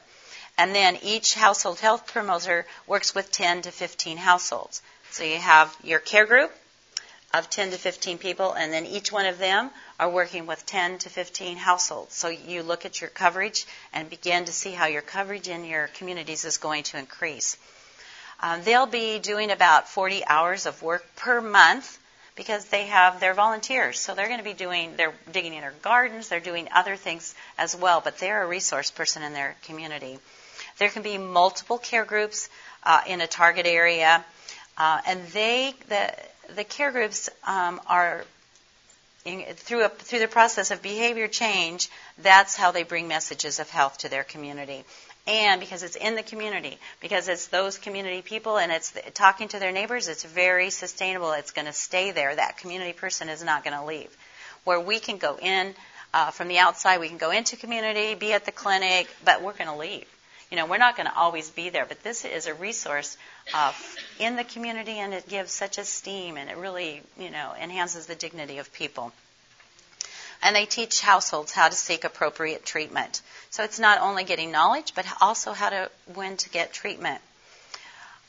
And 0.58 0.74
then 0.74 0.98
each 1.02 1.34
household 1.34 1.80
health 1.80 2.08
promoter 2.08 2.66
works 2.88 3.14
with 3.14 3.32
10 3.32 3.64
to 3.64 3.72
15 3.72 4.18
households. 4.18 4.82
So 5.12 5.24
you 5.24 5.38
have 5.38 5.76
your 5.84 6.00
care 6.00 6.26
group 6.26 6.52
of 7.34 7.50
10 7.50 7.72
to 7.72 7.78
15 7.78 8.18
people, 8.18 8.54
and 8.54 8.72
then 8.72 8.86
each 8.86 9.12
one 9.12 9.26
of 9.26 9.38
them 9.38 9.70
are 10.00 10.10
working 10.10 10.46
with 10.46 10.66
10 10.66 11.00
to 11.00 11.10
15 11.10 11.58
households. 11.58 12.16
So 12.16 12.30
you 12.30 12.64
look 12.64 12.86
at 12.86 13.02
your 13.02 13.10
coverage 13.10 13.66
and 13.94 14.10
begin 14.10 14.46
to 14.46 14.54
see 14.54 14.72
how 14.72 14.86
your 14.86 15.02
coverage 15.02 15.50
in 15.50 15.66
your 15.66 15.88
communities 15.88 16.46
is 16.46 16.58
going 16.58 16.84
to 16.84 16.98
increase. 16.98 17.58
Um, 18.40 18.62
they'll 18.64 18.86
be 18.86 19.20
doing 19.20 19.52
about 19.52 19.90
40 19.90 20.26
hours 20.26 20.66
of 20.66 20.82
work 20.82 21.06
per 21.16 21.42
month 21.42 22.00
because 22.36 22.66
they 22.66 22.86
have 22.86 23.20
their 23.20 23.34
volunteers. 23.34 24.00
So 24.00 24.14
they're 24.14 24.28
going 24.28 24.40
to 24.40 24.44
be 24.44 24.54
doing, 24.54 24.96
they're 24.96 25.14
digging 25.32 25.54
in 25.54 25.62
their 25.62 25.74
gardens, 25.82 26.28
they're 26.28 26.40
doing 26.40 26.68
other 26.74 26.96
things 26.96 27.34
as 27.58 27.76
well, 27.76 28.02
but 28.02 28.18
they're 28.20 28.44
a 28.44 28.48
resource 28.48 28.92
person 28.92 29.24
in 29.24 29.34
their 29.34 29.56
community. 29.64 30.20
There 30.78 30.90
can 30.90 31.04
be 31.04 31.18
multiple 31.18 31.78
care 31.78 32.06
groups 32.06 32.50
uh, 32.84 33.02
in 33.08 33.22
a 33.22 33.28
target 33.28 33.66
area, 33.66 34.24
uh, 34.78 35.02
and 35.08 35.26
they 35.28 35.74
the 35.88 36.14
the 36.56 36.64
care 36.64 36.92
groups 36.92 37.30
um, 37.46 37.82
are 37.88 38.24
in, 39.24 39.44
through 39.56 39.86
a, 39.86 39.90
through 39.90 40.20
the 40.20 40.28
process 40.28 40.72
of 40.72 40.82
behavior 40.82 41.28
change. 41.28 41.90
That's 42.22 42.56
how 42.56 42.72
they 42.72 42.84
bring 42.84 43.08
messages 43.08 43.60
of 43.60 43.70
health 43.70 44.00
to 44.00 44.10
their 44.10 44.24
community. 44.24 44.84
And 45.28 45.60
because 45.60 45.82
it's 45.82 45.96
in 45.96 46.16
the 46.16 46.22
community, 46.22 46.78
because 47.02 47.28
it's 47.28 47.48
those 47.48 47.80
community 47.80 48.22
people 48.22 48.58
and 48.58 48.72
it's 48.72 48.94
talking 49.16 49.48
to 49.48 49.60
their 49.60 49.72
neighbors, 49.72 50.08
it's 50.08 50.24
very 50.24 50.70
sustainable. 50.70 51.32
It's 51.32 51.52
going 51.52 51.66
to 51.66 51.74
stay 51.74 52.12
there. 52.12 52.36
That 52.36 52.58
community 52.58 52.94
person 52.94 53.30
is 53.30 53.44
not 53.44 53.64
going 53.64 53.76
to 53.76 53.86
leave. 53.86 54.16
Where 54.66 54.80
we 54.80 55.00
can 55.00 55.18
go 55.18 55.38
in 55.42 55.74
uh, 56.14 56.30
from 56.30 56.48
the 56.48 56.60
outside, 56.60 57.00
we 57.00 57.08
can 57.08 57.18
go 57.18 57.32
into 57.32 57.58
community, 57.58 58.14
be 58.14 58.34
at 58.34 58.46
the 58.46 58.52
clinic, 58.52 59.08
but 59.24 59.42
we're 59.42 59.54
going 59.54 59.70
to 59.70 59.78
leave 59.78 60.06
you 60.52 60.58
know, 60.58 60.66
we're 60.66 60.78
not 60.78 60.96
going 60.96 61.08
to 61.08 61.16
always 61.16 61.50
be 61.50 61.70
there, 61.70 61.86
but 61.86 62.04
this 62.04 62.24
is 62.24 62.48
a 62.48 62.54
resource 62.54 63.18
uh, 63.54 63.74
in 64.20 64.36
the 64.36 64.44
community, 64.44 65.00
and 65.00 65.14
it 65.14 65.28
gives 65.28 65.52
such 65.52 65.78
esteem, 65.78 66.38
and 66.38 66.50
it 66.50 66.58
really, 66.58 67.02
you 67.18 67.32
know, 67.32 67.54
enhances 67.60 68.06
the 68.06 68.16
dignity 68.16 68.60
of 68.60 68.72
people. 68.72 69.12
And 70.42 70.56
they 70.56 70.66
teach 70.66 71.02
households 71.02 71.52
how 71.52 71.70
to 71.70 71.76
seek 71.76 72.04
appropriate 72.04 72.66
treatment. 72.66 73.22
So 73.50 73.64
it's 73.64 73.80
not 73.80 74.00
only 74.00 74.24
getting 74.24 74.52
knowledge, 74.52 74.94
but 74.94 75.06
also 75.20 75.54
how 75.54 75.70
to 75.70 75.90
when 76.14 76.38
to 76.38 76.50
get 76.50 76.74
treatment. 76.74 77.22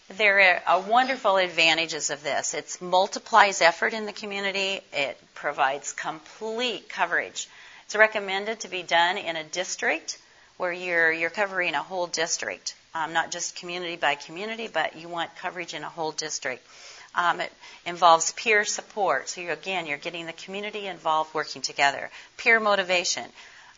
There 0.09 0.63
are 0.67 0.81
wonderful 0.81 1.37
advantages 1.37 2.11
of 2.11 2.23
this. 2.23 2.55
It 2.55 2.79
multiplies 2.81 3.61
effort 3.61 3.93
in 3.93 4.07
the 4.07 4.13
community. 4.13 4.81
It 4.93 5.19
provides 5.35 5.93
complete 5.93 6.89
coverage. 6.89 7.49
It's 7.85 7.97
recommended 7.97 8.61
to 8.61 8.69
be 8.69 8.83
done 8.83 9.19
in 9.19 9.37
a 9.37 9.45
district 9.45 10.19
where 10.57 10.73
you're 10.73 11.13
you're 11.13 11.31
covering 11.31 11.75
a 11.75 11.83
whole 11.83 12.07
district, 12.07 12.75
um, 12.95 13.13
not 13.13 13.31
just 13.31 13.57
community 13.57 13.97
by 13.97 14.15
community, 14.15 14.69
but 14.73 14.97
you 14.97 15.09
want 15.09 15.35
coverage 15.37 15.75
in 15.75 15.83
a 15.83 15.89
whole 15.89 16.13
district. 16.13 16.67
Um, 17.15 17.41
it 17.41 17.53
involves 17.87 18.33
peer 18.33 18.65
support. 18.65 19.29
So 19.29 19.41
you, 19.41 19.51
again, 19.51 19.87
you're 19.87 19.97
getting 19.97 20.27
the 20.27 20.35
community 20.35 20.87
involved, 20.87 21.33
working 21.35 21.63
together. 21.63 22.11
Peer 22.37 22.61
motivation. 22.61 23.25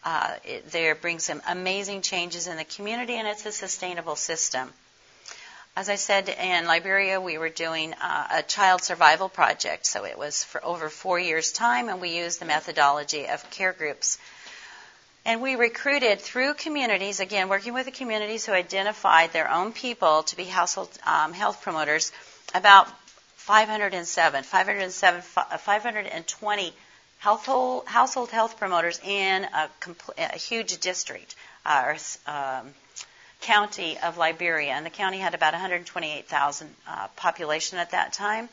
Uh, 0.05 0.35
it, 0.45 0.71
there 0.71 0.95
brings 0.95 1.25
some 1.25 1.43
amazing 1.49 2.03
changes 2.03 2.47
in 2.47 2.57
the 2.57 2.65
community, 2.65 3.15
and 3.15 3.29
it's 3.29 3.47
a 3.47 3.53
sustainable 3.53 4.17
system. 4.17 4.73
as 5.77 5.89
I 5.89 5.95
said, 5.95 6.29
in 6.29 6.67
Liberia, 6.67 7.21
we 7.21 7.39
were 7.39 7.49
doing 7.49 7.95
uh, 7.95 8.27
a 8.33 8.43
child 8.43 8.83
survival 8.83 9.29
project. 9.29 9.87
So 9.87 10.05
it 10.05 10.19
was 10.19 10.43
for 10.43 10.65
over 10.65 10.89
four 10.89 11.21
years' 11.21 11.53
time, 11.53 11.89
and 11.89 12.01
we 12.01 12.19
used 12.19 12.41
the 12.41 12.47
methodology 12.47 13.29
of 13.29 13.49
care 13.51 13.73
groups. 13.73 14.19
And 15.29 15.43
we 15.43 15.57
recruited 15.57 16.23
through 16.23 16.55
communities, 16.55 17.21
again, 17.21 17.51
working 17.51 17.75
with 17.75 17.85
the 17.85 17.93
communities 17.93 18.47
who 18.47 18.53
identified 18.53 19.31
their 19.31 19.51
own 19.51 19.75
people 19.75 20.23
to 20.23 20.37
be 20.37 20.45
household 20.45 20.89
um, 21.05 21.35
health 21.35 21.61
promoters, 21.61 22.13
about 22.55 22.89
507, 23.37 24.43
507, 24.43 25.21
520 25.21 26.73
household, 27.19 27.87
household 27.87 28.31
health 28.31 28.57
promoters 28.57 28.99
in 29.05 29.45
a, 29.45 29.69
compl- 29.83 30.17
a 30.17 30.39
huge 30.39 30.79
district 30.79 31.37
uh, 31.67 31.83
or 31.85 31.97
um, 32.27 32.69
county 33.43 33.99
of 34.03 34.17
Liberia. 34.17 34.71
And 34.71 34.87
the 34.87 34.91
county 34.91 35.19
had 35.19 35.35
about 35.35 35.53
128,000 35.53 36.75
uh, 36.89 37.09
population 37.17 37.77
at 37.77 37.91
that 37.91 38.15
time. 38.15 38.49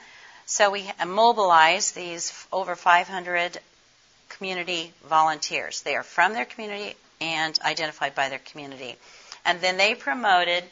So 0.46 0.72
we 0.72 0.92
mobilized 1.08 1.96
these 1.96 2.34
over 2.52 2.76
500 2.76 3.62
community 4.38 4.94
volunteers. 5.08 5.82
They 5.82 5.96
are 5.96 6.04
from 6.04 6.34
their 6.34 6.46
community 6.46 6.96
and 7.22 7.58
identified 7.64 8.16
by 8.16 8.30
their 8.30 8.40
community. 8.40 8.96
And 9.46 9.62
then 9.62 9.78
they 9.78 9.96
promoted 9.96 10.64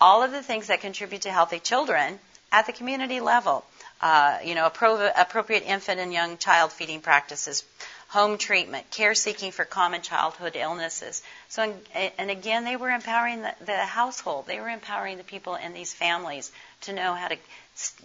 all 0.00 0.22
of 0.22 0.32
the 0.32 0.42
things 0.42 0.68
that 0.68 0.80
contribute 0.80 1.22
to 1.22 1.30
healthy 1.30 1.58
children 1.58 2.18
at 2.50 2.66
the 2.66 2.72
community 2.72 3.20
level. 3.20 3.64
Uh, 4.00 4.38
you 4.44 4.54
know, 4.56 4.68
appro- 4.68 5.12
appropriate 5.16 5.62
infant 5.64 6.00
and 6.00 6.12
young 6.12 6.36
child 6.36 6.72
feeding 6.72 7.00
practices, 7.00 7.64
home 8.08 8.36
treatment, 8.36 8.90
care 8.90 9.14
seeking 9.14 9.52
for 9.52 9.64
common 9.64 10.02
childhood 10.02 10.56
illnesses. 10.56 11.22
So, 11.48 11.72
and 12.18 12.30
again, 12.30 12.64
they 12.64 12.74
were 12.74 12.90
empowering 12.90 13.42
the, 13.42 13.54
the 13.64 13.76
household. 13.76 14.46
They 14.48 14.58
were 14.58 14.68
empowering 14.68 15.18
the 15.18 15.24
people 15.24 15.54
in 15.54 15.72
these 15.72 15.94
families 15.94 16.50
to 16.82 16.92
know 16.92 17.14
how 17.14 17.28
to 17.28 17.36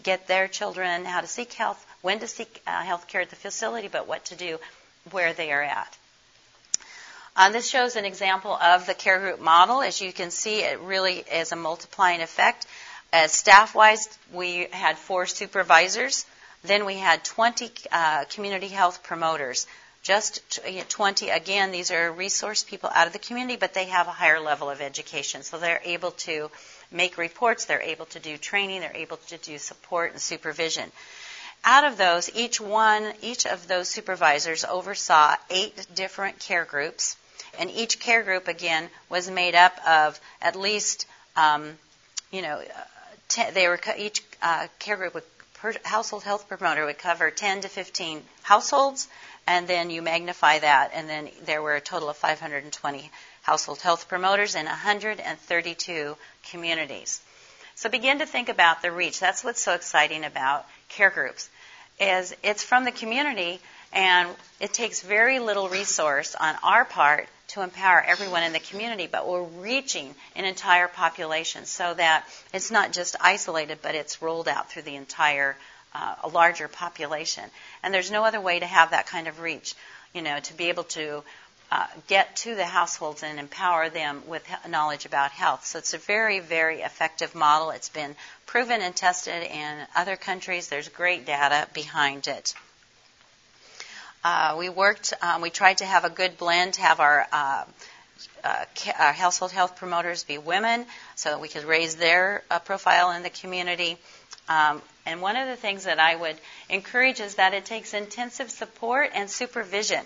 get 0.03 0.27
their 0.27 0.47
children, 0.47 1.03
how 1.03 1.21
to 1.21 1.27
seek 1.27 1.53
health, 1.53 1.83
when 2.01 2.19
to 2.19 2.27
seek 2.27 2.61
uh, 2.67 2.83
health 2.83 3.07
care 3.07 3.21
at 3.21 3.31
the 3.31 3.35
facility, 3.35 3.87
but 3.87 4.07
what 4.07 4.25
to 4.25 4.35
do 4.35 4.59
where 5.11 5.33
they 5.33 5.51
are 5.51 5.61
at. 5.61 5.97
Uh, 7.35 7.51
this 7.51 7.69
shows 7.69 7.95
an 7.95 8.05
example 8.05 8.53
of 8.53 8.87
the 8.87 8.95
care 8.95 9.19
group 9.19 9.39
model. 9.39 9.81
As 9.81 10.01
you 10.01 10.11
can 10.11 10.31
see, 10.31 10.61
it 10.61 10.79
really 10.79 11.19
is 11.19 11.51
a 11.51 11.55
multiplying 11.55 12.21
effect. 12.21 12.65
As 13.13 13.31
staff-wise, 13.31 14.09
we 14.33 14.67
had 14.71 14.97
four 14.97 15.27
supervisors. 15.27 16.25
Then 16.63 16.85
we 16.85 16.95
had 16.97 17.23
20 17.23 17.71
uh, 17.91 18.25
community 18.25 18.67
health 18.69 19.03
promoters. 19.03 19.67
Just 20.01 20.59
20. 20.89 21.29
Again, 21.29 21.71
these 21.71 21.91
are 21.91 22.11
resource 22.11 22.63
people 22.63 22.89
out 22.93 23.07
of 23.07 23.13
the 23.13 23.19
community, 23.19 23.57
but 23.57 23.73
they 23.73 23.85
have 23.85 24.07
a 24.07 24.11
higher 24.11 24.39
level 24.39 24.69
of 24.69 24.81
education. 24.81 25.43
So 25.43 25.59
they're 25.59 25.81
able 25.83 26.11
to 26.11 26.49
make 26.91 27.17
reports, 27.17 27.65
they're 27.65 27.81
able 27.81 28.05
to 28.07 28.19
do 28.19 28.37
training, 28.37 28.81
they're 28.81 28.95
able 28.95 29.17
to 29.27 29.37
do 29.37 29.57
support 29.57 30.13
and 30.13 30.21
supervision. 30.21 30.91
Out 31.63 31.83
of 31.83 31.97
those, 31.97 32.29
each 32.33 32.61
one, 32.61 33.13
each 33.21 33.45
of 33.45 33.67
those 33.67 33.89
supervisors 33.89 34.63
oversaw 34.63 35.35
eight 35.49 35.85
different 35.93 36.39
care 36.39 36.65
groups, 36.65 37.17
and 37.59 37.69
each 37.69 37.99
care 37.99 38.23
group 38.23 38.47
again 38.47 38.89
was 39.09 39.29
made 39.29 39.55
up 39.55 39.77
of 39.87 40.19
at 40.41 40.55
least, 40.55 41.05
um, 41.35 41.77
you 42.31 42.41
know, 42.41 42.63
ten, 43.27 43.53
they 43.53 43.67
were 43.67 43.79
each 43.97 44.23
uh, 44.41 44.67
care 44.79 44.95
group 44.95 45.13
would 45.13 45.23
per 45.57 45.73
household 45.83 46.23
health 46.23 46.47
promoter 46.47 46.85
would 46.85 46.99
cover 46.99 47.31
10 47.31 47.61
to 47.61 47.67
15 47.67 48.23
households, 48.43 49.07
and 49.47 49.67
then 49.67 49.89
you 49.89 50.01
magnify 50.01 50.59
that, 50.59 50.91
and 50.93 51.09
then 51.09 51.29
there 51.45 51.61
were 51.61 51.75
a 51.75 51.81
total 51.81 52.09
of 52.09 52.17
520 52.17 53.11
household 53.41 53.81
health 53.81 54.07
promoters 54.07 54.55
in 54.55 54.65
132 54.65 56.15
communities. 56.51 57.21
So 57.77 57.91
begin 57.91 58.17
to 58.19 58.25
think 58.25 58.49
about 58.49 58.81
the 58.81 58.91
reach. 58.91 59.19
That's 59.19 59.43
what's 59.43 59.61
so 59.61 59.73
exciting 59.73 60.25
about 60.25 60.65
care 60.89 61.11
groups. 61.11 61.47
Is 61.99 62.35
it's 62.41 62.63
from 62.63 62.85
the 62.85 62.91
community 62.91 63.59
and 63.93 64.29
it 64.59 64.73
takes 64.73 65.03
very 65.03 65.37
little 65.37 65.69
resource 65.69 66.33
on 66.33 66.55
our 66.63 66.85
part 66.85 67.27
to 67.49 67.61
empower 67.61 68.01
everyone 68.01 68.41
in 68.41 68.51
the 68.51 68.59
community, 68.59 69.05
but 69.05 69.27
we're 69.27 69.43
reaching 69.43 70.15
an 70.35 70.45
entire 70.45 70.87
population 70.87 71.65
so 71.65 71.93
that 71.93 72.25
it's 72.51 72.71
not 72.71 72.93
just 72.93 73.15
isolated, 73.21 73.77
but 73.83 73.93
it's 73.93 74.23
rolled 74.23 74.47
out 74.47 74.71
through 74.71 74.81
the 74.81 74.95
entire, 74.95 75.55
uh, 75.93 76.15
a 76.23 76.27
larger 76.29 76.67
population. 76.67 77.43
And 77.83 77.93
there's 77.93 78.09
no 78.09 78.23
other 78.23 78.41
way 78.41 78.59
to 78.59 78.65
have 78.65 78.89
that 78.89 79.05
kind 79.05 79.27
of 79.27 79.39
reach, 79.39 79.75
you 80.15 80.23
know, 80.23 80.39
to 80.39 80.53
be 80.55 80.69
able 80.69 80.85
to 80.85 81.23
uh, 81.71 81.85
get 82.07 82.35
to 82.37 82.55
the 82.55 82.65
households 82.65 83.23
and 83.23 83.39
empower 83.39 83.89
them 83.89 84.23
with 84.27 84.43
knowledge 84.67 85.05
about 85.05 85.31
health. 85.31 85.65
So 85.65 85.79
it's 85.79 85.93
a 85.93 85.97
very, 85.97 86.39
very 86.39 86.81
effective 86.81 87.35
model. 87.35 87.71
It's 87.71 87.89
been 87.89 88.15
proven 88.45 88.81
and 88.81 88.95
tested 88.95 89.43
in 89.43 89.77
other 89.95 90.15
countries. 90.15 90.69
There's 90.69 90.87
great 90.87 91.25
data 91.25 91.67
behind 91.73 92.27
it. 92.27 92.53
Uh, 94.23 94.55
we 94.57 94.69
worked, 94.69 95.13
um, 95.21 95.41
we 95.41 95.49
tried 95.49 95.79
to 95.79 95.85
have 95.85 96.05
a 96.05 96.09
good 96.09 96.37
blend, 96.37 96.77
have 96.77 96.99
our, 96.99 97.27
uh, 97.31 97.63
uh, 98.43 98.65
our 98.97 99.13
household 99.13 99.51
health 99.51 99.75
promoters 99.75 100.23
be 100.23 100.37
women 100.37 100.85
so 101.15 101.29
that 101.29 101.39
we 101.39 101.47
could 101.47 101.65
raise 101.65 101.95
their 101.95 102.43
uh, 102.49 102.59
profile 102.59 103.11
in 103.11 103.23
the 103.23 103.29
community. 103.29 103.97
Um, 104.49 104.81
and 105.05 105.21
one 105.21 105.35
of 105.35 105.47
the 105.47 105.55
things 105.55 105.83
that 105.83 105.99
I 105.99 106.15
would 106.15 106.37
encourage 106.69 107.19
is 107.19 107.35
that 107.35 107.53
it 107.53 107.65
takes 107.65 107.93
intensive 107.93 108.49
support 108.49 109.11
and 109.13 109.29
supervision. 109.29 110.05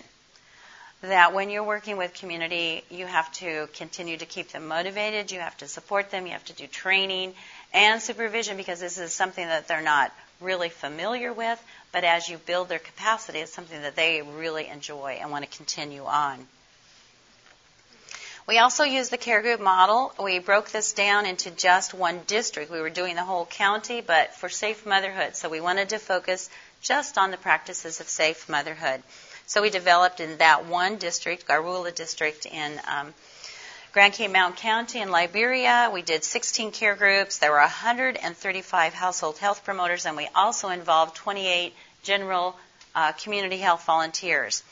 That 1.02 1.34
when 1.34 1.50
you're 1.50 1.64
working 1.64 1.96
with 1.96 2.14
community, 2.14 2.84
you 2.88 3.06
have 3.06 3.30
to 3.34 3.68
continue 3.74 4.16
to 4.16 4.26
keep 4.26 4.52
them 4.52 4.68
motivated, 4.68 5.32
you 5.32 5.40
have 5.40 5.56
to 5.58 5.66
support 5.66 6.10
them, 6.10 6.26
you 6.26 6.32
have 6.32 6.44
to 6.44 6.52
do 6.52 6.68
training 6.68 7.34
and 7.74 8.00
supervision 8.00 8.56
because 8.56 8.78
this 8.78 8.98
is 8.98 9.12
something 9.12 9.44
that 9.44 9.66
they're 9.66 9.82
not 9.82 10.12
really 10.40 10.68
familiar 10.68 11.32
with, 11.32 11.62
but 11.90 12.04
as 12.04 12.28
you 12.28 12.38
build 12.38 12.68
their 12.68 12.78
capacity, 12.78 13.40
it's 13.40 13.52
something 13.52 13.82
that 13.82 13.96
they 13.96 14.22
really 14.22 14.68
enjoy 14.68 15.18
and 15.20 15.30
want 15.30 15.48
to 15.48 15.56
continue 15.56 16.04
on. 16.04 16.46
We 18.46 18.58
also 18.58 18.82
used 18.82 19.12
the 19.12 19.18
care 19.18 19.40
group 19.40 19.60
model. 19.60 20.12
We 20.20 20.40
broke 20.40 20.70
this 20.70 20.92
down 20.92 21.26
into 21.26 21.50
just 21.50 21.94
one 21.94 22.20
district. 22.26 22.72
We 22.72 22.80
were 22.80 22.90
doing 22.90 23.14
the 23.14 23.24
whole 23.24 23.46
county, 23.46 24.00
but 24.00 24.34
for 24.34 24.48
safe 24.48 24.84
motherhood. 24.84 25.36
So 25.36 25.48
we 25.48 25.60
wanted 25.60 25.90
to 25.90 25.98
focus 25.98 26.50
just 26.80 27.18
on 27.18 27.30
the 27.30 27.36
practices 27.36 28.00
of 28.00 28.08
safe 28.08 28.48
motherhood. 28.48 29.02
So 29.52 29.60
we 29.60 29.68
developed 29.68 30.20
in 30.20 30.38
that 30.38 30.64
one 30.64 30.96
district, 30.96 31.46
Garwula 31.46 31.94
district 31.94 32.46
in 32.46 32.80
um, 32.88 33.12
Grand 33.92 34.18
Mountain 34.32 34.56
County 34.56 35.02
in 35.02 35.10
Liberia. 35.10 35.90
We 35.92 36.00
did 36.00 36.24
16 36.24 36.70
care 36.70 36.96
groups. 36.96 37.36
There 37.36 37.50
were 37.50 37.58
135 37.58 38.94
household 38.94 39.36
health 39.36 39.62
promoters, 39.62 40.06
and 40.06 40.16
we 40.16 40.26
also 40.34 40.70
involved 40.70 41.16
28 41.16 41.74
general 42.02 42.56
uh, 42.94 43.12
community 43.12 43.58
health 43.58 43.84
volunteers. 43.84 44.62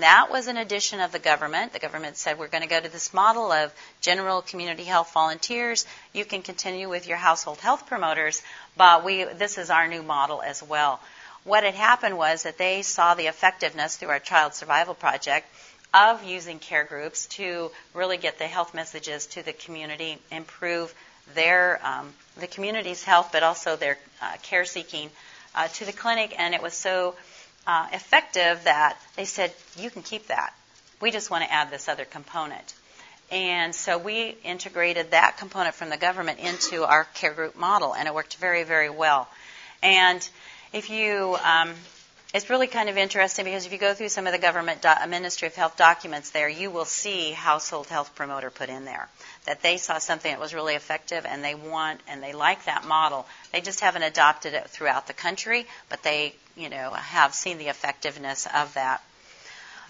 That 0.00 0.28
was 0.30 0.46
an 0.46 0.58
addition 0.58 1.00
of 1.00 1.10
the 1.10 1.18
government. 1.18 1.72
The 1.72 1.78
government 1.78 2.18
said 2.18 2.38
we're 2.38 2.48
going 2.48 2.62
to 2.62 2.68
go 2.68 2.78
to 2.78 2.88
this 2.90 3.14
model 3.14 3.50
of 3.50 3.72
general 4.02 4.42
community 4.42 4.84
health 4.84 5.10
volunteers. 5.14 5.86
You 6.12 6.26
can 6.26 6.42
continue 6.42 6.90
with 6.90 7.08
your 7.08 7.16
household 7.16 7.60
health 7.60 7.86
promoters, 7.86 8.42
but 8.76 9.06
we 9.06 9.24
this 9.24 9.56
is 9.56 9.70
our 9.70 9.88
new 9.88 10.02
model 10.02 10.42
as 10.42 10.62
well. 10.62 11.00
What 11.48 11.64
had 11.64 11.74
happened 11.74 12.18
was 12.18 12.42
that 12.42 12.58
they 12.58 12.82
saw 12.82 13.14
the 13.14 13.26
effectiveness 13.26 13.96
through 13.96 14.10
our 14.10 14.18
child 14.18 14.52
survival 14.52 14.92
project 14.92 15.46
of 15.94 16.22
using 16.22 16.58
care 16.58 16.84
groups 16.84 17.24
to 17.38 17.70
really 17.94 18.18
get 18.18 18.38
the 18.38 18.46
health 18.46 18.74
messages 18.74 19.24
to 19.28 19.42
the 19.42 19.54
community, 19.54 20.18
improve 20.30 20.94
their 21.34 21.80
um, 21.82 22.12
the 22.38 22.48
community's 22.48 23.02
health, 23.02 23.30
but 23.32 23.42
also 23.42 23.76
their 23.76 23.96
uh, 24.20 24.34
care 24.42 24.66
seeking 24.66 25.08
uh, 25.54 25.68
to 25.68 25.86
the 25.86 25.92
clinic. 25.92 26.34
And 26.38 26.54
it 26.54 26.60
was 26.62 26.74
so 26.74 27.14
uh, 27.66 27.86
effective 27.94 28.64
that 28.64 28.98
they 29.16 29.24
said, 29.24 29.50
"You 29.78 29.88
can 29.88 30.02
keep 30.02 30.26
that. 30.26 30.52
We 31.00 31.10
just 31.10 31.30
want 31.30 31.44
to 31.44 31.50
add 31.50 31.70
this 31.70 31.88
other 31.88 32.04
component." 32.04 32.74
And 33.32 33.74
so 33.74 33.96
we 33.96 34.36
integrated 34.44 35.12
that 35.12 35.38
component 35.38 35.74
from 35.74 35.88
the 35.88 35.96
government 35.96 36.40
into 36.40 36.84
our 36.84 37.04
care 37.14 37.32
group 37.32 37.56
model, 37.56 37.94
and 37.94 38.06
it 38.06 38.14
worked 38.14 38.36
very, 38.36 38.64
very 38.64 38.90
well. 38.90 39.26
And 39.82 40.28
if 40.72 40.90
you 40.90 41.36
um, 41.42 41.74
it's 42.34 42.50
really 42.50 42.66
kind 42.66 42.90
of 42.90 42.98
interesting 42.98 43.46
because 43.46 43.64
if 43.64 43.72
you 43.72 43.78
go 43.78 43.94
through 43.94 44.10
some 44.10 44.26
of 44.26 44.34
the 44.34 44.38
government 44.38 44.82
do- 44.82 45.08
Ministry 45.08 45.48
of 45.48 45.54
Health 45.54 45.78
documents 45.78 46.30
there, 46.30 46.48
you 46.48 46.70
will 46.70 46.84
see 46.84 47.30
household 47.30 47.86
health 47.86 48.14
promoter 48.14 48.50
put 48.50 48.68
in 48.68 48.84
there. 48.84 49.08
That 49.46 49.62
they 49.62 49.78
saw 49.78 49.96
something 49.96 50.30
that 50.30 50.38
was 50.38 50.52
really 50.52 50.74
effective 50.74 51.24
and 51.24 51.42
they 51.42 51.54
want 51.54 52.00
and 52.06 52.22
they 52.22 52.34
like 52.34 52.66
that 52.66 52.84
model. 52.86 53.26
They 53.50 53.62
just 53.62 53.80
haven't 53.80 54.02
adopted 54.02 54.52
it 54.52 54.68
throughout 54.68 55.06
the 55.06 55.14
country, 55.14 55.66
but 55.88 56.02
they, 56.02 56.34
you 56.54 56.68
know, 56.68 56.90
have 56.90 57.32
seen 57.32 57.56
the 57.56 57.68
effectiveness 57.68 58.46
of 58.54 58.74
that. 58.74 59.02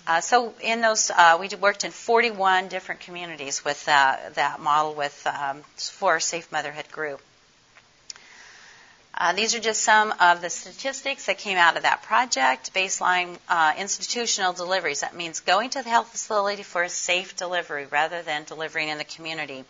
Uh, 0.07 0.21
so 0.21 0.55
in 0.63 0.81
those, 0.81 1.11
uh, 1.11 1.37
we 1.41 1.49
worked 1.61 1.83
in 1.83 1.91
41 1.91 2.69
different 2.69 3.01
communities 3.01 3.65
with 3.65 3.87
uh, 3.89 4.17
that 4.35 4.61
model 4.61 4.95
with 4.95 5.27
um, 5.27 5.63
for 5.75 6.21
Safe 6.21 6.51
Motherhood 6.53 6.91
Group. 6.93 7.21
Uh, 9.21 9.33
these 9.33 9.53
are 9.57 9.61
just 9.61 9.83
some 9.83 10.15
of 10.21 10.41
the 10.41 10.49
statistics 10.49 11.27
that 11.27 11.39
came 11.39 11.59
out 11.59 11.77
of 11.77 11.83
that 11.83 12.05
project. 12.05 12.73
Baseline 12.73 13.37
uh, 13.49 13.75
institutional 13.77 14.53
deliveries. 14.53 15.01
That 15.01 15.17
means 15.17 15.41
going 15.41 15.71
to 15.71 15.83
the 15.83 15.91
health 15.91 16.09
facility 16.09 16.63
for 16.63 16.85
a 16.85 16.89
safe 16.89 17.37
delivery 17.37 17.87
rather 17.87 18.23
than 18.23 18.45
delivering 18.45 18.89
in 18.89 18.97
the 18.97 19.05
community. 19.05 19.65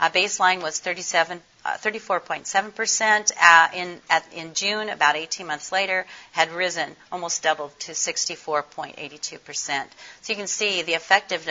Uh, 0.00 0.10
baseline 0.10 0.60
was 0.60 0.80
37 0.80 1.40
uh, 1.62 1.76
34.7% 1.76 3.32
uh, 3.38 3.68
in, 3.74 4.00
at, 4.08 4.24
in 4.32 4.54
June, 4.54 4.88
about 4.88 5.14
18 5.14 5.46
months 5.46 5.72
later, 5.72 6.06
had 6.32 6.50
risen, 6.52 6.96
almost 7.12 7.42
doubled 7.42 7.78
to 7.80 7.92
64.82%. 7.92 9.84
So 10.22 10.32
you 10.32 10.36
can 10.36 10.46
see 10.46 10.80
the 10.82 10.94
effective, 10.94 11.46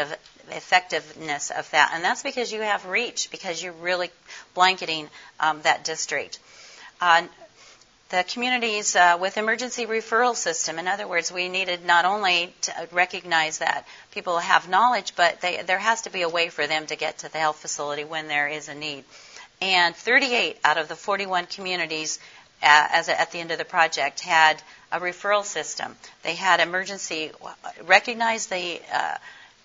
effectiveness 0.49 1.51
of 1.51 1.69
that. 1.71 1.91
And 1.93 2.03
that's 2.03 2.23
because 2.23 2.51
you 2.51 2.61
have 2.61 2.87
reach, 2.87 3.29
because 3.29 3.61
you're 3.61 3.71
really 3.73 4.09
blanketing 4.55 5.09
um, 5.39 5.61
that 5.61 5.83
district. 5.83 6.39
Uh, 7.01 7.23
the 8.09 8.23
communities 8.23 8.95
uh, 8.95 9.17
with 9.21 9.37
emergency 9.37 9.85
referral 9.85 10.35
system. 10.35 10.79
In 10.79 10.87
other 10.87 11.07
words, 11.07 11.31
we 11.31 11.47
needed 11.47 11.85
not 11.85 12.05
only 12.05 12.53
to 12.61 12.73
recognize 12.91 13.59
that 13.59 13.85
people 14.11 14.39
have 14.39 14.67
knowledge, 14.67 15.13
but 15.15 15.41
they, 15.41 15.61
there 15.61 15.77
has 15.77 16.01
to 16.01 16.09
be 16.09 16.23
a 16.23 16.29
way 16.29 16.49
for 16.49 16.65
them 16.65 16.87
to 16.87 16.95
get 16.95 17.19
to 17.19 17.31
the 17.31 17.37
health 17.37 17.57
facility 17.57 18.03
when 18.03 18.27
there 18.27 18.47
is 18.47 18.67
a 18.67 18.73
need. 18.73 19.03
And 19.61 19.95
38 19.95 20.57
out 20.63 20.77
of 20.77 20.87
the 20.87 20.95
41 20.95 21.45
communities 21.45 22.17
uh, 22.63 22.87
as 22.91 23.09
a, 23.09 23.19
at 23.19 23.31
the 23.31 23.39
end 23.39 23.51
of 23.51 23.59
the 23.59 23.65
project 23.65 24.21
had 24.21 24.61
a 24.91 24.99
referral 24.99 25.43
system. 25.43 25.95
They 26.23 26.33
had 26.33 26.59
emergency 26.59 27.31
recognize 27.85 28.47
the 28.47 28.81
uh, 28.91 29.15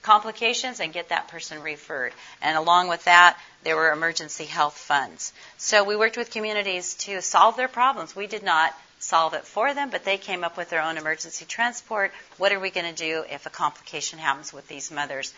complications 0.04 0.78
and 0.78 0.92
get 0.92 1.08
that 1.08 1.26
person 1.28 1.60
referred. 1.62 2.12
And 2.40 2.56
along 2.56 2.88
with 2.88 3.04
that, 3.04 3.36
there 3.64 3.74
were 3.74 3.90
emergency 3.90 4.44
health 4.44 4.78
funds. 4.78 5.32
So 5.58 5.82
we 5.82 5.96
worked 5.96 6.16
with 6.16 6.30
communities 6.30 6.94
to 7.06 7.20
solve 7.20 7.56
their 7.56 7.68
problems. 7.68 8.14
We 8.14 8.28
did 8.28 8.44
not 8.44 8.72
solve 9.00 9.34
it 9.34 9.44
for 9.44 9.74
them, 9.74 9.90
but 9.90 10.04
they 10.04 10.18
came 10.18 10.44
up 10.44 10.56
with 10.56 10.70
their 10.70 10.82
own 10.82 10.98
emergency 10.98 11.44
transport. 11.44 12.12
What 12.38 12.52
are 12.52 12.60
we 12.60 12.70
going 12.70 12.94
to 12.94 13.02
do 13.02 13.24
if 13.28 13.46
a 13.46 13.50
complication 13.50 14.20
happens 14.20 14.52
with 14.52 14.68
these 14.68 14.92
mothers? 14.92 15.34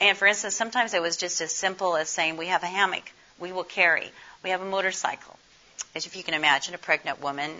And 0.00 0.16
for 0.16 0.26
instance, 0.26 0.54
sometimes 0.54 0.94
it 0.94 1.02
was 1.02 1.16
just 1.16 1.40
as 1.40 1.52
simple 1.52 1.96
as 1.96 2.08
saying, 2.08 2.36
we 2.36 2.46
have 2.46 2.62
a 2.62 2.66
hammock 2.66 3.12
we 3.38 3.52
will 3.52 3.64
carry. 3.64 4.10
We 4.42 4.50
have 4.50 4.62
a 4.62 4.64
motorcycle. 4.64 5.36
As 5.94 6.06
if 6.06 6.16
you 6.16 6.22
can 6.22 6.34
imagine, 6.34 6.74
a 6.74 6.78
pregnant 6.78 7.22
woman, 7.22 7.50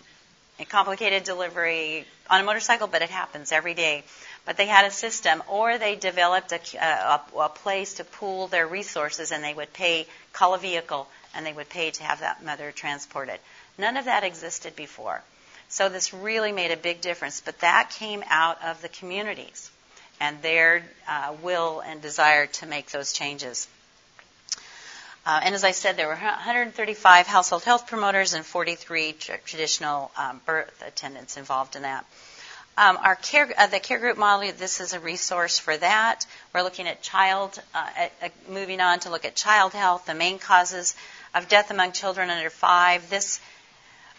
a 0.59 0.65
complicated 0.65 1.25
delivery 1.25 2.05
on 2.29 2.41
a 2.41 2.45
motorcycle, 2.45 2.87
but 2.87 3.03
it 3.03 3.11
happens 3.11 3.53
every 3.53 3.75
day. 3.75 4.05
But 4.49 4.57
they 4.57 4.65
had 4.65 4.87
a 4.87 4.91
system, 4.91 5.43
or 5.47 5.77
they 5.77 5.95
developed 5.95 6.53
a, 6.53 6.61
a, 6.79 7.21
a 7.39 7.49
place 7.51 7.93
to 7.97 8.05
pool 8.05 8.47
their 8.47 8.67
resources, 8.67 9.31
and 9.31 9.45
they 9.45 9.53
would 9.53 9.75
pay, 9.75 10.07
call 10.33 10.55
a 10.55 10.59
vehicle, 10.59 11.07
and 11.35 11.45
they 11.45 11.53
would 11.53 11.69
pay 11.69 11.91
to 11.91 12.03
have 12.03 12.21
that 12.21 12.43
mother 12.43 12.73
transported. 12.73 13.39
None 13.77 13.99
of 13.99 14.07
that 14.07 14.25
existed 14.25 14.75
before. 14.75 15.21
So 15.69 15.91
this 15.91 16.15
really 16.15 16.53
made 16.53 16.71
a 16.71 16.79
big 16.79 17.03
difference. 17.03 17.43
But 17.43 17.59
that 17.59 17.91
came 17.91 18.25
out 18.31 18.65
of 18.65 18.81
the 18.81 18.89
communities 18.89 19.71
and 20.19 20.41
their 20.41 20.83
uh, 21.07 21.35
will 21.43 21.81
and 21.81 22.01
desire 22.01 22.47
to 22.47 22.65
make 22.65 22.91
those 22.91 23.13
changes. 23.13 23.69
Uh, 25.27 25.41
and 25.43 25.55
as 25.55 25.63
I 25.63 25.73
said, 25.73 25.99
there 25.99 26.07
were 26.09 26.15
135 26.15 27.27
household 27.27 27.65
health 27.65 27.87
promoters 27.87 28.33
and 28.33 28.47
43 28.47 29.13
tr- 29.13 29.33
traditional 29.45 30.11
um, 30.17 30.41
birth 30.47 30.83
attendants 30.87 31.37
involved 31.37 31.77
in 31.77 31.83
that. 31.83 32.07
Um, 32.79 32.97
our 33.03 33.17
care, 33.17 33.53
uh, 33.59 33.67
the 33.67 33.81
care 33.81 33.99
group 33.99 34.17
model, 34.17 34.53
this 34.57 34.81
is 34.81 34.93
a 34.93 35.01
resource 35.01 35.59
for 35.59 35.77
that. 35.77 36.25
We're 36.55 36.63
looking 36.63 36.87
at 36.87 37.03
child, 37.03 37.61
uh, 37.75 37.89
at, 37.97 38.13
at 38.23 38.49
moving 38.49 38.81
on 38.81 39.01
to 39.01 39.11
look 39.11 39.25
at 39.25 39.35
child 39.35 39.73
health, 39.73 40.07
the 40.07 40.15
main 40.15 40.39
causes 40.39 40.95
of 41.35 41.49
death 41.49 41.73
among 41.73 41.91
children 41.91 42.31
under 42.31 42.51
five. 42.51 43.11
This, 43.11 43.41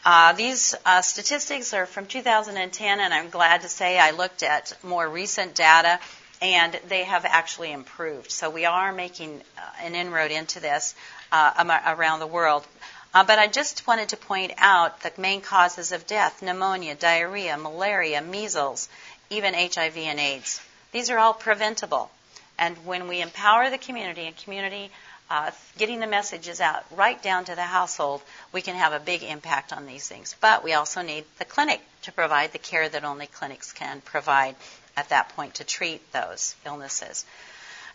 uh, 0.03 0.33
these 0.33 0.75
uh, 0.85 1.01
statistics 1.01 1.73
are 1.73 1.85
from 1.85 2.05
2010, 2.05 2.99
and 2.99 3.13
I'm 3.13 3.29
glad 3.29 3.61
to 3.61 3.69
say 3.69 3.97
I 3.97 4.11
looked 4.11 4.43
at 4.43 4.73
more 4.83 5.07
recent 5.07 5.55
data 5.55 5.97
and 6.41 6.77
they 6.89 7.05
have 7.05 7.23
actually 7.23 7.71
improved. 7.71 8.29
So 8.29 8.49
we 8.49 8.65
are 8.65 8.91
making 8.91 9.41
uh, 9.57 9.61
an 9.83 9.95
inroad 9.95 10.31
into 10.31 10.59
this 10.59 10.95
uh, 11.31 11.79
around 11.87 12.19
the 12.19 12.27
world. 12.27 12.67
Uh, 13.13 13.23
but 13.23 13.39
I 13.39 13.47
just 13.47 13.87
wanted 13.87 14.09
to 14.09 14.17
point 14.17 14.53
out 14.57 15.01
the 15.01 15.11
main 15.17 15.41
causes 15.41 15.91
of 15.91 16.05
death 16.05 16.41
pneumonia, 16.41 16.95
diarrhea, 16.95 17.57
malaria, 17.57 18.21
measles, 18.21 18.87
even 19.29 19.53
HIV 19.53 19.97
and 19.97 20.19
AIDS. 20.19 20.61
These 20.91 21.09
are 21.09 21.17
all 21.17 21.33
preventable. 21.33 22.11
And 22.57 22.75
when 22.85 23.07
we 23.07 23.21
empower 23.21 23.69
the 23.69 23.77
community 23.77 24.25
and 24.25 24.35
community 24.37 24.91
uh, 25.29 25.51
getting 25.77 25.99
the 25.99 26.07
messages 26.07 26.59
out 26.59 26.83
right 26.95 27.21
down 27.21 27.45
to 27.45 27.55
the 27.55 27.61
household, 27.61 28.21
we 28.51 28.61
can 28.61 28.75
have 28.75 28.93
a 28.93 28.99
big 28.99 29.23
impact 29.23 29.71
on 29.71 29.85
these 29.85 30.07
things. 30.07 30.35
But 30.41 30.63
we 30.63 30.73
also 30.73 31.01
need 31.01 31.23
the 31.37 31.45
clinic 31.45 31.81
to 32.03 32.11
provide 32.11 32.51
the 32.51 32.57
care 32.57 32.89
that 32.89 33.03
only 33.03 33.27
clinics 33.27 33.71
can 33.71 34.01
provide 34.01 34.55
at 34.97 35.09
that 35.09 35.29
point 35.29 35.55
to 35.55 35.63
treat 35.63 36.11
those 36.11 36.55
illnesses. 36.65 37.25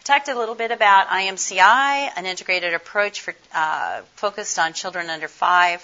Talked 0.04 0.28
a 0.28 0.34
little 0.36 0.54
bit 0.54 0.70
about 0.70 1.08
IMCI, 1.08 2.10
an 2.14 2.26
integrated 2.26 2.74
approach 2.74 3.22
for, 3.22 3.34
uh, 3.54 4.02
focused 4.16 4.58
on 4.58 4.74
children 4.74 5.08
under 5.08 5.28
five. 5.28 5.82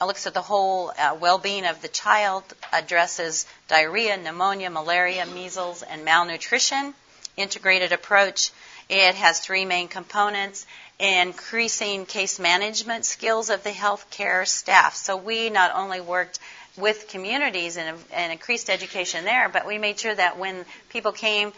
It 0.00 0.04
looks 0.04 0.26
at 0.26 0.32
the 0.32 0.40
whole 0.40 0.90
uh, 0.96 1.18
well-being 1.20 1.66
of 1.66 1.82
the 1.82 1.88
child, 1.88 2.44
addresses 2.72 3.44
diarrhea, 3.68 4.16
pneumonia, 4.16 4.70
malaria, 4.70 5.26
measles, 5.26 5.82
and 5.82 6.02
malnutrition. 6.02 6.94
Integrated 7.36 7.92
approach. 7.92 8.52
It 8.88 9.16
has 9.16 9.40
three 9.40 9.66
main 9.66 9.88
components 9.88 10.64
increasing 10.98 12.06
case 12.06 12.38
management 12.38 13.04
skills 13.04 13.50
of 13.50 13.64
the 13.64 13.70
healthcare 13.70 14.48
staff. 14.48 14.94
So 14.94 15.18
we 15.18 15.50
not 15.50 15.72
only 15.74 16.00
worked 16.00 16.38
with 16.78 17.08
communities 17.08 17.76
and, 17.76 17.98
and 18.12 18.32
increased 18.32 18.70
education 18.70 19.26
there, 19.26 19.50
but 19.50 19.66
we 19.66 19.76
made 19.76 20.00
sure 20.00 20.14
that 20.14 20.38
when 20.38 20.64
people 20.88 21.12
came 21.12 21.52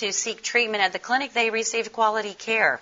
to 0.00 0.12
seek 0.12 0.42
treatment 0.42 0.82
at 0.82 0.92
the 0.92 0.98
clinic, 0.98 1.32
they 1.32 1.50
received 1.50 1.92
quality 1.92 2.34
care. 2.34 2.80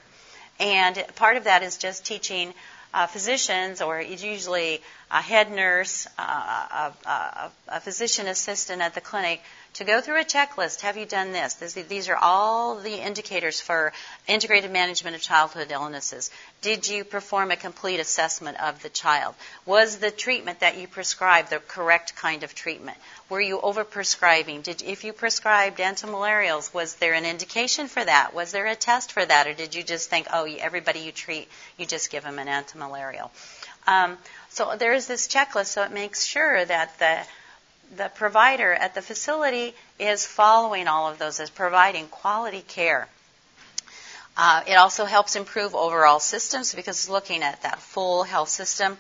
And 0.59 1.05
part 1.17 1.37
of 1.37 1.45
that 1.45 1.63
is 1.63 1.77
just 1.77 2.05
teaching 2.05 2.55
uh, 2.95 3.07
physicians, 3.07 3.81
or 3.81 4.01
usually 4.01 4.83
a 5.11 5.21
head 5.21 5.51
nurse, 5.51 6.07
uh, 6.19 6.93
a, 7.03 7.09
a, 7.09 7.53
a, 7.69 7.81
physician 7.81 8.27
assistant 8.27 8.83
at 8.83 8.95
the 8.95 9.01
clinic, 9.01 9.43
to 9.75 9.85
go 9.85 10.01
through 10.01 10.21
a 10.21 10.25
checklist. 10.25 10.83
Have 10.83 10.97
you 10.97 11.07
done 11.07 11.33
this? 11.33 11.55
this? 11.55 11.73
These 11.73 12.09
are 12.09 12.17
all 12.17 12.77
the 12.77 12.95
indicators 12.95 13.61
for 13.61 13.93
integrated 14.27 14.71
management 14.71 15.17
of 15.17 15.23
childhood 15.23 15.71
illnesses. 15.71 16.31
Did 16.61 16.89
you 16.89 17.05
perform 17.05 17.51
a 17.51 17.57
complete 17.57 17.99
assessment 17.99 18.61
of 18.61 18.83
the 18.83 18.91
child? 18.91 19.35
Was 19.65 19.99
the 19.99 20.11
treatment 20.11 20.61
that 20.61 20.77
you 20.77 20.87
prescribed 20.87 21.51
the 21.51 21.59
correct 21.59 22.15
kind 22.17 22.43
of 22.43 22.55
treatment? 22.55 22.99
Were 23.29 23.41
you 23.41 23.59
overprescribing? 23.59 24.63
Did 24.63 24.83
if 24.83 25.05
you 25.05 25.13
prescribed 25.13 25.79
antimalarials, 25.79 26.75
was 26.75 26.97
there 26.97 27.15
an 27.15 27.25
indication 27.25 27.89
for 27.89 28.05
that? 28.05 28.35
Was 28.35 28.53
there 28.53 28.67
a 28.67 28.77
test 28.77 29.13
for 29.13 29.25
that, 29.25 29.47
or 29.47 29.55
did 29.55 29.75
you 29.75 29.83
just 29.83 30.11
think, 30.11 30.27
oh, 30.33 30.45
everybody 30.45 31.01
you 31.01 31.13
treat, 31.13 31.49
you 31.79 31.87
just 31.87 32.11
give 32.11 32.25
them 32.25 32.39
an 32.39 32.49
antimalarial? 32.49 33.31
Um, 33.87 34.19
so 34.51 34.77
there 34.77 34.93
is 34.93 35.07
this 35.07 35.27
checklist, 35.29 35.67
so 35.67 35.83
it 35.83 35.93
makes 35.93 36.25
sure 36.25 36.65
that 36.65 36.99
the 36.99 37.19
the 37.97 38.11
provider 38.15 38.73
at 38.73 38.95
the 38.95 39.03
facility 39.03 39.75
is 39.99 40.27
following 40.27 40.89
all 40.89 41.09
of 41.09 41.19
those, 41.19 41.41
is 41.41 41.51
providing 41.51 42.07
quality 42.09 42.63
care. 42.63 43.09
Uh, 44.37 44.63
it 44.67 44.75
also 44.75 45.05
helps 45.05 45.37
improve 45.37 45.75
overall 45.75 46.19
systems 46.19 46.75
because 46.75 46.97
it's 46.97 47.09
looking 47.09 47.43
at 47.43 47.63
that 47.63 47.79
full 47.79 48.23
health 48.23 48.49
system, 48.49 48.97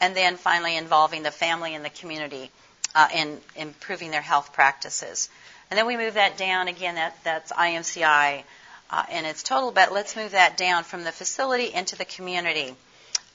and 0.00 0.14
then 0.14 0.36
finally 0.36 0.76
involving 0.76 1.24
the 1.24 1.30
family 1.32 1.74
and 1.74 1.84
the 1.84 1.90
community 1.90 2.50
uh, 2.94 3.08
in 3.12 3.40
improving 3.56 4.12
their 4.12 4.22
health 4.22 4.52
practices. 4.52 5.28
And 5.70 5.76
then 5.76 5.86
we 5.86 5.96
move 5.96 6.14
that 6.14 6.36
down 6.36 6.68
again. 6.68 6.94
That 6.94 7.16
that's 7.24 7.50
IMCI 7.52 8.44
uh, 8.90 9.04
in 9.10 9.24
its 9.24 9.42
total, 9.42 9.72
but 9.72 9.92
let's 9.92 10.14
move 10.14 10.30
that 10.30 10.56
down 10.56 10.84
from 10.84 11.02
the 11.02 11.12
facility 11.12 11.74
into 11.74 11.96
the 11.96 12.04
community 12.04 12.76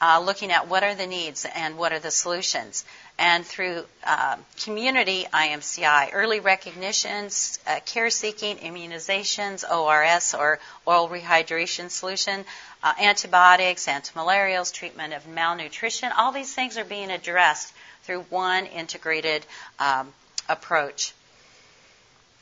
uh, 0.04 0.20
looking 0.20 0.51
at 0.51 0.68
what 0.68 0.84
are 0.84 0.95
the 0.95 1.08
needs 1.08 1.45
and 1.56 1.78
what 1.78 1.93
are 1.93 1.99
the 1.99 2.12
solutions. 2.12 2.84
And 3.18 3.45
through 3.45 3.86
uh, 4.04 4.36
community 4.62 5.26
IMCI, 5.34 6.10
early 6.12 6.41
recognitions, 6.41 7.58
uh, 7.66 7.80
care 7.86 8.10
seeking, 8.10 8.58
immunizations, 8.58 9.64
ORS 9.64 10.34
or 10.34 10.60
oral 10.86 11.08
rehydration 11.08 11.89
solution, 11.89 12.43
uh, 12.84 12.93
antibiotics, 12.99 13.88
antimalarials, 13.88 14.74
treatment 14.74 15.14
of 15.14 15.26
malnutrition, 15.26 16.12
all 16.18 16.34
these 16.34 16.54
things 16.54 16.78
are 16.78 16.84
being 16.84 17.10
addressed 17.10 17.74
through 18.04 18.26
one 18.30 18.66
integrated 18.66 19.45
um, 19.80 20.14
approach. 20.49 21.14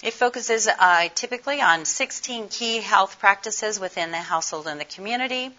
It 0.01 0.16
focuses 0.16 0.68
uh, 0.68 1.09
typically 1.14 1.62
on 1.62 1.86
16 1.86 2.47
key 2.47 2.78
health 2.80 3.20
practices 3.20 3.80
within 3.80 4.09
the 4.09 4.18
household 4.18 4.66
and 4.66 4.80
the 4.80 4.86
community. 4.86 5.51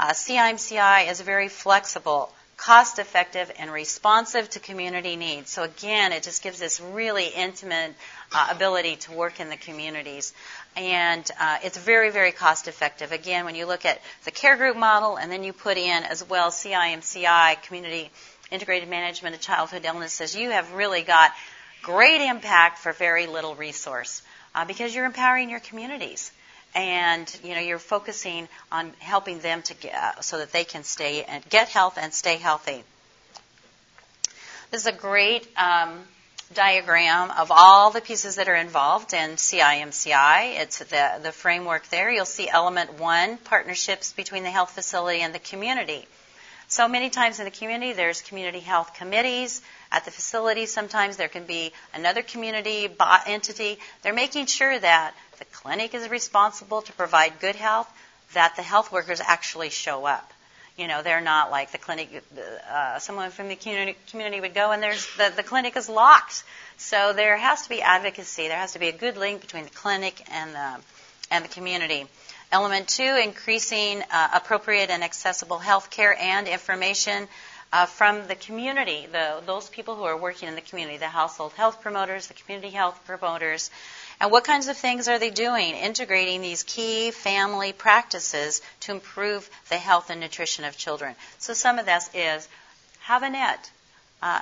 Uh, 0.00 0.10
CIMCI 0.10 1.10
is 1.10 1.20
very 1.20 1.48
flexible, 1.48 2.32
cost 2.56 3.00
effective, 3.00 3.50
and 3.58 3.72
responsive 3.72 4.48
to 4.50 4.60
community 4.60 5.16
needs. 5.16 5.50
So, 5.50 5.64
again, 5.64 6.12
it 6.12 6.22
just 6.22 6.40
gives 6.40 6.60
this 6.60 6.80
really 6.80 7.26
intimate 7.26 7.94
uh, 8.32 8.48
ability 8.52 8.96
to 8.96 9.12
work 9.12 9.40
in 9.40 9.48
the 9.48 9.56
communities. 9.56 10.32
And 10.76 11.28
uh, 11.40 11.58
it's 11.64 11.76
very, 11.76 12.10
very 12.10 12.30
cost 12.30 12.68
effective. 12.68 13.10
Again, 13.10 13.44
when 13.44 13.56
you 13.56 13.66
look 13.66 13.84
at 13.84 14.00
the 14.24 14.30
care 14.30 14.56
group 14.56 14.76
model 14.76 15.16
and 15.16 15.32
then 15.32 15.42
you 15.42 15.52
put 15.52 15.76
in 15.76 16.04
as 16.04 16.28
well 16.28 16.52
CIMCI, 16.52 17.60
Community 17.62 18.08
Integrated 18.52 18.88
Management 18.88 19.34
of 19.34 19.40
Childhood 19.40 19.84
Illnesses, 19.84 20.36
you 20.36 20.50
have 20.50 20.72
really 20.74 21.02
got 21.02 21.32
great 21.82 22.20
impact 22.20 22.78
for 22.78 22.92
very 22.92 23.26
little 23.26 23.56
resource 23.56 24.22
uh, 24.54 24.64
because 24.64 24.94
you're 24.94 25.06
empowering 25.06 25.50
your 25.50 25.60
communities 25.60 26.30
and 26.78 27.40
you 27.42 27.54
know 27.54 27.60
you're 27.60 27.78
focusing 27.78 28.48
on 28.70 28.92
helping 29.00 29.40
them 29.40 29.62
to 29.62 29.74
get 29.74 29.94
uh, 29.94 30.20
so 30.20 30.38
that 30.38 30.52
they 30.52 30.64
can 30.64 30.84
stay 30.84 31.24
and 31.24 31.44
get 31.48 31.68
health 31.68 31.98
and 32.00 32.14
stay 32.14 32.36
healthy. 32.36 32.84
This 34.70 34.82
is 34.82 34.86
a 34.86 34.92
great 34.92 35.48
um, 35.56 35.98
diagram 36.54 37.30
of 37.32 37.50
all 37.50 37.90
the 37.90 38.00
pieces 38.00 38.36
that 38.36 38.48
are 38.48 38.54
involved 38.54 39.12
in 39.12 39.30
CIMCI. 39.30 40.60
It's 40.60 40.78
the 40.78 41.20
the 41.22 41.32
framework 41.32 41.88
there. 41.88 42.10
You'll 42.10 42.24
see 42.24 42.48
element 42.48 43.00
one: 43.00 43.38
partnerships 43.38 44.12
between 44.12 44.44
the 44.44 44.50
health 44.50 44.70
facility 44.70 45.20
and 45.20 45.34
the 45.34 45.40
community. 45.40 46.06
So 46.68 46.86
many 46.86 47.10
times 47.10 47.38
in 47.38 47.44
the 47.44 47.50
community, 47.50 47.92
there's 47.94 48.22
community 48.22 48.60
health 48.60 48.94
committees. 48.94 49.62
At 49.90 50.04
the 50.04 50.10
facility, 50.10 50.66
sometimes 50.66 51.16
there 51.16 51.28
can 51.28 51.44
be 51.44 51.72
another 51.94 52.22
community 52.22 52.88
entity. 53.26 53.78
They're 54.02 54.12
making 54.12 54.46
sure 54.46 54.78
that 54.78 55.14
the 55.38 55.46
clinic 55.46 55.94
is 55.94 56.08
responsible 56.10 56.82
to 56.82 56.92
provide 56.92 57.40
good 57.40 57.56
health, 57.56 57.90
that 58.34 58.54
the 58.56 58.62
health 58.62 58.92
workers 58.92 59.20
actually 59.24 59.70
show 59.70 60.04
up. 60.04 60.30
You 60.76 60.86
know, 60.86 61.02
they're 61.02 61.22
not 61.22 61.50
like 61.50 61.72
the 61.72 61.78
clinic, 61.78 62.22
uh, 62.70 62.98
someone 62.98 63.30
from 63.30 63.48
the 63.48 63.56
community, 63.56 63.96
community 64.10 64.40
would 64.40 64.54
go 64.54 64.70
and 64.70 64.82
there's, 64.82 65.06
the, 65.16 65.32
the 65.34 65.42
clinic 65.42 65.76
is 65.76 65.88
locked. 65.88 66.44
So 66.76 67.12
there 67.12 67.36
has 67.36 67.62
to 67.62 67.68
be 67.68 67.82
advocacy. 67.82 68.46
There 68.46 68.58
has 68.58 68.74
to 68.74 68.78
be 68.78 68.88
a 68.88 68.92
good 68.92 69.16
link 69.16 69.40
between 69.40 69.64
the 69.64 69.70
clinic 69.70 70.22
and 70.30 70.54
the, 70.54 70.76
and 71.32 71.44
the 71.44 71.48
community. 71.48 72.06
Element 72.52 72.88
two, 72.88 73.20
increasing 73.22 74.02
uh, 74.10 74.28
appropriate 74.34 74.88
and 74.90 75.02
accessible 75.02 75.58
health 75.58 75.90
care 75.90 76.16
and 76.18 76.46
information 76.46 77.26
uh, 77.72 77.86
from 77.86 78.26
the 78.28 78.34
community, 78.34 79.06
the, 79.10 79.42
those 79.44 79.68
people 79.68 79.94
who 79.94 80.04
are 80.04 80.16
working 80.16 80.48
in 80.48 80.54
the 80.54 80.60
community, 80.60 80.96
the 80.96 81.08
household 81.08 81.52
health 81.52 81.82
promoters, 81.82 82.26
the 82.26 82.34
community 82.34 82.70
health 82.70 82.98
promoters. 83.04 83.70
And 84.20 84.30
what 84.30 84.44
kinds 84.44 84.68
of 84.68 84.76
things 84.76 85.06
are 85.06 85.18
they 85.18 85.30
doing? 85.30 85.74
Integrating 85.74 86.40
these 86.40 86.62
key 86.62 87.10
family 87.10 87.72
practices 87.72 88.62
to 88.80 88.92
improve 88.92 89.48
the 89.68 89.76
health 89.76 90.10
and 90.10 90.20
nutrition 90.20 90.64
of 90.64 90.76
children. 90.76 91.14
So 91.38 91.52
some 91.52 91.78
of 91.78 91.86
this 91.86 92.08
is 92.14 92.48
have 93.00 93.22
a 93.22 93.30
net, 93.30 93.70
uh, 94.22 94.40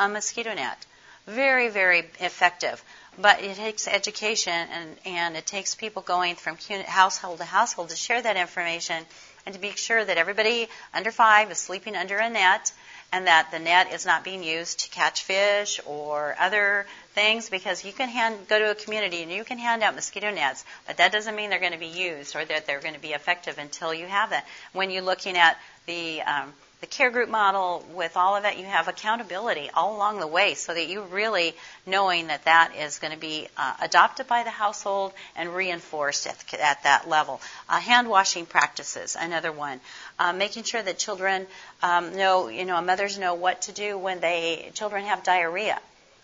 a, 0.00 0.04
a 0.04 0.08
mosquito 0.08 0.54
net. 0.54 0.84
Very, 1.26 1.68
very 1.68 2.00
effective. 2.20 2.82
But 3.18 3.42
it 3.42 3.56
takes 3.56 3.88
education 3.88 4.52
and, 4.52 4.96
and 5.04 5.36
it 5.36 5.46
takes 5.46 5.74
people 5.74 6.02
going 6.02 6.36
from 6.36 6.56
household 6.86 7.38
to 7.38 7.44
household 7.44 7.88
to 7.88 7.96
share 7.96 8.22
that 8.22 8.36
information 8.36 9.04
and 9.46 9.54
to 9.54 9.60
make 9.60 9.76
sure 9.76 10.04
that 10.04 10.18
everybody 10.18 10.68
under 10.94 11.10
five 11.10 11.50
is 11.50 11.58
sleeping 11.58 11.96
under 11.96 12.18
a 12.18 12.30
net 12.30 12.72
and 13.12 13.26
that 13.26 13.50
the 13.50 13.58
net 13.58 13.92
is 13.92 14.06
not 14.06 14.22
being 14.22 14.42
used 14.42 14.80
to 14.80 14.90
catch 14.90 15.22
fish 15.22 15.80
or 15.84 16.36
other 16.38 16.86
things 17.14 17.50
because 17.50 17.84
you 17.84 17.92
can 17.92 18.08
hand, 18.08 18.36
go 18.48 18.58
to 18.58 18.70
a 18.70 18.74
community 18.74 19.22
and 19.22 19.32
you 19.32 19.42
can 19.42 19.58
hand 19.58 19.82
out 19.82 19.94
mosquito 19.94 20.30
nets, 20.30 20.64
but 20.86 20.96
that 20.98 21.10
doesn't 21.10 21.34
mean 21.34 21.50
they're 21.50 21.58
going 21.58 21.72
to 21.72 21.78
be 21.78 21.86
used 21.86 22.36
or 22.36 22.44
that 22.44 22.66
they're 22.66 22.80
going 22.80 22.94
to 22.94 23.00
be 23.00 23.08
effective 23.08 23.58
until 23.58 23.92
you 23.92 24.06
have 24.06 24.30
that. 24.30 24.46
When 24.72 24.90
you're 24.90 25.02
looking 25.02 25.36
at 25.36 25.58
the 25.86 26.22
um, 26.22 26.52
the 26.80 26.86
care 26.86 27.10
group 27.10 27.28
model 27.28 27.84
with 27.94 28.16
all 28.16 28.36
of 28.36 28.44
that, 28.44 28.58
you 28.58 28.64
have 28.64 28.88
accountability 28.88 29.70
all 29.74 29.94
along 29.96 30.18
the 30.18 30.26
way 30.26 30.54
so 30.54 30.72
that 30.72 30.88
you 30.88 31.02
really 31.02 31.54
knowing 31.84 32.28
that 32.28 32.44
that 32.46 32.74
is 32.74 32.98
going 32.98 33.12
to 33.12 33.18
be 33.18 33.48
uh, 33.58 33.74
adopted 33.82 34.26
by 34.26 34.44
the 34.44 34.50
household 34.50 35.12
and 35.36 35.54
reinforced 35.54 36.26
at, 36.26 36.54
at 36.54 36.82
that 36.84 37.06
level. 37.06 37.40
Uh, 37.68 37.78
hand 37.78 38.08
washing 38.08 38.46
practices, 38.46 39.14
another 39.18 39.52
one. 39.52 39.78
Uh, 40.18 40.32
making 40.32 40.62
sure 40.62 40.82
that 40.82 40.98
children 40.98 41.46
um, 41.82 42.16
know, 42.16 42.48
you 42.48 42.64
know, 42.64 42.80
mothers 42.80 43.18
know 43.18 43.34
what 43.34 43.60
to 43.62 43.72
do 43.72 43.98
when 43.98 44.20
they 44.20 44.70
children 44.72 45.04
have 45.04 45.22
diarrhea 45.22 45.78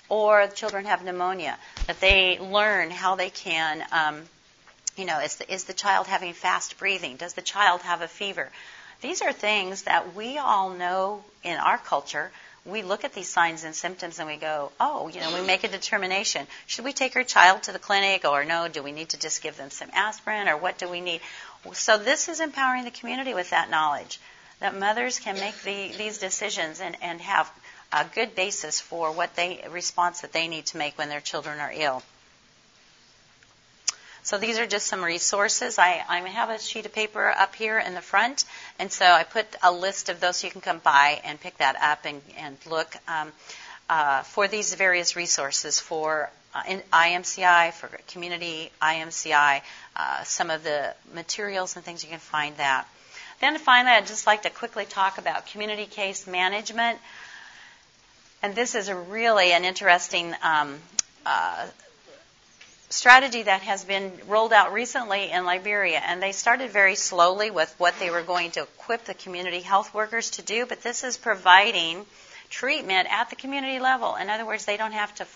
or 0.08 0.46
children 0.46 0.84
have 0.84 1.04
pneumonia, 1.04 1.58
that 1.86 2.00
they 2.00 2.38
learn 2.38 2.90
how 2.90 3.16
they 3.16 3.28
can. 3.30 3.84
Um, 3.92 4.22
you 4.96 5.04
know, 5.04 5.20
is 5.20 5.36
the, 5.36 5.52
is 5.52 5.64
the 5.64 5.74
child 5.74 6.06
having 6.06 6.32
fast 6.32 6.78
breathing? 6.78 7.16
Does 7.16 7.34
the 7.34 7.42
child 7.42 7.82
have 7.82 8.00
a 8.00 8.08
fever? 8.08 8.50
These 9.00 9.22
are 9.22 9.32
things 9.32 9.82
that 9.82 10.14
we 10.14 10.38
all 10.38 10.70
know 10.70 11.22
in 11.42 11.56
our 11.58 11.78
culture. 11.78 12.30
We 12.64 12.82
look 12.82 13.04
at 13.04 13.14
these 13.14 13.28
signs 13.28 13.62
and 13.62 13.74
symptoms 13.74 14.18
and 14.18 14.28
we 14.28 14.36
go, 14.36 14.72
oh, 14.80 15.08
you 15.08 15.20
know, 15.20 15.32
we 15.34 15.46
make 15.46 15.62
a 15.62 15.68
determination. 15.68 16.46
Should 16.66 16.84
we 16.84 16.92
take 16.92 17.14
our 17.14 17.22
child 17.22 17.64
to 17.64 17.72
the 17.72 17.78
clinic 17.78 18.24
or 18.24 18.44
no? 18.44 18.68
Do 18.68 18.82
we 18.82 18.92
need 18.92 19.10
to 19.10 19.18
just 19.18 19.42
give 19.42 19.56
them 19.56 19.70
some 19.70 19.90
aspirin 19.92 20.48
or 20.48 20.56
what 20.56 20.78
do 20.78 20.88
we 20.88 21.00
need? 21.00 21.20
So 21.74 21.98
this 21.98 22.28
is 22.28 22.40
empowering 22.40 22.84
the 22.84 22.90
community 22.90 23.34
with 23.34 23.50
that 23.50 23.70
knowledge 23.70 24.18
that 24.60 24.76
mothers 24.76 25.18
can 25.18 25.34
make 25.36 25.60
the, 25.62 25.92
these 25.96 26.18
decisions 26.18 26.80
and, 26.80 26.96
and 27.02 27.20
have 27.20 27.50
a 27.92 28.04
good 28.14 28.34
basis 28.34 28.80
for 28.80 29.12
what 29.12 29.36
they 29.36 29.64
response 29.70 30.22
that 30.22 30.32
they 30.32 30.48
need 30.48 30.66
to 30.66 30.78
make 30.78 30.96
when 30.98 31.08
their 31.08 31.20
children 31.20 31.60
are 31.60 31.72
ill. 31.72 32.02
So 34.26 34.38
these 34.38 34.58
are 34.58 34.66
just 34.66 34.88
some 34.88 35.04
resources. 35.04 35.78
I, 35.78 36.02
I 36.08 36.18
have 36.18 36.50
a 36.50 36.58
sheet 36.58 36.84
of 36.84 36.92
paper 36.92 37.30
up 37.30 37.54
here 37.54 37.78
in 37.78 37.94
the 37.94 38.00
front, 38.00 38.44
and 38.76 38.90
so 38.90 39.06
I 39.06 39.22
put 39.22 39.46
a 39.62 39.70
list 39.70 40.08
of 40.08 40.18
those 40.18 40.38
so 40.38 40.48
you 40.48 40.50
can 40.50 40.60
come 40.60 40.80
by 40.80 41.20
and 41.22 41.40
pick 41.40 41.58
that 41.58 41.76
up 41.80 42.04
and, 42.04 42.20
and 42.36 42.56
look 42.68 42.96
um, 43.06 43.30
uh, 43.88 44.24
for 44.24 44.48
these 44.48 44.74
various 44.74 45.14
resources 45.14 45.78
for 45.78 46.28
uh, 46.56 46.64
IMCI, 46.92 47.72
for 47.74 47.86
community 48.08 48.72
IMCI, 48.82 49.62
uh, 49.94 50.24
some 50.24 50.50
of 50.50 50.64
the 50.64 50.92
materials 51.14 51.76
and 51.76 51.84
things 51.84 52.02
you 52.02 52.10
can 52.10 52.18
find 52.18 52.56
that. 52.56 52.88
Then 53.40 53.56
finally, 53.58 53.94
I'd 53.94 54.08
just 54.08 54.26
like 54.26 54.42
to 54.42 54.50
quickly 54.50 54.86
talk 54.86 55.18
about 55.18 55.46
community 55.46 55.86
case 55.86 56.26
management. 56.26 56.98
And 58.42 58.56
this 58.56 58.74
is 58.74 58.90
really 58.90 59.52
an 59.52 59.64
interesting 59.64 60.34
um, 60.42 60.80
uh, 61.24 61.66
strategy 62.88 63.42
that 63.42 63.62
has 63.62 63.84
been 63.84 64.12
rolled 64.28 64.52
out 64.52 64.72
recently 64.72 65.30
in 65.30 65.44
Liberia, 65.44 66.00
and 66.04 66.22
they 66.22 66.32
started 66.32 66.70
very 66.70 66.94
slowly 66.94 67.50
with 67.50 67.74
what 67.78 67.98
they 67.98 68.10
were 68.10 68.22
going 68.22 68.52
to 68.52 68.62
equip 68.62 69.04
the 69.04 69.14
community 69.14 69.60
health 69.60 69.92
workers 69.92 70.30
to 70.30 70.42
do, 70.42 70.66
but 70.66 70.82
this 70.82 71.02
is 71.02 71.16
providing 71.16 72.06
treatment 72.48 73.08
at 73.10 73.28
the 73.28 73.36
community 73.36 73.80
level. 73.80 74.14
In 74.14 74.30
other 74.30 74.46
words, 74.46 74.64
they 74.64 74.76
don't 74.76 74.92
have 74.92 75.14
to 75.16 75.26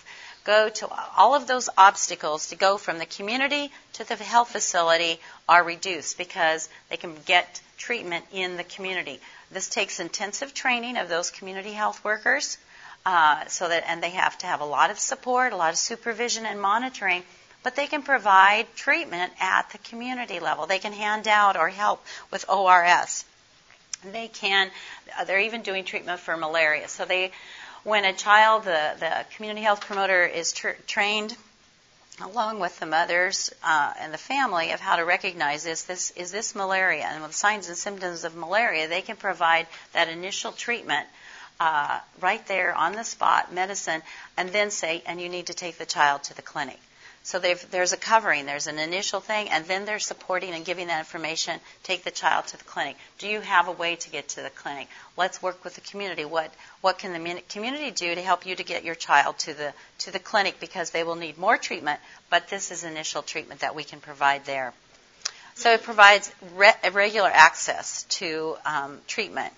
go 0.43 0.69
to 0.69 0.87
all 1.17 1.35
of 1.35 1.45
those 1.45 1.69
obstacles 1.77 2.47
to 2.47 2.55
go 2.55 2.77
from 2.77 2.97
the 2.97 3.05
community 3.05 3.71
to 3.93 4.07
the 4.07 4.15
health 4.15 4.49
facility 4.49 5.19
are 5.47 5.63
reduced 5.63 6.17
because 6.17 6.69
they 6.89 6.97
can 6.97 7.15
get 7.25 7.61
treatment 7.77 8.25
in 8.31 8.57
the 8.57 8.63
community. 8.63 9.19
This 9.51 9.69
takes 9.69 9.99
intensive 9.99 10.53
training 10.53 10.97
of 10.97 11.09
those 11.09 11.31
community 11.31 11.73
health 11.73 12.03
workers. 12.03 12.57
Uh, 13.03 13.45
so 13.47 13.67
that 13.67 13.83
and 13.87 14.03
they 14.03 14.11
have 14.11 14.37
to 14.37 14.45
have 14.45 14.61
a 14.61 14.65
lot 14.65 14.91
of 14.91 14.99
support, 14.99 15.53
a 15.53 15.55
lot 15.55 15.71
of 15.71 15.77
supervision 15.77 16.45
and 16.45 16.61
monitoring 16.61 17.23
but 17.63 17.75
they 17.75 17.87
can 17.87 18.01
provide 18.01 18.67
treatment 18.75 19.33
at 19.39 19.69
the 19.71 19.77
community 19.79 20.39
level. 20.39 20.65
They 20.65 20.79
can 20.79 20.93
hand 20.93 21.27
out 21.27 21.57
or 21.57 21.69
help 21.69 22.03
with 22.31 22.49
ORS. 22.49 23.25
They 24.03 24.27
can, 24.27 24.71
uh, 25.19 25.25
they're 25.25 25.39
even 25.39 25.61
doing 25.61 25.85
treatment 25.85 26.19
for 26.19 26.35
malaria. 26.35 26.87
So 26.87 27.05
they, 27.05 27.31
when 27.83 28.03
a 28.05 28.13
child, 28.13 28.63
the, 28.63 28.95
the 28.99 29.25
community 29.35 29.63
health 29.63 29.81
promoter 29.81 30.25
is 30.25 30.53
tr- 30.53 30.69
trained 30.87 31.35
along 32.19 32.59
with 32.59 32.79
the 32.79 32.85
mothers 32.85 33.51
uh, 33.63 33.93
and 33.99 34.13
the 34.13 34.17
family 34.17 34.71
of 34.71 34.79
how 34.79 34.95
to 34.95 35.05
recognize 35.05 35.63
this, 35.63 35.83
this 35.83 36.11
is 36.11 36.31
this 36.31 36.55
malaria 36.55 37.05
and 37.05 37.23
with 37.23 37.33
signs 37.33 37.67
and 37.67 37.77
symptoms 37.77 38.23
of 38.23 38.35
malaria, 38.35 38.87
they 38.87 39.01
can 39.01 39.15
provide 39.15 39.65
that 39.93 40.07
initial 40.09 40.51
treatment 40.51 41.07
uh, 41.59 41.99
right 42.19 42.45
there 42.47 42.75
on 42.75 42.93
the 42.93 43.03
spot, 43.03 43.53
medicine, 43.53 44.01
and 44.35 44.49
then 44.49 44.71
say, 44.71 45.03
and 45.05 45.21
you 45.21 45.29
need 45.29 45.47
to 45.47 45.53
take 45.53 45.77
the 45.77 45.85
child 45.85 46.23
to 46.23 46.35
the 46.35 46.41
clinic. 46.41 46.79
So 47.23 47.37
there's 47.37 47.93
a 47.93 47.97
covering, 47.97 48.47
there's 48.47 48.65
an 48.65 48.79
initial 48.79 49.19
thing, 49.19 49.47
and 49.49 49.63
then 49.65 49.85
they're 49.85 49.99
supporting 49.99 50.53
and 50.53 50.65
giving 50.65 50.87
that 50.87 50.99
information. 50.99 51.59
Take 51.83 52.03
the 52.03 52.09
child 52.09 52.47
to 52.47 52.57
the 52.57 52.63
clinic. 52.63 52.97
Do 53.19 53.27
you 53.27 53.41
have 53.41 53.67
a 53.67 53.71
way 53.71 53.95
to 53.95 54.09
get 54.09 54.29
to 54.29 54.41
the 54.41 54.49
clinic? 54.49 54.87
Let's 55.15 55.39
work 55.39 55.63
with 55.63 55.75
the 55.75 55.81
community. 55.81 56.25
What 56.25 56.51
what 56.81 56.97
can 56.97 57.13
the 57.13 57.41
community 57.47 57.91
do 57.91 58.15
to 58.15 58.21
help 58.21 58.47
you 58.47 58.55
to 58.55 58.63
get 58.63 58.83
your 58.83 58.95
child 58.95 59.37
to 59.39 59.53
the 59.53 59.71
to 59.99 60.11
the 60.11 60.17
clinic 60.17 60.59
because 60.59 60.89
they 60.89 61.03
will 61.03 61.15
need 61.15 61.37
more 61.37 61.57
treatment, 61.57 61.99
but 62.31 62.47
this 62.47 62.71
is 62.71 62.83
initial 62.83 63.21
treatment 63.21 63.61
that 63.61 63.75
we 63.75 63.83
can 63.83 63.99
provide 63.99 64.45
there. 64.45 64.73
So 65.53 65.73
it 65.73 65.83
provides 65.83 66.31
re- 66.55 66.73
regular 66.91 67.29
access 67.31 68.03
to 68.03 68.57
um, 68.65 68.99
treatment, 69.07 69.53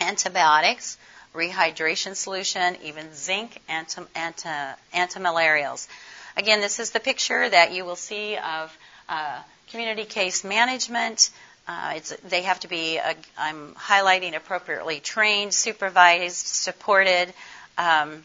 antibiotics, 0.00 0.98
rehydration 1.34 2.14
solution, 2.14 2.76
even 2.84 3.12
zinc 3.12 3.60
anti, 3.68 4.02
anti, 4.14 4.72
antimalarials. 4.94 5.88
Again, 6.36 6.60
this 6.60 6.78
is 6.78 6.90
the 6.90 7.00
picture 7.00 7.48
that 7.48 7.72
you 7.72 7.84
will 7.84 7.96
see 7.96 8.36
of 8.36 8.76
uh, 9.08 9.40
community 9.70 10.04
case 10.04 10.44
management. 10.44 11.30
Uh, 11.66 11.98
they 12.28 12.42
have 12.42 12.60
to 12.60 12.68
be, 12.68 12.98
uh, 12.98 13.14
I'm 13.38 13.72
highlighting 13.74 14.36
appropriately 14.36 15.00
trained, 15.00 15.54
supervised, 15.54 16.46
supported, 16.46 17.32
um, 17.78 18.22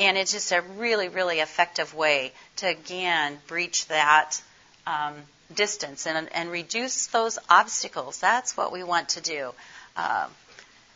and 0.00 0.18
it's 0.18 0.32
just 0.32 0.50
a 0.50 0.62
really, 0.76 1.08
really 1.08 1.38
effective 1.38 1.94
way 1.94 2.32
to 2.56 2.66
again 2.66 3.38
breach 3.46 3.86
that 3.86 4.42
um, 4.86 5.14
distance 5.54 6.06
and, 6.06 6.28
and, 6.32 6.50
reduce 6.50 7.06
those 7.06 7.38
obstacles. 7.48 8.18
That's 8.18 8.56
what 8.56 8.72
we 8.72 8.82
want 8.82 9.10
to 9.10 9.20
do. 9.20 9.52
Uh, 9.96 10.26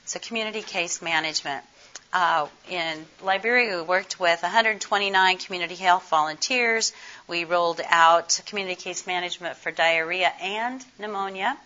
so, 0.04 0.18
community 0.18 0.62
case 0.62 1.00
management. 1.00 1.64
Uh, 2.12 2.46
in 2.70 3.04
Liberia, 3.22 3.76
we 3.76 3.82
worked 3.82 4.18
with 4.18 4.42
129 4.42 5.38
community 5.38 5.74
health 5.74 6.09
volunteers. 6.09 6.92
We 7.26 7.44
rolled 7.44 7.82
out 7.86 8.40
community 8.46 8.76
case 8.76 9.06
management 9.06 9.56
for 9.56 9.70
diarrhea 9.70 10.32
and 10.40 10.82
pneumonia. 10.98 11.56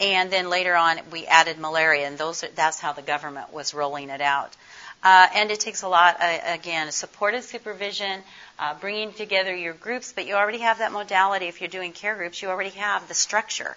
And 0.00 0.30
then 0.30 0.48
later 0.48 0.74
on, 0.74 0.98
we 1.12 1.26
added 1.26 1.58
malaria, 1.58 2.06
and 2.06 2.18
those 2.18 2.42
that's 2.54 2.80
how 2.80 2.92
the 2.92 3.02
government 3.02 3.52
was 3.52 3.74
rolling 3.74 4.10
it 4.10 4.20
out. 4.20 4.56
Uh, 5.02 5.28
and 5.34 5.50
it 5.50 5.60
takes 5.60 5.82
a 5.82 5.88
lot, 5.88 6.16
uh, 6.18 6.38
again, 6.46 6.90
supportive 6.90 7.44
supervision, 7.44 8.22
uh, 8.58 8.74
bringing 8.80 9.12
together 9.12 9.54
your 9.54 9.74
groups, 9.74 10.14
but 10.14 10.26
you 10.26 10.34
already 10.34 10.60
have 10.60 10.78
that 10.78 10.92
modality. 10.92 11.46
If 11.46 11.60
you're 11.60 11.68
doing 11.68 11.92
care 11.92 12.16
groups, 12.16 12.40
you 12.40 12.48
already 12.48 12.70
have 12.70 13.06
the 13.06 13.14
structure 13.14 13.76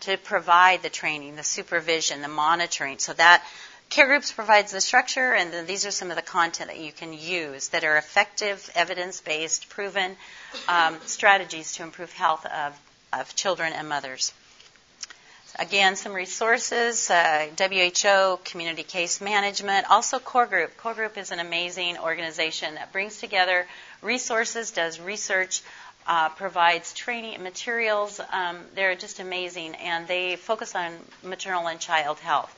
to 0.00 0.16
provide 0.16 0.82
the 0.82 0.88
training, 0.88 1.36
the 1.36 1.44
supervision, 1.44 2.22
the 2.22 2.28
monitoring. 2.28 2.98
So 2.98 3.12
that 3.12 3.44
care 3.90 4.06
groups 4.06 4.32
provides 4.32 4.72
the 4.72 4.80
structure, 4.80 5.32
and 5.32 5.52
then 5.52 5.66
these 5.66 5.86
are 5.86 5.90
some 5.90 6.10
of 6.10 6.16
the 6.16 6.22
content 6.22 6.70
that 6.70 6.78
you 6.78 6.92
can 6.92 7.12
use 7.12 7.68
that 7.68 7.84
are 7.84 7.96
effective, 7.96 8.70
evidence-based, 8.74 9.68
proven 9.68 10.16
um, 10.68 10.96
strategies 11.06 11.72
to 11.74 11.82
improve 11.82 12.12
health 12.12 12.44
of, 12.46 12.78
of 13.12 13.34
children 13.36 13.72
and 13.72 13.88
mothers. 13.88 14.32
Again, 15.56 15.94
some 15.94 16.12
resources, 16.12 17.08
uh, 17.10 17.46
WHO, 17.56 18.40
community 18.44 18.82
case 18.82 19.20
management, 19.20 19.88
also 19.88 20.18
Core 20.18 20.46
Group. 20.46 20.76
Core 20.76 20.94
Group 20.94 21.16
is 21.16 21.30
an 21.30 21.38
amazing 21.38 21.96
organization 21.98 22.74
that 22.74 22.90
brings 22.90 23.20
together 23.20 23.64
resources, 24.02 24.72
does 24.72 24.98
research, 24.98 25.62
uh, 26.08 26.30
provides 26.30 26.92
training 26.92 27.34
and 27.34 27.44
materials. 27.44 28.20
Um, 28.32 28.58
they're 28.74 28.96
just 28.96 29.20
amazing, 29.20 29.76
and 29.76 30.08
they 30.08 30.34
focus 30.34 30.74
on 30.74 30.92
maternal 31.22 31.68
and 31.68 31.78
child 31.78 32.18
health. 32.18 32.52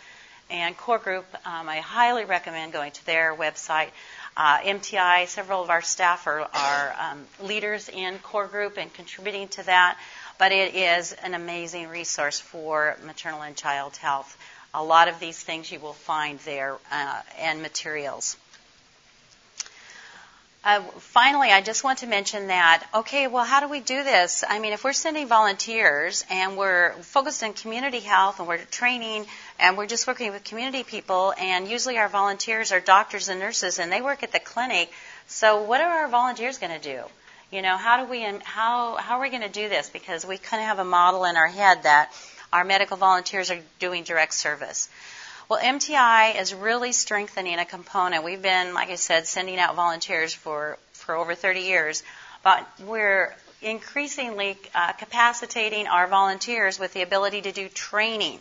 And 0.48 0.76
Core 0.76 0.98
Group, 0.98 1.26
um, 1.44 1.68
I 1.68 1.78
highly 1.78 2.24
recommend 2.24 2.72
going 2.72 2.92
to 2.92 3.06
their 3.06 3.34
website. 3.34 3.88
Uh, 4.36 4.58
MTI, 4.58 5.26
several 5.26 5.62
of 5.62 5.70
our 5.70 5.82
staff 5.82 6.26
are, 6.26 6.40
are 6.40 6.96
um, 7.00 7.24
leaders 7.40 7.88
in 7.88 8.18
Core 8.18 8.46
Group 8.46 8.76
and 8.78 8.92
contributing 8.92 9.48
to 9.48 9.64
that 9.64 9.98
but 10.38 10.52
it 10.52 10.74
is 10.74 11.12
an 11.12 11.34
amazing 11.34 11.88
resource 11.88 12.38
for 12.38 12.96
maternal 13.04 13.42
and 13.42 13.56
child 13.56 13.96
health. 13.96 14.36
A 14.74 14.82
lot 14.82 15.08
of 15.08 15.18
these 15.18 15.42
things 15.42 15.70
you 15.72 15.80
will 15.80 15.94
find 15.94 16.38
there 16.40 16.76
uh, 16.92 17.22
and 17.38 17.62
materials. 17.62 18.36
Uh, 20.66 20.80
finally, 20.98 21.52
I 21.52 21.60
just 21.60 21.84
want 21.84 22.00
to 22.00 22.08
mention 22.08 22.48
that, 22.48 22.84
okay, 22.92 23.28
well, 23.28 23.44
how 23.44 23.60
do 23.60 23.68
we 23.68 23.78
do 23.78 24.02
this? 24.02 24.42
I 24.42 24.58
mean, 24.58 24.72
if 24.72 24.82
we're 24.82 24.92
sending 24.92 25.28
volunteers 25.28 26.24
and 26.28 26.56
we're 26.56 26.92
focused 27.02 27.44
on 27.44 27.52
community 27.52 28.00
health 28.00 28.40
and 28.40 28.48
we're 28.48 28.58
training 28.58 29.26
and 29.60 29.78
we're 29.78 29.86
just 29.86 30.08
working 30.08 30.32
with 30.32 30.42
community 30.42 30.82
people, 30.82 31.32
and 31.38 31.68
usually 31.68 31.98
our 31.98 32.08
volunteers 32.08 32.72
are 32.72 32.80
doctors 32.80 33.28
and 33.28 33.38
nurses 33.38 33.78
and 33.78 33.92
they 33.92 34.02
work 34.02 34.24
at 34.24 34.32
the 34.32 34.40
clinic, 34.40 34.90
so 35.28 35.62
what 35.62 35.80
are 35.80 36.00
our 36.02 36.08
volunteers 36.08 36.58
going 36.58 36.72
to 36.72 36.82
do? 36.82 37.00
You 37.52 37.62
know, 37.62 37.76
how 37.76 38.04
do 38.04 38.10
we 38.10 38.22
how 38.42 38.96
how 38.96 39.18
are 39.18 39.22
we 39.22 39.30
going 39.30 39.42
to 39.42 39.48
do 39.48 39.68
this? 39.68 39.88
Because 39.88 40.26
we 40.26 40.36
kind 40.36 40.60
of 40.60 40.66
have 40.66 40.80
a 40.80 40.84
model 40.84 41.26
in 41.26 41.36
our 41.36 41.46
head 41.46 41.84
that 41.84 42.12
our 42.52 42.64
medical 42.64 42.96
volunteers 42.96 43.52
are 43.52 43.60
doing 43.78 44.02
direct 44.02 44.34
service. 44.34 44.88
Well, 45.48 45.60
MTI 45.60 46.40
is 46.40 46.52
really 46.52 46.90
strengthening 46.90 47.60
a 47.60 47.64
component. 47.64 48.24
We've 48.24 48.42
been, 48.42 48.74
like 48.74 48.90
I 48.90 48.96
said, 48.96 49.28
sending 49.28 49.60
out 49.60 49.76
volunteers 49.76 50.34
for 50.34 50.76
for 50.92 51.14
over 51.14 51.36
30 51.36 51.60
years, 51.60 52.02
but 52.42 52.66
we're 52.80 53.32
increasingly 53.62 54.58
uh, 54.74 54.92
capacitating 54.94 55.86
our 55.86 56.08
volunteers 56.08 56.80
with 56.80 56.92
the 56.94 57.02
ability 57.02 57.42
to 57.42 57.52
do 57.52 57.68
training. 57.68 58.40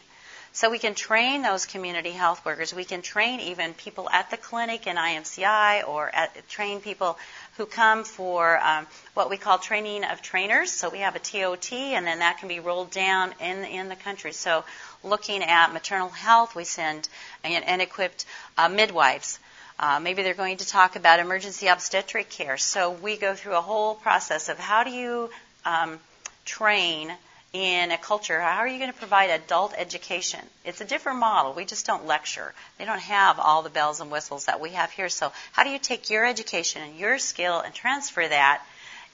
So 0.55 0.69
we 0.69 0.79
can 0.79 0.95
train 0.95 1.41
those 1.41 1.65
community 1.65 2.11
health 2.11 2.45
workers. 2.45 2.73
We 2.73 2.85
can 2.85 3.01
train 3.01 3.41
even 3.41 3.73
people 3.73 4.09
at 4.09 4.31
the 4.31 4.37
clinic 4.37 4.87
in 4.87 4.95
IMCI 4.95 5.85
or 5.85 6.09
at, 6.15 6.47
train 6.47 6.79
people 6.79 7.19
who 7.57 7.65
come 7.65 8.05
for 8.05 8.57
um, 8.63 8.87
what 9.15 9.29
we 9.29 9.35
call 9.35 9.57
training 9.57 10.05
of 10.05 10.21
trainers. 10.21 10.71
So 10.71 10.89
we 10.89 10.99
have 10.99 11.17
a 11.17 11.19
TOT, 11.19 11.73
and 11.73 12.07
then 12.07 12.19
that 12.19 12.37
can 12.37 12.47
be 12.47 12.61
rolled 12.61 12.89
down 12.89 13.33
in 13.41 13.65
in 13.65 13.89
the 13.89 13.97
country. 13.97 14.31
So 14.31 14.63
looking 15.03 15.43
at 15.43 15.73
maternal 15.73 16.07
health, 16.07 16.55
we 16.55 16.63
send 16.63 17.09
and, 17.43 17.65
and 17.65 17.81
equipped 17.81 18.25
uh, 18.57 18.69
midwives. 18.69 19.39
Uh, 19.77 19.99
maybe 19.99 20.23
they're 20.23 20.33
going 20.33 20.55
to 20.55 20.67
talk 20.67 20.95
about 20.95 21.19
emergency 21.19 21.67
obstetric 21.67 22.29
care. 22.29 22.55
So 22.55 22.91
we 22.91 23.17
go 23.17 23.35
through 23.35 23.57
a 23.57 23.61
whole 23.61 23.93
process 23.93 24.47
of 24.47 24.57
how 24.57 24.85
do 24.85 24.91
you 24.91 25.29
um, 25.65 25.99
train 26.45 27.11
in 27.55 27.91
a 27.91 27.97
culture, 27.97 28.41
how 28.41 28.57
are 28.57 28.67
you 28.67 28.79
going 28.79 28.91
to 28.91 28.97
provide 28.97 29.29
adult 29.29 29.73
education? 29.77 30.41
It's 30.65 30.81
a 30.81 30.85
different 30.85 31.19
model. 31.19 31.53
We 31.53 31.63
just 31.63 31.85
don't 31.85 32.05
lecture. 32.05 32.53
They 32.77 32.83
don't 32.83 32.99
have 32.99 33.39
all 33.39 33.61
the 33.61 33.69
bells 33.69 34.01
and 34.01 34.11
whistles 34.11 34.45
that 34.45 34.59
we 34.59 34.71
have 34.71 34.91
here. 34.91 35.07
So, 35.07 35.31
how 35.53 35.63
do 35.63 35.69
you 35.69 35.79
take 35.79 36.09
your 36.09 36.25
education 36.25 36.81
and 36.81 36.99
your 36.99 37.17
skill 37.17 37.61
and 37.61 37.73
transfer 37.73 38.27
that 38.27 38.61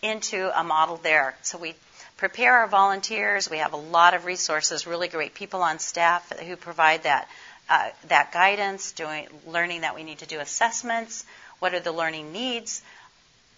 into 0.02 0.50
a 0.60 0.64
model 0.64 0.98
there? 0.98 1.36
So, 1.44 1.60
we 1.60 1.76
prepare 2.18 2.58
our 2.58 2.68
volunteers. 2.68 3.48
We 3.48 3.60
have 3.60 3.74
a 3.74 3.78
lot 3.78 4.16
of 4.16 4.26
resources, 4.26 4.88
really 4.88 5.08
great 5.08 5.36
people 5.36 5.62
on 5.62 5.78
staff 5.78 6.32
who 6.40 6.56
provide 6.56 7.04
that. 7.04 7.30
Uh, 7.70 7.90
that 8.10 8.34
guidance, 8.34 8.92
doing 8.92 9.28
learning 9.48 9.82
that 9.82 9.96
we 9.96 10.04
need 10.04 10.18
to 10.18 10.26
do 10.26 10.42
assessments, 10.42 11.26
what 11.60 11.74
are 11.74 11.80
the 11.80 11.92
learning 11.92 12.34
needs, 12.34 12.82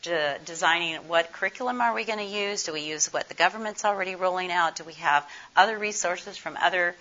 de- 0.04 0.38
designing 0.45 0.95
what 1.08 1.34
curriculum 1.34 1.82
are 1.82 1.93
we 1.93 2.04
going 2.04 2.20
to 2.20 2.26
use? 2.26 2.64
Do 2.64 2.74
we 2.74 2.82
use 2.82 3.12
what 3.12 3.28
the 3.28 3.34
government's 3.34 3.84
already 3.84 4.16
rolling 4.16 4.51
out? 4.51 4.76
Do 4.76 4.84
we 4.84 4.93
have 4.93 5.28
other 5.56 5.78
resources 5.78 6.38
from 6.38 6.58
other 6.62 6.95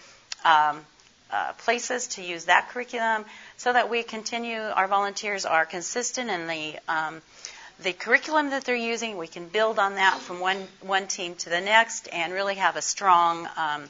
um, 0.44 0.80
uh, 1.30 1.52
places 1.58 2.08
to 2.08 2.22
use 2.22 2.46
that 2.46 2.68
curriculum 2.70 3.24
so 3.56 3.72
that 3.72 3.90
we 3.90 4.02
continue, 4.02 4.60
our 4.60 4.86
volunteers 4.86 5.44
are 5.44 5.64
consistent 5.66 6.30
in 6.30 6.46
the 6.46 6.78
um, 6.88 7.22
the 7.82 7.92
curriculum 7.92 8.50
that 8.50 8.64
they're 8.64 8.76
using. 8.76 9.16
We 9.16 9.26
can 9.26 9.48
build 9.48 9.78
on 9.78 9.96
that 9.96 10.18
from 10.18 10.40
one 10.40 10.68
one 10.82 11.06
team 11.06 11.34
to 11.36 11.50
the 11.50 11.60
next 11.60 12.08
and 12.12 12.32
really 12.32 12.56
have 12.56 12.76
a 12.76 12.82
strong 12.82 13.48
um, 13.56 13.88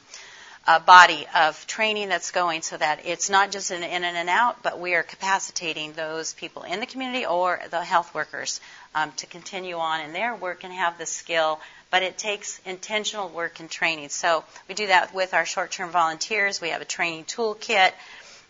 uh, 0.65 0.79
body 0.79 1.25
of 1.35 1.65
training 1.67 2.09
that's 2.09 2.31
going 2.31 2.61
so 2.61 2.77
that 2.77 3.01
it's 3.05 3.29
not 3.29 3.51
just 3.51 3.71
an 3.71 3.83
in 3.83 4.03
and 4.03 4.29
out, 4.29 4.63
but 4.63 4.79
we 4.79 4.95
are 4.95 5.03
capacitating 5.03 5.93
those 5.93 6.33
people 6.33 6.63
in 6.63 6.79
the 6.79 6.85
community 6.85 7.25
or 7.25 7.59
the 7.69 7.83
health 7.83 8.13
workers 8.13 8.61
um, 8.95 9.11
to 9.17 9.25
continue 9.25 9.75
on 9.75 10.01
in 10.01 10.13
their 10.13 10.35
work 10.35 10.63
and 10.63 10.71
have 10.71 10.97
the 10.97 11.05
skill. 11.05 11.59
But 11.91 12.01
it 12.01 12.17
takes 12.17 12.59
intentional 12.65 13.29
work 13.29 13.59
and 13.59 13.69
training. 13.69 14.09
So 14.09 14.43
we 14.67 14.75
do 14.75 14.87
that 14.87 15.13
with 15.13 15.33
our 15.33 15.45
short-term 15.45 15.91
volunteers. 15.91 16.61
We 16.61 16.69
have 16.69 16.81
a 16.81 16.85
training 16.85 17.25
toolkit. 17.25 17.91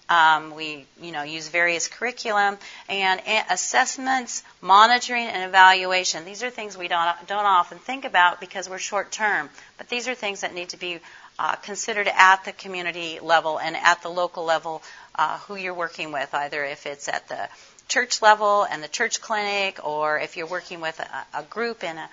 Um, 0.09 0.53
we, 0.53 0.85
you 1.01 1.11
know, 1.13 1.23
use 1.23 1.47
various 1.47 1.87
curriculum 1.87 2.57
and 2.89 3.21
assessments, 3.49 4.43
monitoring, 4.61 5.27
and 5.27 5.49
evaluation. 5.49 6.25
These 6.25 6.43
are 6.43 6.49
things 6.49 6.77
we 6.77 6.89
don't 6.89 7.15
don't 7.25 7.45
often 7.45 7.79
think 7.79 8.03
about 8.03 8.41
because 8.41 8.69
we're 8.69 8.79
short 8.79 9.11
term, 9.11 9.49
but 9.77 9.87
these 9.87 10.09
are 10.09 10.13
things 10.13 10.41
that 10.41 10.53
need 10.53 10.69
to 10.69 10.77
be 10.77 10.99
uh, 11.39 11.55
considered 11.55 12.07
at 12.07 12.45
the 12.45 12.51
community 12.51 13.19
level 13.21 13.59
and 13.59 13.75
at 13.75 14.01
the 14.01 14.09
local 14.09 14.43
level 14.43 14.81
uh, 15.15 15.37
who 15.39 15.55
you're 15.55 15.73
working 15.73 16.11
with, 16.11 16.33
either 16.33 16.63
if 16.63 16.85
it's 16.85 17.07
at 17.07 17.27
the 17.27 17.49
church 17.87 18.21
level 18.21 18.63
and 18.63 18.83
the 18.83 18.87
church 18.87 19.21
clinic, 19.21 19.79
or 19.83 20.19
if 20.19 20.37
you're 20.37 20.47
working 20.47 20.79
with 20.81 20.99
a, 20.99 21.39
a 21.39 21.43
group 21.43 21.83
in 21.83 21.97
a, 21.97 22.09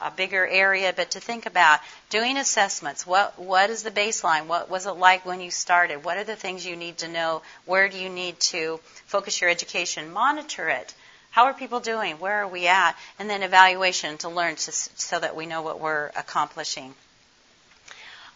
a 0.00 0.10
bigger 0.10 0.46
area, 0.46 0.92
but 0.94 1.12
to 1.12 1.20
think 1.20 1.46
about 1.46 1.80
doing 2.10 2.36
assessments. 2.36 3.06
What 3.06 3.38
what 3.38 3.70
is 3.70 3.82
the 3.82 3.90
baseline? 3.90 4.46
What 4.46 4.68
was 4.68 4.86
it 4.86 4.92
like 4.92 5.24
when 5.24 5.40
you 5.40 5.50
started? 5.50 6.04
What 6.04 6.18
are 6.18 6.24
the 6.24 6.36
things 6.36 6.66
you 6.66 6.76
need 6.76 6.98
to 6.98 7.08
know? 7.08 7.42
Where 7.64 7.88
do 7.88 7.98
you 7.98 8.10
need 8.10 8.38
to 8.52 8.78
focus 9.06 9.40
your 9.40 9.50
education? 9.50 10.12
Monitor 10.12 10.68
it. 10.68 10.94
How 11.30 11.46
are 11.46 11.54
people 11.54 11.80
doing? 11.80 12.18
Where 12.18 12.42
are 12.42 12.48
we 12.48 12.68
at? 12.68 12.94
And 13.18 13.28
then 13.28 13.42
evaluation 13.42 14.18
to 14.18 14.28
learn 14.28 14.54
to, 14.56 14.72
so 14.72 15.18
that 15.18 15.34
we 15.34 15.46
know 15.46 15.62
what 15.62 15.80
we're 15.80 16.10
accomplishing. 16.14 16.94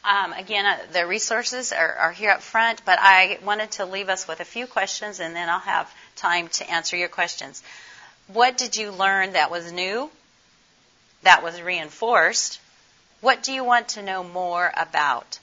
Um, 0.05 0.33
again, 0.33 0.65
uh, 0.65 0.79
the 0.93 1.07
resources 1.07 1.73
are, 1.73 1.93
are, 1.95 2.13
here 2.13 2.31
up 2.31 2.41
front, 2.41 2.83
but 2.85 2.99
I 3.01 3.39
wanted 3.45 3.73
to 3.73 3.85
leave 3.85 4.09
us 4.09 4.29
with 4.29 4.41
a 4.41 4.45
few 4.45 4.67
questions 4.67 5.21
and 5.21 5.35
then 5.35 5.49
I'll 5.49 5.59
have 5.59 5.93
time 6.17 6.49
to 6.49 6.71
answer 6.71 6.97
your 6.97 7.09
questions. 7.09 7.63
What 8.29 8.57
did 8.57 8.77
you 8.77 8.91
learn 8.91 9.33
that 9.33 9.51
was 9.51 9.73
new, 9.73 10.11
that 11.23 11.43
was 11.43 11.61
reinforced? 11.61 12.61
What 13.21 13.43
do 13.43 13.53
you 13.53 13.65
want 13.65 13.89
to 13.91 14.03
know 14.03 14.23
more 14.23 14.73
about? 14.77 15.39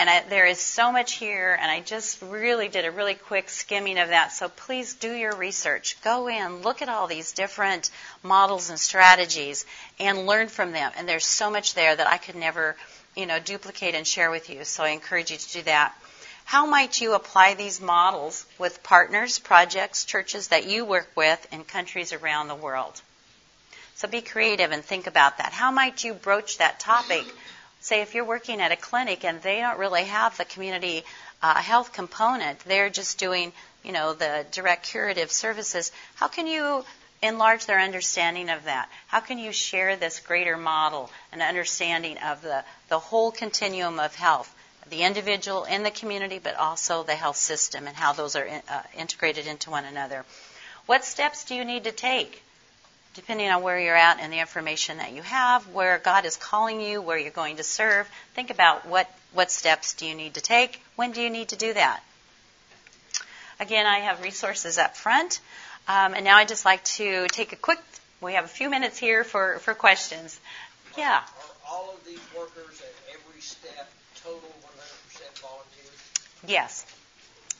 And 0.00 0.08
I, 0.08 0.22
there 0.22 0.46
is 0.46 0.58
so 0.58 0.90
much 0.92 1.12
here, 1.14 1.58
and 1.60 1.70
I 1.70 1.80
just 1.80 2.22
really 2.22 2.68
did 2.68 2.86
a 2.86 2.90
really 2.90 3.12
quick 3.14 3.50
skimming 3.50 3.98
of 3.98 4.08
that. 4.08 4.32
So 4.32 4.48
please 4.48 4.94
do 4.94 5.12
your 5.12 5.36
research. 5.36 6.00
Go 6.02 6.26
in, 6.26 6.62
look 6.62 6.80
at 6.80 6.88
all 6.88 7.06
these 7.06 7.32
different 7.32 7.90
models 8.22 8.70
and 8.70 8.80
strategies, 8.80 9.66
and 9.98 10.24
learn 10.24 10.48
from 10.48 10.72
them. 10.72 10.90
And 10.96 11.06
there's 11.06 11.26
so 11.26 11.50
much 11.50 11.74
there 11.74 11.94
that 11.94 12.06
I 12.06 12.16
could 12.16 12.36
never 12.36 12.76
you 13.16 13.26
know, 13.26 13.38
duplicate 13.38 13.94
and 13.94 14.06
share 14.06 14.30
with 14.30 14.50
you. 14.50 14.64
So 14.64 14.84
I 14.84 14.90
encourage 14.90 15.30
you 15.30 15.36
to 15.36 15.52
do 15.52 15.62
that. 15.62 15.94
How 16.44 16.66
might 16.66 17.00
you 17.00 17.14
apply 17.14 17.54
these 17.54 17.80
models 17.80 18.44
with 18.58 18.82
partners, 18.82 19.38
projects, 19.38 20.04
churches 20.04 20.48
that 20.48 20.66
you 20.66 20.84
work 20.84 21.08
with 21.14 21.46
in 21.52 21.64
countries 21.64 22.12
around 22.12 22.48
the 22.48 22.54
world? 22.54 23.00
So 23.94 24.08
be 24.08 24.22
creative 24.22 24.72
and 24.72 24.84
think 24.84 25.06
about 25.06 25.38
that. 25.38 25.52
How 25.52 25.70
might 25.70 26.02
you 26.02 26.14
broach 26.14 26.58
that 26.58 26.80
topic? 26.80 27.24
Say 27.80 28.00
if 28.00 28.14
you're 28.14 28.24
working 28.24 28.60
at 28.60 28.72
a 28.72 28.76
clinic 28.76 29.24
and 29.24 29.40
they 29.42 29.60
don't 29.60 29.78
really 29.78 30.04
have 30.04 30.36
the 30.36 30.44
community 30.44 31.04
uh, 31.42 31.54
health 31.54 31.92
component. 31.92 32.58
They're 32.60 32.90
just 32.90 33.18
doing, 33.18 33.52
you 33.82 33.92
know, 33.92 34.12
the 34.12 34.44
direct 34.52 34.86
curative 34.86 35.30
services. 35.30 35.92
How 36.14 36.28
can 36.28 36.46
you 36.46 36.84
enlarge 37.22 37.66
their 37.66 37.80
understanding 37.80 38.48
of 38.48 38.64
that? 38.64 38.88
How 39.06 39.20
can 39.20 39.38
you 39.38 39.52
share 39.52 39.96
this 39.96 40.20
greater 40.20 40.56
model 40.56 41.10
and 41.32 41.42
understanding 41.42 42.18
of 42.18 42.42
the, 42.42 42.64
the 42.88 42.98
whole 42.98 43.30
continuum 43.30 44.00
of 44.00 44.14
health? 44.14 44.54
The 44.88 45.02
individual 45.02 45.64
in 45.64 45.82
the 45.82 45.90
community, 45.90 46.40
but 46.42 46.56
also 46.56 47.02
the 47.02 47.14
health 47.14 47.36
system 47.36 47.86
and 47.86 47.96
how 47.96 48.12
those 48.12 48.34
are 48.34 48.44
in, 48.44 48.62
uh, 48.68 48.82
integrated 48.96 49.46
into 49.46 49.70
one 49.70 49.84
another. 49.84 50.24
What 50.86 51.04
steps 51.04 51.44
do 51.44 51.54
you 51.54 51.64
need 51.64 51.84
to 51.84 51.92
take? 51.92 52.42
Depending 53.14 53.50
on 53.50 53.62
where 53.62 53.78
you're 53.78 53.96
at 53.96 54.18
and 54.20 54.32
the 54.32 54.38
information 54.38 54.98
that 54.98 55.12
you 55.12 55.22
have, 55.22 55.68
where 55.68 55.98
God 55.98 56.24
is 56.24 56.36
calling 56.36 56.80
you, 56.80 57.02
where 57.02 57.18
you're 57.18 57.30
going 57.30 57.56
to 57.56 57.62
serve, 57.62 58.08
think 58.34 58.50
about 58.50 58.86
what, 58.86 59.08
what 59.32 59.50
steps 59.50 59.94
do 59.94 60.06
you 60.06 60.14
need 60.14 60.34
to 60.34 60.40
take? 60.40 60.80
When 60.96 61.12
do 61.12 61.20
you 61.20 61.30
need 61.30 61.48
to 61.48 61.56
do 61.56 61.72
that? 61.74 62.02
Again, 63.58 63.84
I 63.84 63.98
have 63.98 64.22
resources 64.22 64.78
up 64.78 64.96
front. 64.96 65.40
Um, 65.88 66.14
and 66.14 66.24
now 66.24 66.36
I'd 66.36 66.48
just 66.48 66.64
like 66.64 66.84
to 66.84 67.26
take 67.28 67.52
a 67.52 67.56
quick, 67.56 67.80
we 68.20 68.34
have 68.34 68.44
a 68.44 68.48
few 68.48 68.70
minutes 68.70 68.98
here 68.98 69.24
for, 69.24 69.58
for 69.60 69.74
questions. 69.74 70.38
Yeah. 70.96 71.18
Are 71.18 71.24
all 71.68 71.94
of 71.94 72.04
these 72.04 72.20
workers 72.36 72.80
at 72.80 73.14
every 73.14 73.40
step 73.40 73.90
total 74.22 74.40
100% 74.40 75.40
volunteers? 75.40 76.20
Yes. 76.46 76.86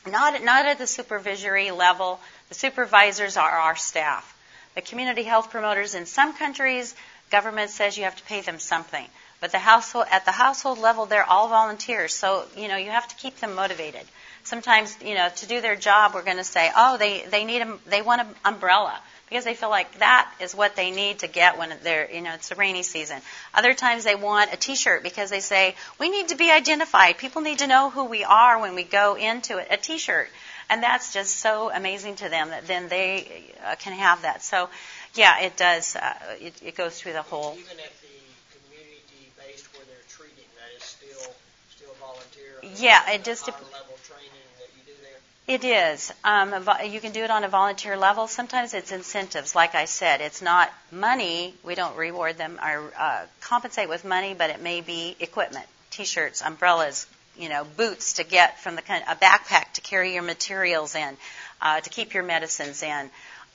Not, 0.05 0.43
not 0.43 0.65
at 0.65 0.77
the 0.77 0.87
supervisory 0.87 1.71
level. 1.71 2.19
The 2.49 2.55
supervisors 2.55 3.37
are 3.37 3.49
our 3.49 3.75
staff. 3.75 4.37
The 4.75 4.81
community 4.81 5.23
health 5.23 5.51
promoters 5.51 5.95
in 5.95 6.05
some 6.05 6.33
countries, 6.33 6.95
government 7.29 7.71
says 7.71 7.97
you 7.97 8.05
have 8.05 8.15
to 8.15 8.23
pay 8.23 8.41
them 8.41 8.59
something. 8.59 9.05
But 9.39 9.51
the 9.51 9.59
household, 9.59 10.05
at 10.11 10.25
the 10.25 10.31
household 10.31 10.79
level, 10.79 11.05
they're 11.05 11.29
all 11.29 11.49
volunteers. 11.49 12.13
So, 12.13 12.45
you 12.55 12.67
know, 12.67 12.77
you 12.77 12.91
have 12.91 13.07
to 13.07 13.15
keep 13.15 13.37
them 13.39 13.55
motivated. 13.55 14.05
Sometimes, 14.43 14.97
you 15.03 15.15
know, 15.15 15.29
to 15.29 15.45
do 15.45 15.61
their 15.61 15.75
job, 15.75 16.13
we're 16.13 16.23
going 16.23 16.37
to 16.37 16.43
say, 16.43 16.71
oh, 16.75 16.97
they, 16.97 17.23
they 17.29 17.45
need 17.45 17.61
a, 17.61 17.77
they 17.87 18.01
want 18.01 18.21
an 18.21 18.27
umbrella 18.43 18.99
because 19.29 19.45
they 19.45 19.53
feel 19.53 19.69
like 19.69 19.99
that 19.99 20.29
is 20.41 20.53
what 20.53 20.75
they 20.75 20.91
need 20.91 21.19
to 21.19 21.27
get 21.27 21.57
when 21.57 21.73
they're, 21.83 22.11
you 22.11 22.21
know, 22.21 22.33
it's 22.33 22.51
a 22.51 22.55
rainy 22.55 22.83
season. 22.83 23.17
Other 23.53 23.73
times 23.73 24.03
they 24.03 24.15
want 24.15 24.53
a 24.53 24.57
t-shirt 24.57 25.03
because 25.03 25.29
they 25.29 25.39
say, 25.39 25.75
we 25.99 26.09
need 26.09 26.29
to 26.29 26.35
be 26.35 26.51
identified. 26.51 27.17
People 27.17 27.41
need 27.41 27.59
to 27.59 27.67
know 27.67 27.89
who 27.89 28.03
we 28.03 28.25
are 28.25 28.59
when 28.59 28.75
we 28.75 28.83
go 28.83 29.15
into 29.15 29.57
it. 29.57 29.67
A 29.71 29.77
t-shirt. 29.77 30.27
And 30.69 30.83
that's 30.83 31.13
just 31.13 31.37
so 31.37 31.71
amazing 31.71 32.15
to 32.17 32.29
them 32.29 32.49
that 32.49 32.67
then 32.67 32.89
they 32.89 33.53
uh, 33.65 33.75
can 33.75 33.93
have 33.93 34.23
that. 34.23 34.41
So, 34.41 34.69
yeah, 35.13 35.41
it 35.41 35.55
does, 35.55 35.95
uh, 35.95 36.13
it, 36.39 36.53
it 36.63 36.75
goes 36.75 36.99
through 36.99 37.13
the 37.13 37.21
whole. 37.21 37.55
Even 37.59 37.79
at 37.79 37.91
the 38.01 38.57
community 38.59 39.31
based 39.37 39.67
where 39.75 39.85
they're 39.85 40.07
treating, 40.09 40.47
that 40.59 40.75
is 40.75 40.83
still 40.83 41.33
still 41.75 41.90
volunteer. 42.01 42.75
Yeah, 42.77 43.11
it 43.11 43.23
just. 43.23 43.49
Higher 43.49 43.61
level 43.71 43.97
training 44.03 44.29
that 44.59 44.67
you 44.75 44.83
do 44.85 45.01
there. 45.01 45.55
It 45.55 45.97
is. 45.97 46.11
Um, 46.23 46.53
you 46.91 46.99
can 46.99 47.11
do 47.11 47.23
it 47.23 47.31
on 47.31 47.43
a 47.43 47.47
volunteer 47.47 47.97
level. 47.97 48.27
Sometimes 48.27 48.73
it's 48.73 48.91
incentives. 48.91 49.55
Like 49.55 49.75
I 49.75 49.85
said, 49.85 50.21
it's 50.21 50.41
not 50.41 50.71
money. 50.91 51.53
We 51.63 51.75
don't 51.75 51.95
reward 51.95 52.37
them 52.37 52.59
or 52.63 52.91
uh, 52.97 53.25
compensate 53.41 53.89
with 53.89 54.03
money, 54.03 54.33
but 54.37 54.49
it 54.49 54.61
may 54.61 54.81
be 54.81 55.15
equipment, 55.19 55.65
T-shirts, 55.91 56.41
umbrellas, 56.41 57.07
you 57.37 57.49
know, 57.49 57.65
boots 57.77 58.13
to 58.13 58.23
get 58.23 58.59
from 58.59 58.75
the 58.75 58.81
a 58.81 59.15
backpack 59.15 59.73
to 59.73 59.81
carry 59.81 60.13
your 60.13 60.23
materials 60.23 60.95
in, 60.95 61.17
uh, 61.61 61.79
to 61.79 61.89
keep 61.89 62.13
your 62.13 62.23
medicines 62.23 62.83
in. 62.83 63.09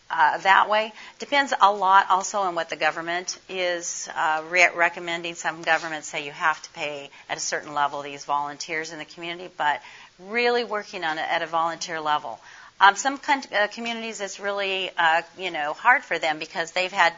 Uh, 0.09 0.39
that 0.39 0.69
way 0.71 0.93
depends 1.19 1.53
a 1.61 1.73
lot 1.73 2.07
also 2.11 2.39
on 2.39 2.55
what 2.55 2.71
the 2.71 2.77
government 2.77 3.39
is 3.49 4.09
uh, 4.15 4.43
re- 4.49 4.71
recommending. 4.75 5.35
Some 5.35 5.63
governments 5.63 6.09
say 6.09 6.25
you 6.25 6.33
have 6.33 6.63
to 6.63 6.71
pay 6.71 7.11
at 7.29 7.37
a 7.37 7.41
certain 7.41 7.75
level 7.75 8.03
these 8.03 8.25
volunteers 8.25 8.93
in 8.93 8.99
the 8.99 9.05
community, 9.05 9.51
but 9.57 9.83
really 10.19 10.63
working 10.63 11.03
on 11.03 11.19
it 11.19 11.27
at 11.29 11.43
a 11.43 11.47
volunteer 11.47 12.01
level. 12.01 12.39
Um, 12.81 12.95
some 12.95 13.19
con- 13.19 13.43
uh, 13.53 13.67
communities 13.69 14.21
it's 14.21 14.39
really 14.39 14.91
uh, 14.97 15.23
you 15.37 15.51
know 15.51 15.73
hard 15.73 16.05
for 16.05 16.19
them 16.19 16.39
because 16.39 16.71
they've 16.71 16.93
had 16.93 17.13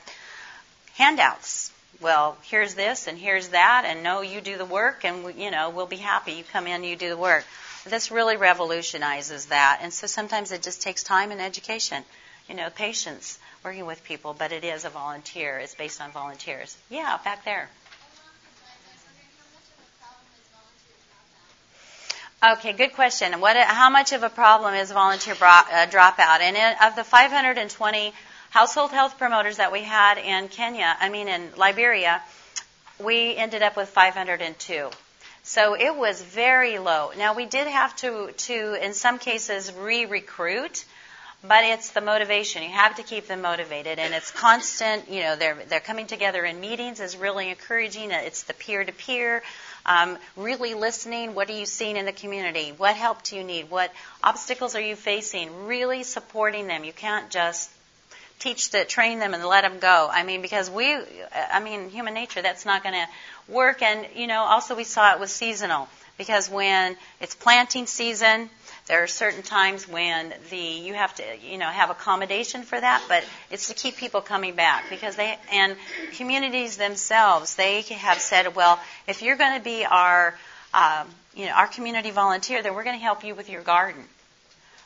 handouts 0.95 1.70
well, 2.01 2.36
here's 2.43 2.74
this 2.74 3.09
and 3.09 3.18
here's 3.18 3.49
that, 3.49 3.84
and 3.84 4.03
no, 4.03 4.20
you 4.20 4.41
do 4.41 4.57
the 4.57 4.64
work, 4.64 5.05
and 5.05 5.24
we, 5.24 5.32
you 5.34 5.51
know 5.51 5.70
we'll 5.70 5.86
be 5.86 5.97
happy. 5.97 6.32
You 6.32 6.45
come 6.45 6.66
in, 6.66 6.84
you 6.84 6.97
do 6.97 7.09
the 7.09 7.16
work. 7.16 7.45
This 7.84 8.11
really 8.11 8.36
revolutionizes 8.36 9.47
that, 9.47 9.80
and 9.82 9.93
so 9.93 10.07
sometimes 10.07 10.53
it 10.53 10.62
just 10.62 10.82
takes 10.82 11.03
time 11.03 11.30
and 11.30 11.41
education, 11.41 12.05
you 12.49 12.55
know, 12.55 12.71
patience 12.71 13.39
working 13.65 13.87
with 13.87 14.03
people. 14.05 14.35
But 14.39 14.53
it 14.53 14.65
is 14.65 14.85
a 14.85 14.91
volunteer. 14.91 15.59
It's 15.59 15.75
based 15.75 16.01
on 16.01 16.11
volunteers. 16.13 16.77
Yeah, 16.91 17.19
back 17.25 17.45
there. 17.45 17.69
Okay, 22.41 22.73
good 22.73 22.93
question. 22.93 23.41
What, 23.41 23.57
how 23.57 23.91
much 23.91 24.13
of 24.13 24.23
a 24.23 24.29
problem 24.31 24.73
is 24.75 24.93
volunteer 24.93 25.35
uh, 25.35 25.87
dropout? 25.91 26.39
And 26.41 26.57
in, 26.57 26.75
of 26.85 26.95
the 26.95 27.03
520 27.03 28.13
household 28.51 28.93
health 28.93 29.19
promoters 29.19 29.57
that 29.57 29.73
we 29.73 29.83
had 29.83 30.19
in 30.19 30.47
Kenya, 30.47 30.97
I 31.01 31.09
mean 31.09 31.27
in 31.27 31.51
Liberia, 31.57 32.23
we 33.01 33.35
ended 33.35 33.63
up 33.63 33.77
with 33.77 33.89
502. 33.89 34.91
So 35.43 35.75
it 35.75 35.97
was 35.97 36.23
very 36.23 36.79
low. 36.79 37.11
Now 37.19 37.35
we 37.35 37.45
did 37.45 37.67
have 37.67 37.97
to, 37.97 38.31
to 38.31 38.85
in 38.85 38.95
some 38.95 39.19
cases, 39.19 39.73
re-recruit, 39.73 40.85
but 41.47 41.64
it's 41.64 41.91
the 41.91 42.01
motivation. 42.01 42.62
You 42.62 42.70
have 42.70 42.97
to 42.97 43.03
keep 43.03 43.28
them 43.28 43.43
motivated, 43.43 43.99
and 43.99 44.12
it's 44.12 44.30
constant. 44.30 45.09
You 45.09 45.22
know, 45.22 45.36
they're 45.36 45.57
they're 45.68 45.80
coming 45.80 46.07
together 46.07 46.45
in 46.45 46.61
meetings 46.61 47.01
is 47.01 47.16
really 47.16 47.49
encouraging. 47.51 48.11
It's 48.11 48.43
the 48.43 48.55
peer-to-peer. 48.55 49.43
Um, 49.86 50.18
really 50.36 50.74
listening. 50.74 51.34
What 51.34 51.49
are 51.49 51.59
you 51.59 51.64
seeing 51.64 51.97
in 51.97 52.05
the 52.05 52.12
community? 52.12 52.74
What 52.76 52.97
help 52.97 53.22
do 53.22 53.36
you 53.36 53.45
need? 53.45 53.70
What 53.70 53.93
obstacles 54.22 54.74
are 54.74 54.80
you 54.80 54.97
facing? 54.97 55.66
Really 55.66 56.03
supporting 56.03 56.66
them. 56.66 56.84
You 56.84 56.93
can't 56.93 57.30
just 57.30 57.70
teach 58.39 58.70
the 58.70 58.84
train 58.84 59.18
them 59.18 59.34
and 59.34 59.45
let 59.45 59.62
them 59.62 59.78
go. 59.78 60.09
I 60.11 60.24
mean, 60.24 60.43
because 60.43 60.70
we, 60.70 60.97
I 61.32 61.61
mean, 61.61 61.89
human 61.91 62.14
nature, 62.14 62.43
that's 62.43 62.64
not 62.64 62.82
going 62.82 62.95
to 62.95 63.53
work. 63.53 63.82
And 63.82 64.07
you 64.14 64.26
know, 64.26 64.43
also 64.43 64.74
we 64.74 64.84
saw 64.84 65.14
it 65.14 65.20
was 65.20 65.32
seasonal 65.32 65.89
because 66.18 66.51
when 66.51 66.97
it's 67.20 67.34
planting 67.34 67.86
season, 67.86 68.51
there 68.89 69.03
are 69.03 69.07
certain 69.07 69.43
times 69.43 69.86
when 69.86 70.34
the 70.51 70.57
you 70.57 70.95
have 70.95 71.14
to 71.14 71.22
you 71.43 71.59
know 71.59 71.68
have 71.68 71.91
accommodation 71.91 72.62
for 72.62 72.80
that, 72.80 73.03
but 73.09 73.24
it's 73.51 73.68
to 73.68 73.74
keep 73.74 73.97
people 73.97 74.20
coming 74.20 74.55
back 74.55 74.84
because 74.91 75.16
they 75.16 75.39
and 75.53 75.76
communities 76.14 76.76
themselves 76.76 77.55
they 77.55 77.82
have 77.82 78.20
said, 78.20 78.57
well, 78.57 78.80
if 79.07 79.22
you're 79.22 79.36
going 79.36 79.59
to 79.59 79.64
be 79.64 79.84
our 79.84 80.34
um, 80.74 81.07
you 81.34 81.47
know 81.47 81.53
our 81.53 81.66
community 81.66 82.11
volunteer, 82.11 82.62
then 82.62 82.74
we're 82.74 82.84
going 82.84 82.99
to 82.99 83.03
help 83.03 83.24
you 83.24 83.34
with 83.34 83.49
your 83.49 83.62
garden. 83.62 84.03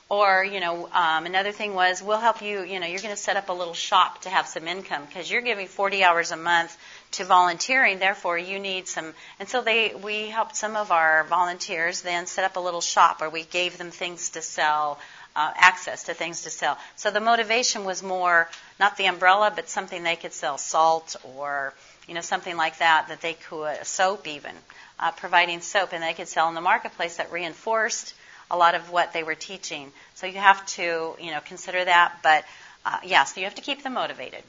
Or, 0.09 0.45
you 0.45 0.61
know, 0.61 0.91
um, 0.93 1.25
another 1.25 1.53
thing 1.53 1.73
was, 1.73 2.03
we'll 2.03 2.19
help 2.19 2.43
you, 2.43 2.65
you 2.65 2.81
know, 2.81 2.87
you're 2.87 3.01
going 3.01 3.15
to 3.15 3.21
set 3.21 3.39
up 3.39 3.49
a 3.49 3.53
little 3.55 3.73
shop 3.73 4.21
to 4.23 4.29
have 4.29 4.47
some 4.47 4.69
income 4.69 5.05
because 5.07 5.31
you're 5.31 5.41
giving 5.41 5.67
40 5.67 6.05
hours 6.05 6.33
a 6.33 6.37
month 6.37 6.77
to 7.13 7.25
volunteering, 7.25 7.99
therefore 7.99 8.39
you 8.39 8.59
need 8.59 8.89
some. 8.89 9.15
And 9.39 9.49
so 9.49 9.63
they, 9.63 9.95
we 9.95 10.29
helped 10.29 10.57
some 10.57 10.77
of 10.77 10.91
our 10.91 11.25
volunteers 11.25 12.03
then 12.03 12.27
set 12.27 12.45
up 12.45 12.57
a 12.57 12.61
little 12.61 12.81
shop 12.81 13.21
where 13.21 13.31
we 13.31 13.45
gave 13.45 13.79
them 13.79 13.91
things 13.91 14.31
to 14.31 14.43
sell, 14.43 14.99
uh, 15.37 15.53
access 15.55 16.05
to 16.05 16.15
things 16.15 16.43
to 16.43 16.51
sell. 16.51 16.79
So 16.97 17.11
the 17.11 17.21
motivation 17.21 17.85
was 17.85 18.03
more 18.03 18.49
not 18.81 18.97
the 18.97 19.07
umbrella, 19.07 19.53
but 19.55 19.69
something 19.69 20.03
they 20.03 20.17
could 20.17 20.33
sell, 20.33 20.59
salt 20.59 21.17
or, 21.37 21.73
you 22.09 22.15
know, 22.15 22.21
something 22.21 22.57
like 22.57 22.79
that, 22.79 23.07
that 23.09 23.21
they 23.21 23.35
could, 23.35 23.87
soap 23.87 24.27
even, 24.27 24.55
uh, 24.99 25.13
providing 25.13 25.61
soap, 25.61 25.93
and 25.93 26.03
they 26.03 26.15
could 26.15 26.29
sell 26.29 26.49
in 26.49 26.55
the 26.55 26.61
marketplace 26.61 27.17
that 27.17 27.33
reinforced 27.33 28.15
a 28.51 28.57
lot 28.57 28.75
of 28.75 28.91
what 28.91 29.13
they 29.13 29.23
were 29.23 29.35
teaching. 29.35 29.93
So 30.15 30.27
you 30.27 30.39
have 30.39 30.65
to, 30.67 31.15
you 31.21 31.31
know, 31.31 31.41
consider 31.45 31.85
that. 31.85 32.19
But 32.23 32.45
uh, 32.85 32.99
yeah, 33.05 33.25
so 33.25 33.41
you 33.41 33.47
have 33.47 33.55
to 33.55 33.63
keep 33.63 33.83
them 33.83 33.95
motivated. 33.95 34.43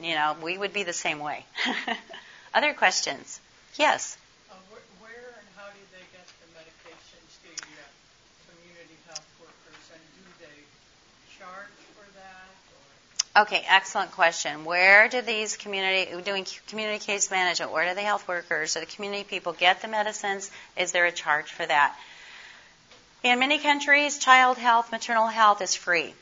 You 0.00 0.14
know, 0.14 0.36
we 0.42 0.56
would 0.56 0.72
be 0.72 0.84
the 0.84 0.92
same 0.92 1.18
way. 1.18 1.44
Other 2.54 2.72
questions? 2.72 3.40
Yes. 3.76 4.16
Uh, 4.50 4.54
where, 4.70 4.80
where 5.00 5.34
and 5.38 5.48
how 5.56 5.68
do 5.70 5.80
they 5.90 6.04
get 6.12 6.24
the 6.38 6.48
medications, 6.54 7.34
the 7.42 7.54
uh, 7.58 7.86
community 8.46 8.96
health 9.06 9.26
workers, 9.40 9.84
and 9.92 10.00
do 10.14 10.24
they 10.38 10.62
charge 11.36 11.74
for 11.94 12.06
that? 12.14 13.40
Or? 13.40 13.42
Okay, 13.42 13.64
excellent 13.68 14.12
question. 14.12 14.64
Where 14.64 15.08
do 15.08 15.20
these 15.20 15.56
community 15.56 16.22
doing 16.22 16.46
community 16.68 17.04
case 17.04 17.30
management? 17.30 17.72
Where 17.72 17.88
do 17.88 17.94
the 17.96 18.02
health 18.02 18.28
workers 18.28 18.76
or 18.76 18.80
the 18.80 18.86
community 18.86 19.24
people 19.24 19.52
get 19.52 19.82
the 19.82 19.88
medicines? 19.88 20.50
Is 20.76 20.92
there 20.92 21.06
a 21.06 21.12
charge 21.12 21.50
for 21.50 21.66
that? 21.66 21.96
In 23.24 23.40
many 23.40 23.58
countries, 23.58 24.18
child 24.18 24.58
health, 24.58 24.92
maternal 24.92 25.26
health 25.26 25.60
is 25.60 25.74
free. 25.74 26.14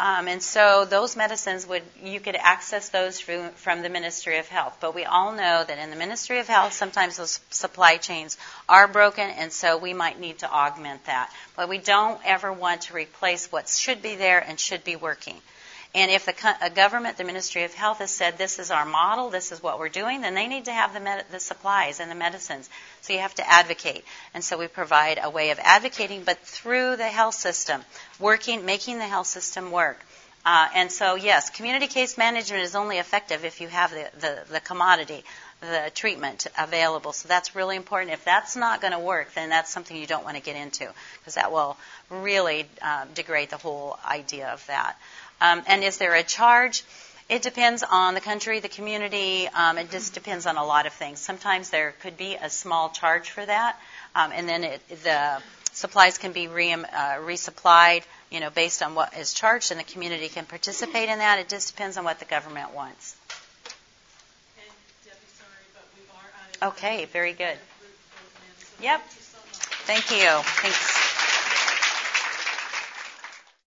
Um, 0.00 0.28
and 0.28 0.42
so 0.42 0.86
those 0.86 1.14
medicines 1.14 1.66
would 1.66 1.82
you 2.02 2.20
could 2.20 2.34
access 2.34 2.88
those 2.88 3.20
from, 3.20 3.50
from 3.50 3.82
the 3.82 3.90
Ministry 3.90 4.38
of 4.38 4.48
Health. 4.48 4.78
But 4.80 4.94
we 4.94 5.04
all 5.04 5.32
know 5.32 5.62
that 5.62 5.78
in 5.78 5.90
the 5.90 5.96
Ministry 5.96 6.38
of 6.38 6.48
Health, 6.48 6.72
sometimes 6.72 7.18
those 7.18 7.38
supply 7.50 7.98
chains 7.98 8.38
are 8.66 8.88
broken, 8.88 9.28
and 9.28 9.52
so 9.52 9.76
we 9.76 9.92
might 9.92 10.18
need 10.18 10.38
to 10.38 10.50
augment 10.50 11.04
that. 11.04 11.30
But 11.54 11.68
we 11.68 11.76
don't 11.76 12.18
ever 12.24 12.50
want 12.50 12.82
to 12.82 12.94
replace 12.94 13.52
what 13.52 13.68
should 13.68 14.00
be 14.00 14.16
there 14.16 14.40
and 14.40 14.58
should 14.58 14.84
be 14.84 14.96
working. 14.96 15.36
And 15.92 16.10
if 16.10 16.26
the 16.26 16.56
a 16.62 16.70
government, 16.70 17.16
the 17.16 17.24
Ministry 17.24 17.64
of 17.64 17.74
Health, 17.74 17.98
has 17.98 18.12
said 18.12 18.38
this 18.38 18.60
is 18.60 18.70
our 18.70 18.86
model, 18.86 19.28
this 19.30 19.50
is 19.50 19.60
what 19.60 19.80
we're 19.80 19.88
doing, 19.88 20.20
then 20.20 20.34
they 20.34 20.46
need 20.46 20.66
to 20.66 20.72
have 20.72 20.94
the, 20.94 21.00
med- 21.00 21.24
the 21.32 21.40
supplies 21.40 21.98
and 21.98 22.08
the 22.08 22.14
medicines. 22.14 22.70
So 23.00 23.12
you 23.12 23.18
have 23.18 23.34
to 23.36 23.50
advocate. 23.50 24.04
And 24.32 24.44
so 24.44 24.56
we 24.56 24.68
provide 24.68 25.18
a 25.20 25.30
way 25.30 25.50
of 25.50 25.58
advocating, 25.60 26.22
but 26.22 26.38
through 26.38 26.96
the 26.96 27.08
health 27.08 27.34
system, 27.34 27.82
working, 28.20 28.64
making 28.64 28.98
the 28.98 29.06
health 29.06 29.26
system 29.26 29.72
work. 29.72 29.98
Uh, 30.46 30.68
and 30.74 30.90
so, 30.90 31.16
yes, 31.16 31.50
community 31.50 31.86
case 31.86 32.16
management 32.16 32.62
is 32.62 32.74
only 32.74 32.98
effective 32.98 33.44
if 33.44 33.60
you 33.60 33.68
have 33.68 33.90
the, 33.90 34.08
the, 34.20 34.38
the 34.52 34.60
commodity, 34.60 35.22
the 35.60 35.90
treatment 35.94 36.46
available. 36.56 37.12
So 37.12 37.28
that's 37.28 37.54
really 37.54 37.76
important. 37.76 38.12
If 38.12 38.24
that's 38.24 38.56
not 38.56 38.80
going 38.80 38.92
to 38.94 38.98
work, 38.98 39.34
then 39.34 39.50
that's 39.50 39.70
something 39.70 39.94
you 39.94 40.06
don't 40.06 40.24
want 40.24 40.36
to 40.36 40.42
get 40.42 40.56
into 40.56 40.88
because 41.18 41.34
that 41.34 41.52
will 41.52 41.76
really 42.08 42.66
uh, 42.80 43.04
degrade 43.14 43.50
the 43.50 43.58
whole 43.58 43.98
idea 44.06 44.48
of 44.48 44.66
that. 44.68 44.96
Um, 45.40 45.62
and 45.66 45.82
is 45.82 45.98
there 45.98 46.14
a 46.14 46.22
charge? 46.22 46.82
It 47.28 47.42
depends 47.42 47.84
on 47.88 48.14
the 48.14 48.20
country, 48.20 48.58
the 48.58 48.68
community. 48.68 49.48
Um, 49.48 49.78
it 49.78 49.90
just 49.90 50.14
depends 50.14 50.46
on 50.46 50.56
a 50.56 50.64
lot 50.64 50.86
of 50.86 50.92
things. 50.92 51.20
Sometimes 51.20 51.70
there 51.70 51.94
could 52.02 52.16
be 52.16 52.34
a 52.34 52.50
small 52.50 52.90
charge 52.90 53.30
for 53.30 53.46
that, 53.46 53.78
um, 54.16 54.32
and 54.34 54.48
then 54.48 54.64
it, 54.64 54.80
the 55.04 55.40
supplies 55.72 56.18
can 56.18 56.32
be 56.32 56.48
re, 56.48 56.72
uh, 56.72 56.78
resupplied, 57.24 58.02
you 58.30 58.40
know, 58.40 58.50
based 58.50 58.82
on 58.82 58.94
what 58.94 59.16
is 59.16 59.32
charged, 59.32 59.70
and 59.70 59.78
the 59.78 59.84
community 59.84 60.28
can 60.28 60.44
participate 60.44 61.08
in 61.08 61.18
that. 61.18 61.38
It 61.38 61.48
just 61.48 61.68
depends 61.74 61.96
on 61.96 62.04
what 62.04 62.18
the 62.18 62.24
government 62.24 62.74
wants. 62.74 63.16
Okay, 66.62 67.06
very 67.06 67.32
good. 67.32 67.56
Yep. 68.82 69.02
Thank 69.86 70.10
you. 70.10 70.16
Thank 70.16 70.20
you. 70.20 70.70
Thanks. 70.72 70.99